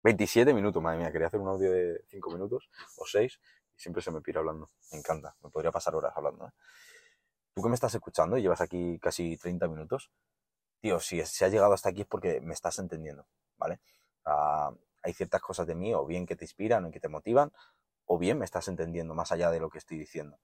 27 0.02 0.52
minutos, 0.52 0.82
madre 0.82 0.98
mía, 0.98 1.12
quería 1.12 1.28
hacer 1.28 1.38
un 1.38 1.46
audio 1.46 1.70
de 1.70 2.04
5 2.08 2.32
minutos 2.32 2.68
o 2.96 3.06
6 3.06 3.38
y 3.76 3.80
siempre 3.80 4.02
se 4.02 4.10
me 4.10 4.20
pira 4.22 4.40
hablando. 4.40 4.72
Me 4.90 4.98
encanta, 4.98 5.36
me 5.44 5.50
podría 5.50 5.70
pasar 5.70 5.94
horas 5.94 6.12
hablando. 6.16 6.48
¿eh? 6.48 6.50
Tú 7.54 7.62
que 7.62 7.68
me 7.68 7.76
estás 7.76 7.94
escuchando 7.94 8.36
y 8.38 8.42
llevas 8.42 8.60
aquí 8.60 8.98
casi 8.98 9.36
30 9.36 9.68
minutos, 9.68 10.10
tío, 10.80 10.98
si 10.98 11.24
se 11.24 11.44
ha 11.44 11.48
llegado 11.48 11.72
hasta 11.72 11.90
aquí 11.90 12.00
es 12.00 12.08
porque 12.08 12.40
me 12.40 12.52
estás 12.52 12.80
entendiendo, 12.80 13.24
¿vale? 13.58 13.78
hay 14.24 15.12
ciertas 15.12 15.42
cosas 15.42 15.68
de 15.68 15.76
mí, 15.76 15.94
o 15.94 16.04
bien 16.04 16.26
que 16.26 16.34
te 16.34 16.44
inspiran 16.44 16.86
o 16.86 16.90
que 16.90 16.98
te 16.98 17.08
motivan, 17.08 17.52
o 18.04 18.18
bien 18.18 18.36
me 18.36 18.44
estás 18.44 18.66
entendiendo 18.66 19.14
más 19.14 19.30
allá 19.30 19.52
de 19.52 19.60
lo 19.60 19.70
que 19.70 19.78
estoy 19.78 19.96
diciendo. 19.96 20.40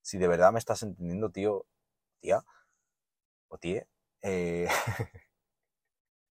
Si 0.00 0.16
de 0.16 0.28
verdad 0.28 0.52
me 0.52 0.60
estás 0.60 0.84
entendiendo, 0.84 1.30
tío, 1.30 1.66
tía, 2.20 2.44
o 3.48 3.58
tíe, 3.58 3.86
eh, 4.22 4.68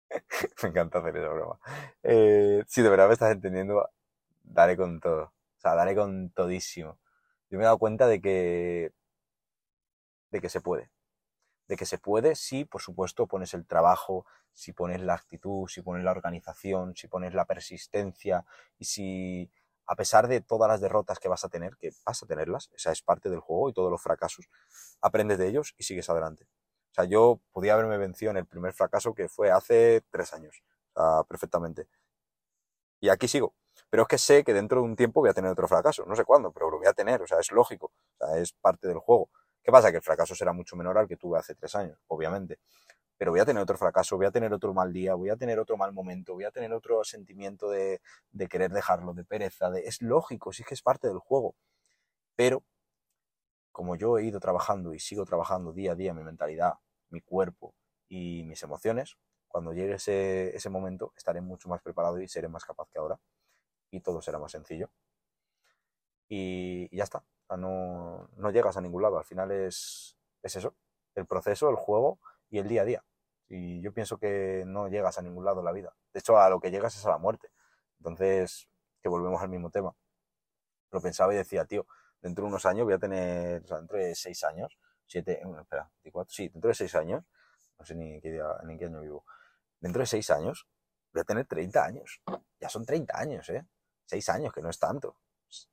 me 0.64 0.70
encanta 0.70 1.00
hacer 1.00 1.18
esa 1.18 1.30
broma. 1.30 1.60
Eh, 2.04 2.64
si 2.68 2.82
de 2.82 2.90
verdad 2.90 3.08
me 3.08 3.14
estás 3.14 3.32
entendiendo, 3.32 3.90
daré 4.44 4.78
con 4.78 5.00
todo. 5.00 5.24
O 5.26 5.60
sea, 5.62 5.76
daré 5.76 5.96
con 5.96 6.30
todísimo. 6.32 7.00
Yo 7.50 7.58
me 7.58 7.64
he 7.64 7.66
dado 7.66 7.78
cuenta 7.80 8.08
de 8.08 8.22
que, 8.22 8.94
de 10.32 10.42
que 10.42 10.50
se 10.50 10.62
puede. 10.62 10.90
De 11.68 11.78
que 11.78 11.86
se 11.86 11.98
puede 12.00 12.36
si, 12.36 12.66
por 12.66 12.82
supuesto, 12.82 13.28
pones 13.28 13.54
el 13.54 13.66
trabajo, 13.68 14.26
si 14.54 14.74
pones 14.74 15.02
la 15.02 15.16
actitud, 15.16 15.68
si 15.68 15.82
pones 15.82 16.04
la 16.04 16.12
organización, 16.12 16.96
si 16.96 17.08
pones 17.08 17.34
la 17.34 17.46
persistencia 17.46 18.46
y 18.80 18.86
si, 18.86 19.52
a 19.88 19.96
pesar 19.96 20.28
de 20.28 20.42
todas 20.42 20.70
las 20.70 20.82
derrotas 20.82 21.20
que 21.20 21.30
vas 21.30 21.46
a 21.46 21.50
tener, 21.50 21.78
que 21.78 21.92
vas 22.06 22.24
a 22.24 22.28
tenerlas, 22.28 22.70
esa 22.76 22.92
es 22.92 23.02
parte 23.02 23.30
del 23.30 23.40
juego 23.40 23.70
y 23.70 23.74
todos 23.74 23.92
los 23.92 24.02
fracasos, 24.02 24.50
aprendes 25.02 25.38
de 25.38 25.48
ellos 25.50 25.74
y 25.78 25.84
sigues 25.84 26.10
adelante. 26.10 26.48
O 26.94 26.96
sea, 26.96 27.06
yo 27.06 27.42
podía 27.52 27.74
haberme 27.74 27.98
vencido 27.98 28.30
en 28.30 28.38
el 28.38 28.46
primer 28.46 28.72
fracaso 28.72 29.16
que 29.16 29.28
fue 29.28 29.50
hace 29.50 30.04
tres 30.12 30.32
años. 30.32 30.64
O 30.94 31.02
sea, 31.02 31.24
perfectamente. 31.24 31.88
Y 33.02 33.10
aquí 33.10 33.28
sigo. 33.28 33.56
Pero 33.90 34.04
es 34.04 34.08
que 34.08 34.20
sé 34.20 34.44
que 34.44 34.54
dentro 34.54 34.82
de 34.82 34.86
un 34.86 34.96
tiempo 34.96 35.20
voy 35.20 35.32
a 35.32 35.34
tener 35.34 35.50
otro 35.50 35.68
fracaso. 35.68 36.06
No 36.06 36.16
sé 36.16 36.24
cuándo, 36.24 36.52
pero 36.52 36.70
lo 36.70 36.78
voy 36.78 36.86
a 36.86 36.94
tener. 36.94 37.20
O 37.24 37.26
sea, 37.26 37.40
es 37.40 37.52
lógico. 37.52 37.92
O 38.20 38.28
sea, 38.28 38.38
es 38.38 38.54
parte 38.54 38.88
del 38.88 39.00
juego. 39.00 39.32
¿Qué 39.64 39.72
pasa? 39.72 39.90
Que 39.90 39.98
el 39.98 40.04
fracaso 40.04 40.36
será 40.36 40.54
mucho 40.54 40.76
menor 40.76 40.96
al 41.00 41.08
que 41.08 41.18
tuve 41.18 41.40
hace 41.40 41.56
tres 41.56 41.74
años, 41.74 41.98
obviamente. 42.08 42.60
Pero 43.18 43.32
voy 43.32 43.40
a 43.40 43.46
tener 43.46 43.64
otro 43.64 43.78
fracaso, 43.78 44.16
voy 44.18 44.28
a 44.28 44.32
tener 44.32 44.54
otro 44.54 44.74
mal 44.76 44.94
día, 44.94 45.16
voy 45.16 45.32
a 45.32 45.36
tener 45.36 45.58
otro 45.60 45.78
mal 45.78 45.94
momento, 45.94 46.34
voy 46.34 46.44
a 46.44 46.52
tener 46.52 46.74
otro 46.74 47.04
sentimiento 47.04 47.70
de, 47.72 48.02
de 48.32 48.48
querer 48.48 48.72
dejarlo, 48.72 49.14
de 49.14 49.24
pereza. 49.24 49.72
De... 49.72 49.82
Es 49.88 50.02
lógico, 50.02 50.54
sí 50.54 50.64
que 50.64 50.76
es 50.76 50.84
parte 50.84 51.08
del 51.08 51.18
juego. 51.18 51.56
Pero 52.36 52.64
como 53.74 53.98
yo 53.98 54.18
he 54.18 54.24
ido 54.24 54.40
trabajando 54.40 54.94
y 54.94 55.00
sigo 55.00 55.26
trabajando 55.26 55.74
día 55.74 55.92
a 55.92 55.96
día 55.96 56.14
mi 56.14 56.24
mentalidad, 56.24 56.76
mi 57.10 57.20
cuerpo 57.20 57.76
y 58.08 58.44
mis 58.44 58.64
emociones, 58.64 59.18
cuando 59.48 59.74
llegue 59.74 59.96
ese, 59.96 60.56
ese 60.56 60.70
momento 60.70 61.12
estaré 61.18 61.42
mucho 61.42 61.68
más 61.68 61.82
preparado 61.82 62.22
y 62.22 62.28
seré 62.30 62.48
más 62.48 62.64
capaz 62.64 62.88
que 62.90 63.00
ahora 63.00 63.20
y 63.92 64.00
todo 64.00 64.22
será 64.22 64.40
más 64.40 64.52
sencillo. 64.52 64.90
Y, 66.30 66.96
ya 66.96 67.04
está, 67.04 67.24
no, 67.58 68.30
no, 68.38 68.52
llegas 68.52 68.78
a 68.78 68.82
ningún 68.82 69.02
lado, 69.02 69.18
al 69.18 69.26
final 69.26 69.52
es, 69.52 70.18
es 70.42 70.56
eso, 70.56 70.76
el 71.16 71.26
proceso, 71.26 71.70
el 71.70 71.76
juego 71.76 72.20
y 72.50 72.60
el 72.60 72.68
día 72.68 72.84
a 72.84 72.86
día. 72.86 73.04
Y 73.50 73.82
yo 73.82 73.92
pienso 73.94 74.18
que 74.18 74.64
no 74.66 74.88
llegas 74.88 75.18
a 75.18 75.22
ningún 75.22 75.46
lado 75.46 75.60
en 75.60 75.66
la 75.66 75.72
vida. 75.72 75.96
De 76.14 76.20
hecho, 76.20 76.38
a 76.38 76.50
lo 76.50 76.60
que 76.60 76.72
llegas 76.72 76.96
es 76.96 77.06
a 77.06 77.10
la 77.10 77.18
muerte. 77.18 77.50
Entonces, 78.00 78.68
que 79.02 79.10
volvemos 79.10 79.42
al 79.42 79.50
mismo 79.50 79.70
tema. 79.70 79.96
Lo 80.92 81.02
pensaba 81.02 81.34
y 81.34 81.38
decía, 81.38 81.66
tío, 81.66 81.86
dentro 82.24 82.46
de 82.46 82.50
unos 82.50 82.66
años 82.66 82.86
voy 82.86 82.94
a 82.94 83.00
tener, 83.00 83.64
dentro 83.64 83.98
de 83.98 84.16
seis 84.16 84.44
años, 84.46 84.80
siete, 85.06 85.42
espera, 85.62 85.92
24, 86.04 86.34
sí, 86.34 86.50
dentro 86.50 86.70
de 86.70 86.74
seis 86.74 86.96
años, 86.96 87.24
no 87.78 87.86
sé 87.86 87.96
ni 87.96 88.20
qué, 88.22 88.32
día, 88.32 88.46
ni 88.64 88.78
qué 88.78 88.86
año 88.86 89.02
vivo, 89.02 89.26
dentro 89.80 90.00
de 90.00 90.06
seis 90.08 90.32
años 90.32 90.68
voy 91.14 91.22
a 91.22 91.24
tener 91.26 91.46
30 91.46 91.86
años. 91.86 92.22
Ya 92.60 92.70
son 92.70 92.86
30 92.86 93.18
años, 93.18 93.48
¿eh? 93.50 93.66
Seis 94.06 94.28
años, 94.30 94.52
que 94.52 94.62
no 94.62 94.70
es 94.70 94.80
tanto. 94.80 95.18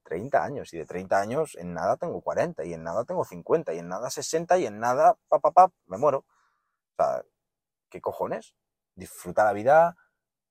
30 0.03 0.45
años, 0.45 0.75
y 0.75 0.79
de 0.79 0.85
30 0.85 1.19
años 1.19 1.57
en 1.57 1.73
nada 1.73 1.97
tengo 1.97 2.21
40, 2.21 2.65
y 2.65 2.75
en 2.75 2.83
nada 2.83 3.05
tengo 3.05 3.25
50, 3.25 3.73
y 3.73 3.79
en 3.79 3.89
nada 3.89 4.11
60, 4.11 4.59
y 4.59 4.67
en 4.67 4.79
nada, 4.79 5.17
pa, 5.29 5.39
pa, 5.39 5.53
pa, 5.53 5.73
me 5.87 5.97
muero. 5.97 6.19
O 6.19 7.03
sea, 7.03 7.25
¿qué 7.89 8.03
cojones? 8.03 8.55
Disfrutar 8.95 9.47
la 9.47 9.55
vida, 9.55 9.97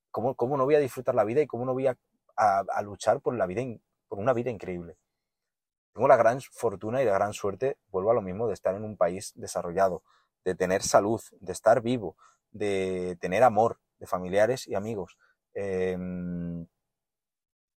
¿cómo, 0.10 0.36
cómo 0.36 0.58
no 0.58 0.66
voy 0.66 0.76
a 0.76 0.80
disfrutar 0.80 1.14
la 1.14 1.24
vida 1.26 1.42
y 1.42 1.48
cómo 1.48 1.66
no 1.66 1.74
voy 1.74 1.86
a, 1.86 1.96
a, 2.38 2.82
luchar 2.82 3.22
por 3.22 3.36
la 3.36 3.46
vida, 3.46 3.62
por 4.08 4.18
una 4.18 4.34
vida 4.34 4.50
increíble? 4.50 4.98
Tengo 5.93 6.08
la 6.08 6.15
gran 6.15 6.41
fortuna 6.41 7.02
y 7.02 7.06
la 7.06 7.13
gran 7.13 7.34
suerte, 7.34 7.78
vuelvo 7.89 8.12
a 8.12 8.13
lo 8.13 8.21
mismo, 8.21 8.47
de 8.47 8.54
estar 8.54 8.75
en 8.75 8.84
un 8.84 8.97
país 8.97 9.34
desarrollado, 9.36 10.04
de 10.45 10.56
tener 10.56 10.84
salud, 10.84 11.21
de 11.39 11.52
estar 11.52 11.82
vivo, 11.82 12.15
de 12.52 13.17
tener 13.19 13.43
amor, 13.43 13.80
de 13.99 14.08
familiares 14.08 14.67
y 14.67 14.75
amigos. 14.75 15.17
Em, 15.54 16.65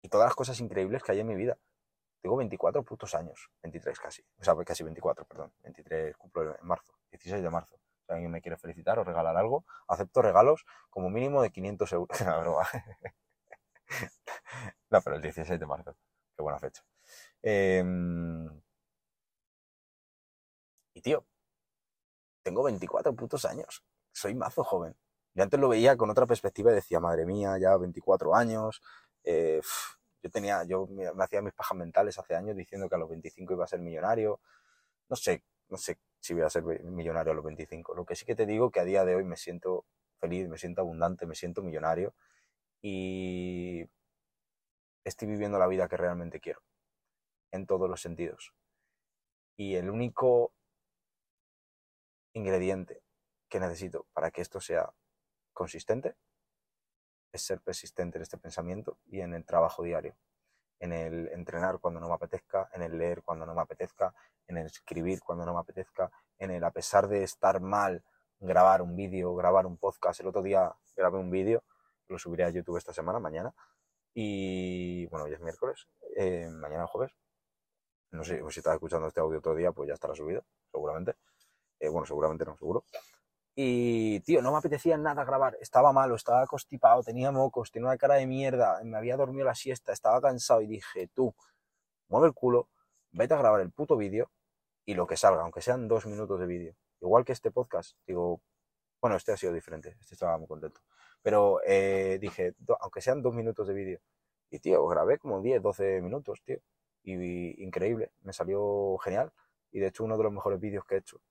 y 0.01 0.09
todas 0.09 0.25
las 0.27 0.35
cosas 0.35 0.59
increíbles 0.59 1.03
que 1.03 1.11
hay 1.11 1.19
en 1.19 1.27
mi 1.27 1.35
vida. 1.35 1.57
Tengo 2.21 2.37
24 2.37 2.83
putos 2.83 3.15
años, 3.15 3.49
23 3.63 3.99
casi, 3.99 4.23
o 4.39 4.43
sea, 4.43 4.55
casi 4.63 4.83
24, 4.83 5.25
perdón, 5.25 5.51
23 5.63 6.15
cumplo 6.17 6.55
en 6.55 6.67
marzo, 6.67 6.93
16 7.11 7.41
de 7.41 7.49
marzo. 7.49 7.79
Si 8.05 8.13
alguien 8.13 8.29
me 8.31 8.41
quiere 8.41 8.57
felicitar 8.57 8.99
o 8.99 9.03
regalar 9.03 9.35
algo, 9.37 9.65
acepto 9.87 10.21
regalos 10.21 10.65
como 10.89 11.09
mínimo 11.09 11.41
de 11.41 11.51
500 11.51 11.93
euros. 11.93 12.19
no, 14.89 15.01
pero 15.01 15.15
el 15.15 15.21
16 15.21 15.59
de 15.59 15.65
marzo, 15.65 15.95
qué 16.35 16.43
buena 16.43 16.59
fecha. 16.59 16.83
Em, 17.43 18.49
y 20.93 21.01
tío, 21.01 21.25
tengo 22.43 22.63
24 22.63 23.15
putos 23.15 23.45
años, 23.45 23.83
soy 24.11 24.35
mazo 24.35 24.63
joven. 24.63 24.95
Yo 25.33 25.43
antes 25.43 25.59
lo 25.59 25.69
veía 25.69 25.95
con 25.97 26.09
otra 26.09 26.25
perspectiva 26.25 26.71
y 26.71 26.75
decía, 26.75 26.99
madre 26.99 27.25
mía, 27.25 27.57
ya 27.59 27.77
24 27.77 28.35
años. 28.35 28.81
Eh, 29.23 29.61
yo 30.23 30.29
tenía, 30.29 30.63
yo 30.65 30.87
me, 30.87 31.07
hacía 31.23 31.41
mis 31.41 31.53
pajas 31.53 31.77
mentales 31.77 32.17
hace 32.19 32.35
años 32.35 32.55
diciendo 32.55 32.89
que 32.89 32.95
a 32.95 32.97
los 32.97 33.09
25 33.09 33.53
iba 33.53 33.63
a 33.65 33.67
ser 33.67 33.79
millonario. 33.79 34.41
No 35.09 35.15
sé, 35.15 35.43
no 35.69 35.77
sé 35.77 35.99
si 36.19 36.33
voy 36.33 36.43
a 36.43 36.49
ser 36.49 36.63
millonario 36.63 37.31
a 37.33 37.35
los 37.35 37.45
25. 37.45 37.95
Lo 37.95 38.05
que 38.05 38.15
sí 38.15 38.25
que 38.25 38.35
te 38.35 38.45
digo 38.45 38.71
que 38.71 38.81
a 38.81 38.85
día 38.85 39.05
de 39.05 39.15
hoy 39.15 39.23
me 39.25 39.37
siento 39.37 39.85
feliz, 40.19 40.47
me 40.49 40.57
siento 40.57 40.81
abundante, 40.81 41.25
me 41.25 41.35
siento 41.35 41.63
millonario 41.63 42.13
y 42.81 43.85
estoy 45.03 45.27
viviendo 45.29 45.59
la 45.59 45.67
vida 45.67 45.87
que 45.87 45.97
realmente 45.97 46.39
quiero 46.39 46.61
en 47.51 47.65
todos 47.65 47.89
los 47.89 48.01
sentidos. 48.01 48.53
Y 49.57 49.75
el 49.75 49.89
único 49.89 50.53
ingrediente 52.33 53.03
que 53.49 53.59
necesito 53.59 54.07
para 54.13 54.31
que 54.31 54.41
esto 54.41 54.61
sea 54.61 54.93
consistente 55.53 56.15
es 57.31 57.41
ser 57.41 57.61
persistente 57.61 58.17
en 58.17 58.23
este 58.23 58.37
pensamiento 58.37 58.97
y 59.05 59.21
en 59.21 59.33
el 59.33 59.45
trabajo 59.45 59.83
diario, 59.83 60.15
en 60.79 60.93
el 60.93 61.27
entrenar 61.29 61.79
cuando 61.79 61.99
no 61.99 62.07
me 62.07 62.15
apetezca, 62.15 62.69
en 62.73 62.81
el 62.81 62.97
leer 62.97 63.23
cuando 63.23 63.45
no 63.45 63.53
me 63.53 63.61
apetezca, 63.61 64.13
en 64.47 64.57
el 64.57 64.65
escribir 64.65 65.21
cuando 65.21 65.45
no 65.45 65.53
me 65.53 65.59
apetezca, 65.59 66.11
en 66.37 66.51
el, 66.51 66.63
a 66.63 66.71
pesar 66.71 67.07
de 67.07 67.23
estar 67.23 67.61
mal, 67.61 68.03
grabar 68.39 68.81
un 68.81 68.95
vídeo, 68.95 69.35
grabar 69.35 69.65
un 69.65 69.77
podcast. 69.77 70.19
El 70.19 70.27
otro 70.27 70.41
día 70.41 70.73
grabé 70.95 71.19
un 71.19 71.29
vídeo, 71.29 71.63
lo 72.07 72.17
subiré 72.17 72.43
a 72.43 72.49
YouTube 72.49 72.77
esta 72.77 72.93
semana, 72.93 73.19
mañana, 73.19 73.53
y 74.13 75.05
bueno, 75.07 75.25
hoy 75.25 75.33
es 75.33 75.39
miércoles, 75.39 75.87
eh, 76.17 76.49
mañana 76.49 76.87
jueves. 76.87 77.13
No 78.11 78.23
sé, 78.23 78.41
si 78.49 78.59
estás 78.59 78.73
escuchando 78.73 79.07
este 79.07 79.21
audio 79.21 79.39
otro 79.39 79.55
día, 79.55 79.71
pues 79.71 79.87
ya 79.87 79.93
estará 79.93 80.13
subido, 80.13 80.43
seguramente. 80.69 81.15
Eh, 81.79 81.89
bueno, 81.89 82.05
seguramente 82.05 82.45
no, 82.45 82.57
seguro. 82.57 82.83
Y, 83.55 84.19
tío, 84.21 84.41
no 84.41 84.51
me 84.51 84.57
apetecía 84.57 84.97
nada 84.97 85.23
grabar. 85.23 85.57
Estaba 85.61 85.91
malo, 85.93 86.15
estaba 86.15 86.45
constipado, 86.47 87.03
tenía 87.03 87.31
mocos, 87.31 87.71
tenía 87.71 87.87
una 87.89 87.97
cara 87.97 88.15
de 88.15 88.27
mierda, 88.27 88.81
me 88.83 88.97
había 88.97 89.17
dormido 89.17 89.45
la 89.45 89.55
siesta, 89.55 89.93
estaba 89.93 90.21
cansado 90.21 90.61
y 90.61 90.67
dije, 90.67 91.07
tú, 91.13 91.33
mueve 92.09 92.27
el 92.27 92.33
culo, 92.33 92.69
vete 93.11 93.33
a 93.33 93.37
grabar 93.37 93.61
el 93.61 93.71
puto 93.71 93.97
vídeo 93.97 94.31
y 94.85 94.93
lo 94.93 95.07
que 95.07 95.17
salga, 95.17 95.41
aunque 95.43 95.61
sean 95.61 95.87
dos 95.87 96.05
minutos 96.05 96.39
de 96.39 96.45
vídeo. 96.47 96.75
Igual 97.01 97.25
que 97.25 97.33
este 97.33 97.51
podcast, 97.51 97.97
digo, 98.05 98.41
bueno, 99.01 99.17
este 99.17 99.31
ha 99.31 99.37
sido 99.37 99.53
diferente, 99.53 99.97
este 99.99 100.15
estaba 100.15 100.37
muy 100.37 100.47
contento. 100.47 100.81
Pero 101.21 101.59
eh, 101.65 102.17
dije, 102.21 102.55
aunque 102.79 103.01
sean 103.01 103.21
dos 103.21 103.33
minutos 103.33 103.67
de 103.67 103.73
vídeo. 103.73 103.99
Y, 104.49 104.59
tío, 104.59 104.85
grabé 104.87 105.17
como 105.17 105.41
10, 105.41 105.61
12 105.61 106.01
minutos, 106.01 106.41
tío. 106.43 106.59
Y, 107.03 107.63
increíble, 107.63 108.11
me 108.21 108.33
salió 108.33 108.97
genial. 108.99 109.31
Y 109.71 109.79
de 109.79 109.87
hecho, 109.87 110.03
uno 110.03 110.17
de 110.17 110.23
los 110.23 110.33
mejores 110.33 110.59
vídeos 110.59 110.85
que 110.85 110.95
he 110.95 110.97
hecho 110.99 111.21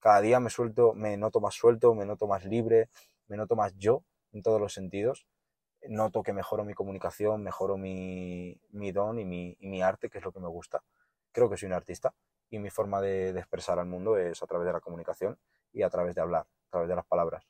cada 0.00 0.20
día 0.20 0.40
me 0.40 0.50
suelto, 0.50 0.94
me 0.94 1.16
noto 1.16 1.40
más 1.40 1.54
suelto, 1.54 1.94
me 1.94 2.06
noto 2.06 2.26
más 2.26 2.44
libre, 2.44 2.88
me 3.26 3.36
noto 3.36 3.56
más 3.56 3.74
yo 3.76 4.04
en 4.32 4.42
todos 4.42 4.60
los 4.60 4.72
sentidos. 4.72 5.26
Noto 5.88 6.22
que 6.22 6.32
mejoro 6.32 6.64
mi 6.64 6.74
comunicación, 6.74 7.42
mejoro 7.42 7.76
mi, 7.76 8.60
mi 8.70 8.92
don 8.92 9.18
y 9.18 9.24
mi, 9.24 9.82
arte, 9.82 10.10
que 10.10 10.18
es 10.18 10.24
lo 10.24 10.32
que 10.32 10.40
me 10.40 10.48
gusta. 10.48 10.82
Creo 11.32 11.48
que 11.50 11.56
soy 11.56 11.66
un 11.66 11.72
artista 11.74 12.14
y 12.50 12.58
mi 12.58 12.70
forma 12.70 13.00
de, 13.00 13.30
expresar 13.30 13.78
al 13.78 13.86
mundo 13.86 14.16
es 14.18 14.42
a 14.42 14.46
través 14.46 14.66
de 14.66 14.72
la 14.72 14.80
comunicación 14.80 15.38
y 15.72 15.82
a 15.82 15.90
través 15.90 16.14
de 16.14 16.20
hablar, 16.20 16.42
a 16.42 16.70
través 16.70 16.88
de 16.88 16.96
las 16.96 17.06
palabras. 17.06 17.44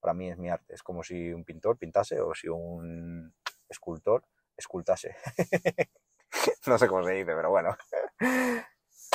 Para 0.00 0.14
mí 0.14 0.30
es 0.30 0.38
mi 0.38 0.48
arte. 0.48 0.74
Es 0.74 0.82
como 0.82 1.02
si 1.02 1.32
un 1.32 1.44
pintor 1.44 1.78
pintase 1.78 2.20
o 2.20 2.34
si 2.34 2.48
un 2.48 3.32
escultor 3.68 4.24
escultase. 4.56 5.16
no 6.66 6.78
sé 6.78 6.88
cómo 6.88 7.04
se 7.04 7.12
dice, 7.12 7.32
pero 7.34 7.50
bueno. 7.50 7.76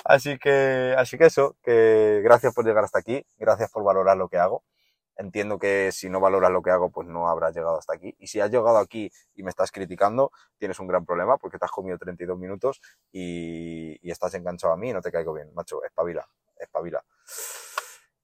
Así 0.03 0.37
que, 0.37 0.95
así 0.97 1.17
que 1.17 1.25
eso, 1.25 1.57
que 1.61 2.21
gracias 2.23 2.53
por 2.53 2.65
llegar 2.65 2.83
hasta 2.83 2.99
aquí, 2.99 3.25
gracias 3.37 3.71
por 3.71 3.83
valorar 3.83 4.17
lo 4.17 4.29
que 4.29 4.37
hago. 4.37 4.63
Entiendo 5.17 5.57
que 5.57 5.91
si 5.91 6.09
no 6.09 6.19
valoras 6.19 6.51
lo 6.51 6.61
que 6.61 6.69
hago, 6.69 6.91
pues 6.91 7.07
no 7.07 7.27
habrás 7.27 7.55
llegado 7.55 7.77
hasta 7.77 7.95
aquí. 7.95 8.15
Y 8.19 8.27
si 8.27 8.39
has 8.39 8.51
llegado 8.51 8.77
aquí 8.77 9.11
y 9.33 9.43
me 9.43 9.49
estás 9.49 9.71
criticando, 9.71 10.31
tienes 10.59 10.79
un 10.79 10.87
gran 10.87 11.05
problema 11.05 11.37
porque 11.37 11.57
te 11.57 11.65
has 11.65 11.71
comido 11.71 11.97
32 11.97 12.37
minutos 12.37 12.79
y, 13.11 13.99
estás 14.09 14.35
enganchado 14.35 14.73
a 14.73 14.77
mí 14.77 14.91
y 14.91 14.93
no 14.93 15.01
te 15.01 15.11
caigo 15.11 15.33
bien. 15.33 15.51
Macho, 15.53 15.83
espabila, 15.83 16.27
espabila. 16.57 17.03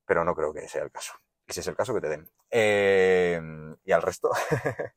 Pero 0.06 0.23
no 0.23 0.36
creo 0.36 0.53
que 0.53 0.67
sea 0.67 0.84
el 0.84 0.91
caso. 0.91 1.13
Y 1.47 1.53
si 1.53 1.60
es 1.62 1.67
el 1.67 1.75
caso, 1.75 1.93
que 1.93 2.01
te 2.01 2.10
den. 2.10 2.29
Eh, 2.51 3.41
y 3.84 3.91
al 3.91 4.01
resto, 4.01 4.29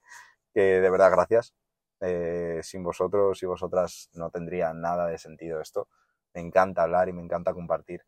que 0.55 0.61
de 0.61 0.91
verdad 0.91 1.11
gracias. 1.11 1.55
Eh, 2.01 2.61
sin 2.63 2.83
vosotros 2.83 3.43
y 3.43 3.47
vosotras 3.47 4.11
no 4.15 4.31
tendría 4.31 4.75
nada 4.75 5.07
de 5.07 5.17
sentido 5.19 5.63
esto 5.63 5.89
me 6.35 6.43
encanta 6.43 6.83
hablar 6.83 7.09
y 7.09 7.15
me 7.15 7.23
encanta 7.23 7.55
compartir, 7.55 8.03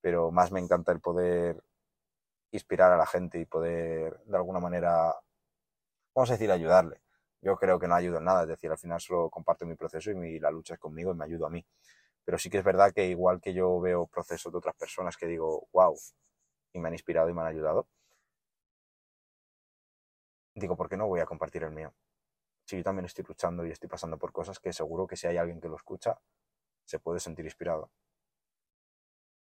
pero 0.00 0.30
más 0.32 0.52
me 0.52 0.60
encanta 0.60 0.92
el 0.92 1.00
poder 1.00 1.62
inspirar 2.52 2.92
a 2.92 2.96
la 2.98 3.06
gente 3.06 3.40
y 3.40 3.46
poder 3.46 4.18
de 4.26 4.36
alguna 4.36 4.60
manera, 4.60 5.14
vamos 6.14 6.30
a 6.30 6.34
decir, 6.34 6.50
ayudarle. 6.50 7.00
Yo 7.40 7.56
creo 7.56 7.78
que 7.78 7.86
no 7.88 7.94
ayudo 7.94 8.18
en 8.18 8.24
nada, 8.24 8.42
es 8.42 8.48
decir, 8.48 8.70
al 8.70 8.78
final 8.78 9.00
solo 9.00 9.30
comparto 9.30 9.64
mi 9.66 9.76
proceso 9.76 10.10
y 10.10 10.38
la 10.40 10.50
lucha 10.50 10.74
es 10.74 10.80
conmigo 10.80 11.12
y 11.12 11.14
me 11.16 11.24
ayudo 11.24 11.46
a 11.46 11.50
mí. 11.50 11.64
Pero 12.24 12.38
sí 12.38 12.50
que 12.50 12.58
es 12.58 12.64
verdad 12.64 12.92
que 12.94 13.06
igual 13.08 13.40
que 13.40 13.54
yo 13.54 13.80
veo 13.80 14.06
procesos 14.06 14.52
de 14.52 14.58
otras 14.58 14.76
personas 14.76 15.16
que 15.16 15.26
digo, 15.26 15.68
wow, 15.72 15.96
y 16.74 16.80
me 16.80 16.88
han 16.88 16.94
inspirado 16.94 17.30
y 17.30 17.34
me 17.34 17.42
han 17.42 17.48
ayudado, 17.48 17.88
digo, 20.54 20.76
¿por 20.76 20.88
qué 20.90 20.96
no 20.98 21.06
voy 21.08 21.20
a 21.20 21.26
compartir 21.26 21.62
el 21.64 21.70
mío? 21.70 21.94
Si 22.68 22.76
yo 22.76 22.82
también 22.82 23.06
estoy 23.06 23.24
luchando 23.26 23.64
y 23.64 23.70
estoy 23.70 23.88
pasando 23.88 24.18
por 24.18 24.30
cosas 24.30 24.60
que 24.60 24.74
seguro 24.74 25.06
que 25.06 25.16
si 25.16 25.26
hay 25.26 25.38
alguien 25.38 25.58
que 25.58 25.68
lo 25.68 25.76
escucha, 25.76 26.20
se 26.84 26.98
puede 26.98 27.18
sentir 27.18 27.46
inspirado. 27.46 27.90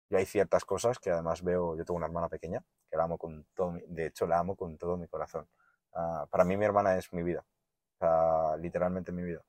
Y 0.09 0.17
hay 0.17 0.25
ciertas 0.25 0.65
cosas 0.65 0.99
que 0.99 1.11
además 1.11 1.43
veo, 1.43 1.77
yo 1.77 1.85
tengo 1.85 1.99
una 1.99 2.07
hermana 2.07 2.31
pequeña, 2.31 2.65
que 2.91 2.97
la 2.97 3.05
amo 3.05 3.19
con 3.19 3.45
todo, 3.53 3.75
de 3.87 4.07
hecho 4.07 4.27
la 4.27 4.39
amo 4.39 4.57
con 4.57 4.79
todo 4.79 4.97
mi 4.97 5.09
corazón. 5.09 5.47
Uh, 5.93 6.27
para 6.29 6.45
mí 6.45 6.57
mi 6.57 6.65
hermana 6.65 6.97
es 6.97 7.13
mi 7.13 7.23
vida, 7.23 7.45
o 7.97 7.99
sea, 7.99 8.57
literalmente 8.57 9.13
mi 9.13 9.23
vida. 9.23 9.43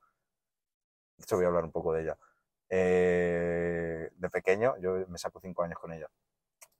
De 1.16 1.22
hecho 1.22 1.36
voy 1.36 1.46
a 1.46 1.48
hablar 1.48 1.64
un 1.64 1.72
poco 1.72 1.94
de 1.94 2.02
ella. 2.02 2.18
Eh, 2.68 4.10
de 4.14 4.28
pequeño, 4.28 4.76
yo 4.76 5.06
me 5.08 5.16
saco 5.16 5.40
cinco 5.40 5.62
años 5.62 5.78
con 5.78 5.90
ella. 5.90 6.10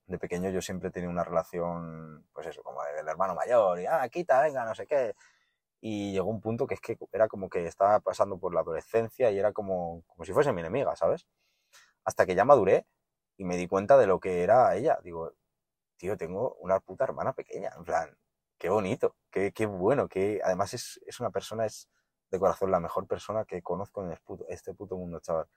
De 0.04 0.18
pequeño 0.18 0.50
yo 0.50 0.60
siempre 0.60 0.90
tenido 0.90 1.10
una 1.10 1.24
relación, 1.24 2.26
pues 2.34 2.46
eso, 2.46 2.62
como 2.62 2.82
del 2.82 3.08
hermano 3.08 3.34
mayor, 3.34 3.80
y 3.80 3.86
ah, 3.86 4.06
quita, 4.10 4.42
venga, 4.42 4.66
no 4.66 4.74
sé 4.74 4.86
qué 4.86 5.14
y 5.86 6.12
llegó 6.12 6.30
un 6.30 6.40
punto 6.40 6.66
que 6.66 6.74
es 6.74 6.80
que 6.80 6.96
era 7.12 7.28
como 7.28 7.50
que 7.50 7.66
estaba 7.66 8.00
pasando 8.00 8.38
por 8.38 8.54
la 8.54 8.60
adolescencia 8.60 9.30
y 9.30 9.38
era 9.38 9.52
como, 9.52 10.02
como 10.06 10.24
si 10.24 10.32
fuese 10.32 10.50
mi 10.54 10.62
enemiga, 10.62 10.96
¿sabes? 10.96 11.26
Hasta 12.04 12.24
que 12.24 12.34
ya 12.34 12.46
maduré 12.46 12.86
y 13.36 13.44
me 13.44 13.58
di 13.58 13.68
cuenta 13.68 13.98
de 13.98 14.06
lo 14.06 14.18
que 14.18 14.42
era 14.44 14.74
ella. 14.76 14.98
Digo, 15.04 15.34
tío, 15.98 16.16
tengo 16.16 16.54
una 16.60 16.80
puta 16.80 17.04
hermana 17.04 17.34
pequeña, 17.34 17.70
en 17.76 17.84
plan, 17.84 18.16
qué 18.58 18.70
bonito, 18.70 19.16
qué, 19.30 19.52
qué 19.52 19.66
bueno, 19.66 20.08
que 20.08 20.40
además 20.42 20.72
es, 20.72 21.00
es, 21.06 21.20
una 21.20 21.30
persona, 21.30 21.66
es 21.66 21.90
de 22.30 22.38
corazón 22.38 22.70
la 22.70 22.80
mejor 22.80 23.06
persona 23.06 23.44
que 23.44 23.60
conozco 23.62 24.02
en 24.04 24.18
este 24.48 24.72
puto 24.74 24.96
mundo, 24.96 25.20
chaval. 25.20 25.48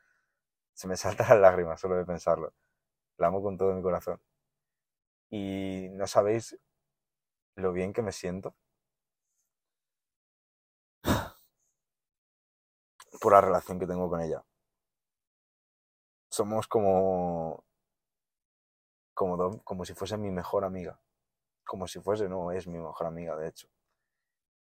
Se 0.74 0.90
me 0.90 0.98
saltan 0.98 1.30
las 1.30 1.40
lágrimas 1.40 1.80
solo 1.80 1.96
de 1.96 2.06
pensarlo. 2.06 2.54
La 3.18 3.28
amo 3.28 3.42
con 3.42 3.58
todo 3.58 3.74
mi 3.74 3.82
corazón. 3.82 4.20
Y 5.30 5.88
no 5.92 6.06
sabéis 6.06 6.60
lo 7.56 7.72
bien 7.72 7.94
que 7.94 8.02
me 8.02 8.12
siento 8.12 8.56
por 13.20 13.34
la 13.34 13.42
relación 13.42 13.80
que 13.80 13.88
tengo 13.88 14.10
con 14.10 14.22
ella. 14.22 14.44
Somos 16.30 16.68
como, 16.68 17.64
como, 19.14 19.64
como 19.64 19.86
si 19.86 19.94
fuese 19.94 20.18
mi 20.18 20.32
mejor 20.32 20.64
amiga. 20.64 21.00
Como 21.66 21.88
si 21.88 22.00
fuese, 22.00 22.30
no, 22.30 22.52
es 22.52 22.68
mi 22.68 22.78
mejor 22.78 23.08
amiga, 23.08 23.36
de 23.36 23.48
hecho. 23.50 23.68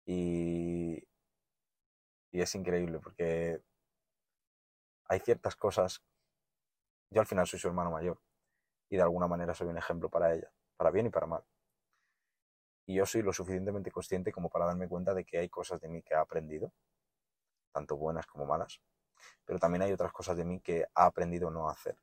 Y, 0.07 1.03
y 2.31 2.41
es 2.41 2.55
increíble 2.55 2.99
porque 3.01 3.63
hay 5.09 5.21
ciertas 5.21 5.57
cosas. 5.57 6.03
Yo 7.11 7.21
al 7.21 7.27
final 7.27 7.47
soy 7.47 7.59
su 7.59 7.69
hermano 7.69 7.91
mayor 7.91 8.21
y 8.91 8.97
de 8.97 9.03
alguna 9.03 9.29
manera 9.29 9.55
soy 9.55 9.69
un 9.69 9.79
ejemplo 9.79 10.11
para 10.11 10.35
ella, 10.35 10.53
para 10.77 10.91
bien 10.91 11.07
y 11.07 11.11
para 11.11 11.27
mal. 11.27 11.45
Y 12.87 12.97
yo 12.97 13.07
soy 13.07 13.23
lo 13.23 13.33
suficientemente 13.33 13.91
consciente 13.91 14.31
como 14.33 14.51
para 14.51 14.67
darme 14.67 14.89
cuenta 14.89 15.15
de 15.15 15.25
que 15.25 15.39
hay 15.39 15.49
cosas 15.49 15.81
de 15.81 15.89
mí 15.89 16.03
que 16.03 16.15
ha 16.15 16.21
aprendido 16.21 16.73
tanto 17.75 17.97
buenas 17.97 18.27
como 18.27 18.47
malas, 18.47 18.81
pero 19.45 19.59
también 19.59 19.83
hay 19.83 19.93
otras 19.93 20.13
cosas 20.13 20.37
de 20.37 20.45
mí 20.45 20.61
que 20.61 20.87
ha 20.95 21.07
aprendido 21.07 21.51
no 21.51 21.69
hacer. 21.69 21.99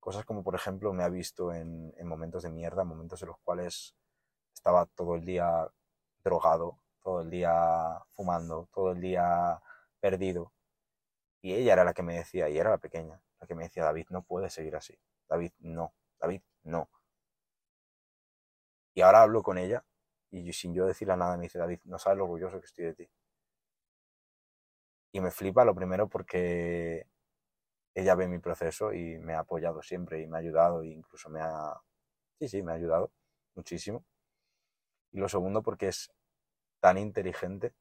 Cosas 0.00 0.24
como, 0.24 0.42
por 0.42 0.54
ejemplo, 0.54 0.92
me 0.92 1.04
ha 1.04 1.08
visto 1.08 1.54
en, 1.54 1.94
en 1.96 2.06
momentos 2.06 2.42
de 2.42 2.50
mierda, 2.50 2.84
momentos 2.84 3.22
en 3.22 3.28
los 3.28 3.38
cuales 3.38 3.94
estaba 4.52 4.86
todo 4.86 5.14
el 5.14 5.24
día 5.24 5.68
drogado, 6.24 6.78
todo 7.02 7.22
el 7.22 7.30
día 7.30 8.04
fumando, 8.14 8.68
todo 8.72 8.92
el 8.92 9.00
día 9.00 9.60
perdido. 10.00 10.52
Y 11.40 11.54
ella 11.54 11.74
era 11.74 11.84
la 11.84 11.94
que 11.94 12.02
me 12.02 12.16
decía, 12.16 12.48
y 12.48 12.58
era 12.58 12.70
la 12.70 12.78
pequeña, 12.78 13.22
la 13.40 13.46
que 13.46 13.54
me 13.54 13.64
decía, 13.64 13.84
David, 13.84 14.06
no 14.10 14.22
puedes 14.22 14.52
seguir 14.52 14.76
así. 14.76 14.98
David, 15.28 15.52
no. 15.60 15.94
David, 16.20 16.42
no. 16.64 16.88
Y 18.94 19.02
ahora 19.02 19.22
hablo 19.22 19.42
con 19.42 19.58
ella 19.58 19.84
y 20.30 20.52
sin 20.52 20.74
yo 20.74 20.86
decirle 20.86 21.16
nada 21.16 21.36
me 21.36 21.44
dice, 21.44 21.58
David, 21.58 21.80
no 21.84 21.98
sabes 21.98 22.18
lo 22.18 22.24
orgulloso 22.24 22.60
que 22.60 22.66
estoy 22.66 22.86
de 22.86 22.94
ti. 22.94 23.10
Y 25.12 25.20
me 25.20 25.30
flipa 25.30 25.64
lo 25.64 25.74
primero 25.74 26.08
porque 26.08 27.06
ella 27.94 28.14
ve 28.14 28.28
mi 28.28 28.38
proceso 28.38 28.92
y 28.92 29.18
me 29.18 29.34
ha 29.34 29.40
apoyado 29.40 29.82
siempre 29.82 30.20
y 30.20 30.26
me 30.26 30.36
ha 30.36 30.40
ayudado 30.40 30.82
e 30.82 30.88
incluso 30.88 31.30
me 31.30 31.40
ha... 31.40 31.80
Sí, 32.38 32.48
sí, 32.48 32.62
me 32.62 32.72
ha 32.72 32.76
ayudado 32.76 33.12
muchísimo. 33.54 34.04
Y 35.12 35.18
lo 35.18 35.28
segundo 35.28 35.62
porque 35.62 35.88
es 35.88 36.10
tan 36.80 36.98
inteligente 36.98 37.74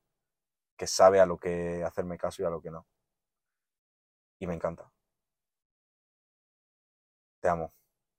que 0.78 0.88
sabe 0.88 1.20
a 1.20 1.26
lo 1.26 1.40
que 1.40 1.84
hacerme 1.84 2.18
caso 2.18 2.42
y 2.44 2.46
a 2.46 2.50
lo 2.50 2.62
que 2.62 2.72
no. 2.72 2.88
Y 4.40 4.48
me 4.48 4.54
encanta. 4.56 4.92
Te 7.42 7.50
amo, 7.50 7.74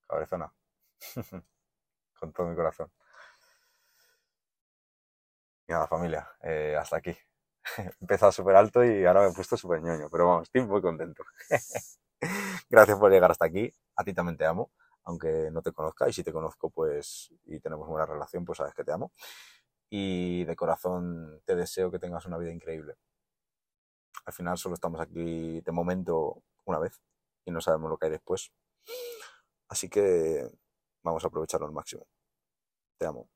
cabezona. 0.09 0.53
Con 2.21 2.33
todo 2.33 2.49
mi 2.49 2.57
corazón. 2.57 2.91
Y 5.69 5.73
nada, 5.73 5.87
familia, 5.87 6.29
eh, 6.43 6.77
hasta 6.79 6.97
aquí. 6.97 7.17
He 7.77 7.83
empezado 8.01 8.33
súper 8.33 8.57
alto 8.57 8.85
y 8.85 9.05
ahora 9.05 9.23
me 9.23 9.29
he 9.29 9.33
puesto 9.33 9.57
súper 9.57 9.83
ñoño, 9.83 10.09
pero 10.11 10.27
vamos, 10.27 10.45
estoy 10.45 10.62
muy 10.62 10.81
contento. 10.81 11.25
Gracias 12.71 12.99
por 12.99 13.11
llegar 13.11 13.31
hasta 13.31 13.47
aquí. 13.47 13.73
A 13.97 14.05
ti 14.05 14.12
también 14.14 14.37
te 14.37 14.47
amo, 14.47 14.71
aunque 15.05 15.51
no 15.53 15.62
te 15.62 15.73
conozca. 15.73 16.09
Y 16.09 16.12
si 16.12 16.23
te 16.25 16.33
conozco, 16.33 16.71
pues, 16.71 17.33
y 17.45 17.61
tenemos 17.61 17.89
buena 17.89 18.07
relación, 18.07 18.45
pues 18.45 18.59
sabes 18.59 18.75
que 18.75 18.85
te 18.85 18.93
amo. 18.93 19.12
Y 19.91 20.45
de 20.45 20.57
corazón 20.57 21.41
te 21.45 21.57
deseo 21.57 21.91
que 21.91 21.99
tengas 21.99 22.27
una 22.27 22.39
vida 22.39 22.53
increíble. 22.53 22.97
Al 24.27 24.33
final 24.33 24.59
solo 24.59 24.75
estamos 24.75 25.01
aquí 25.01 25.61
de 25.61 25.73
momento 25.73 26.43
una 26.66 26.79
vez 26.79 27.01
y 27.45 27.51
no 27.51 27.61
sabemos 27.61 27.91
lo 27.91 27.97
que 27.97 28.07
hay 28.07 28.12
después. 28.12 28.53
Así 29.69 29.89
que 29.89 30.49
vamos 31.03 31.25
a 31.25 31.29
aprovecharlo 31.29 31.66
al 31.66 31.73
máximo. 31.73 32.07
Te 32.99 33.07
amo. 33.07 33.29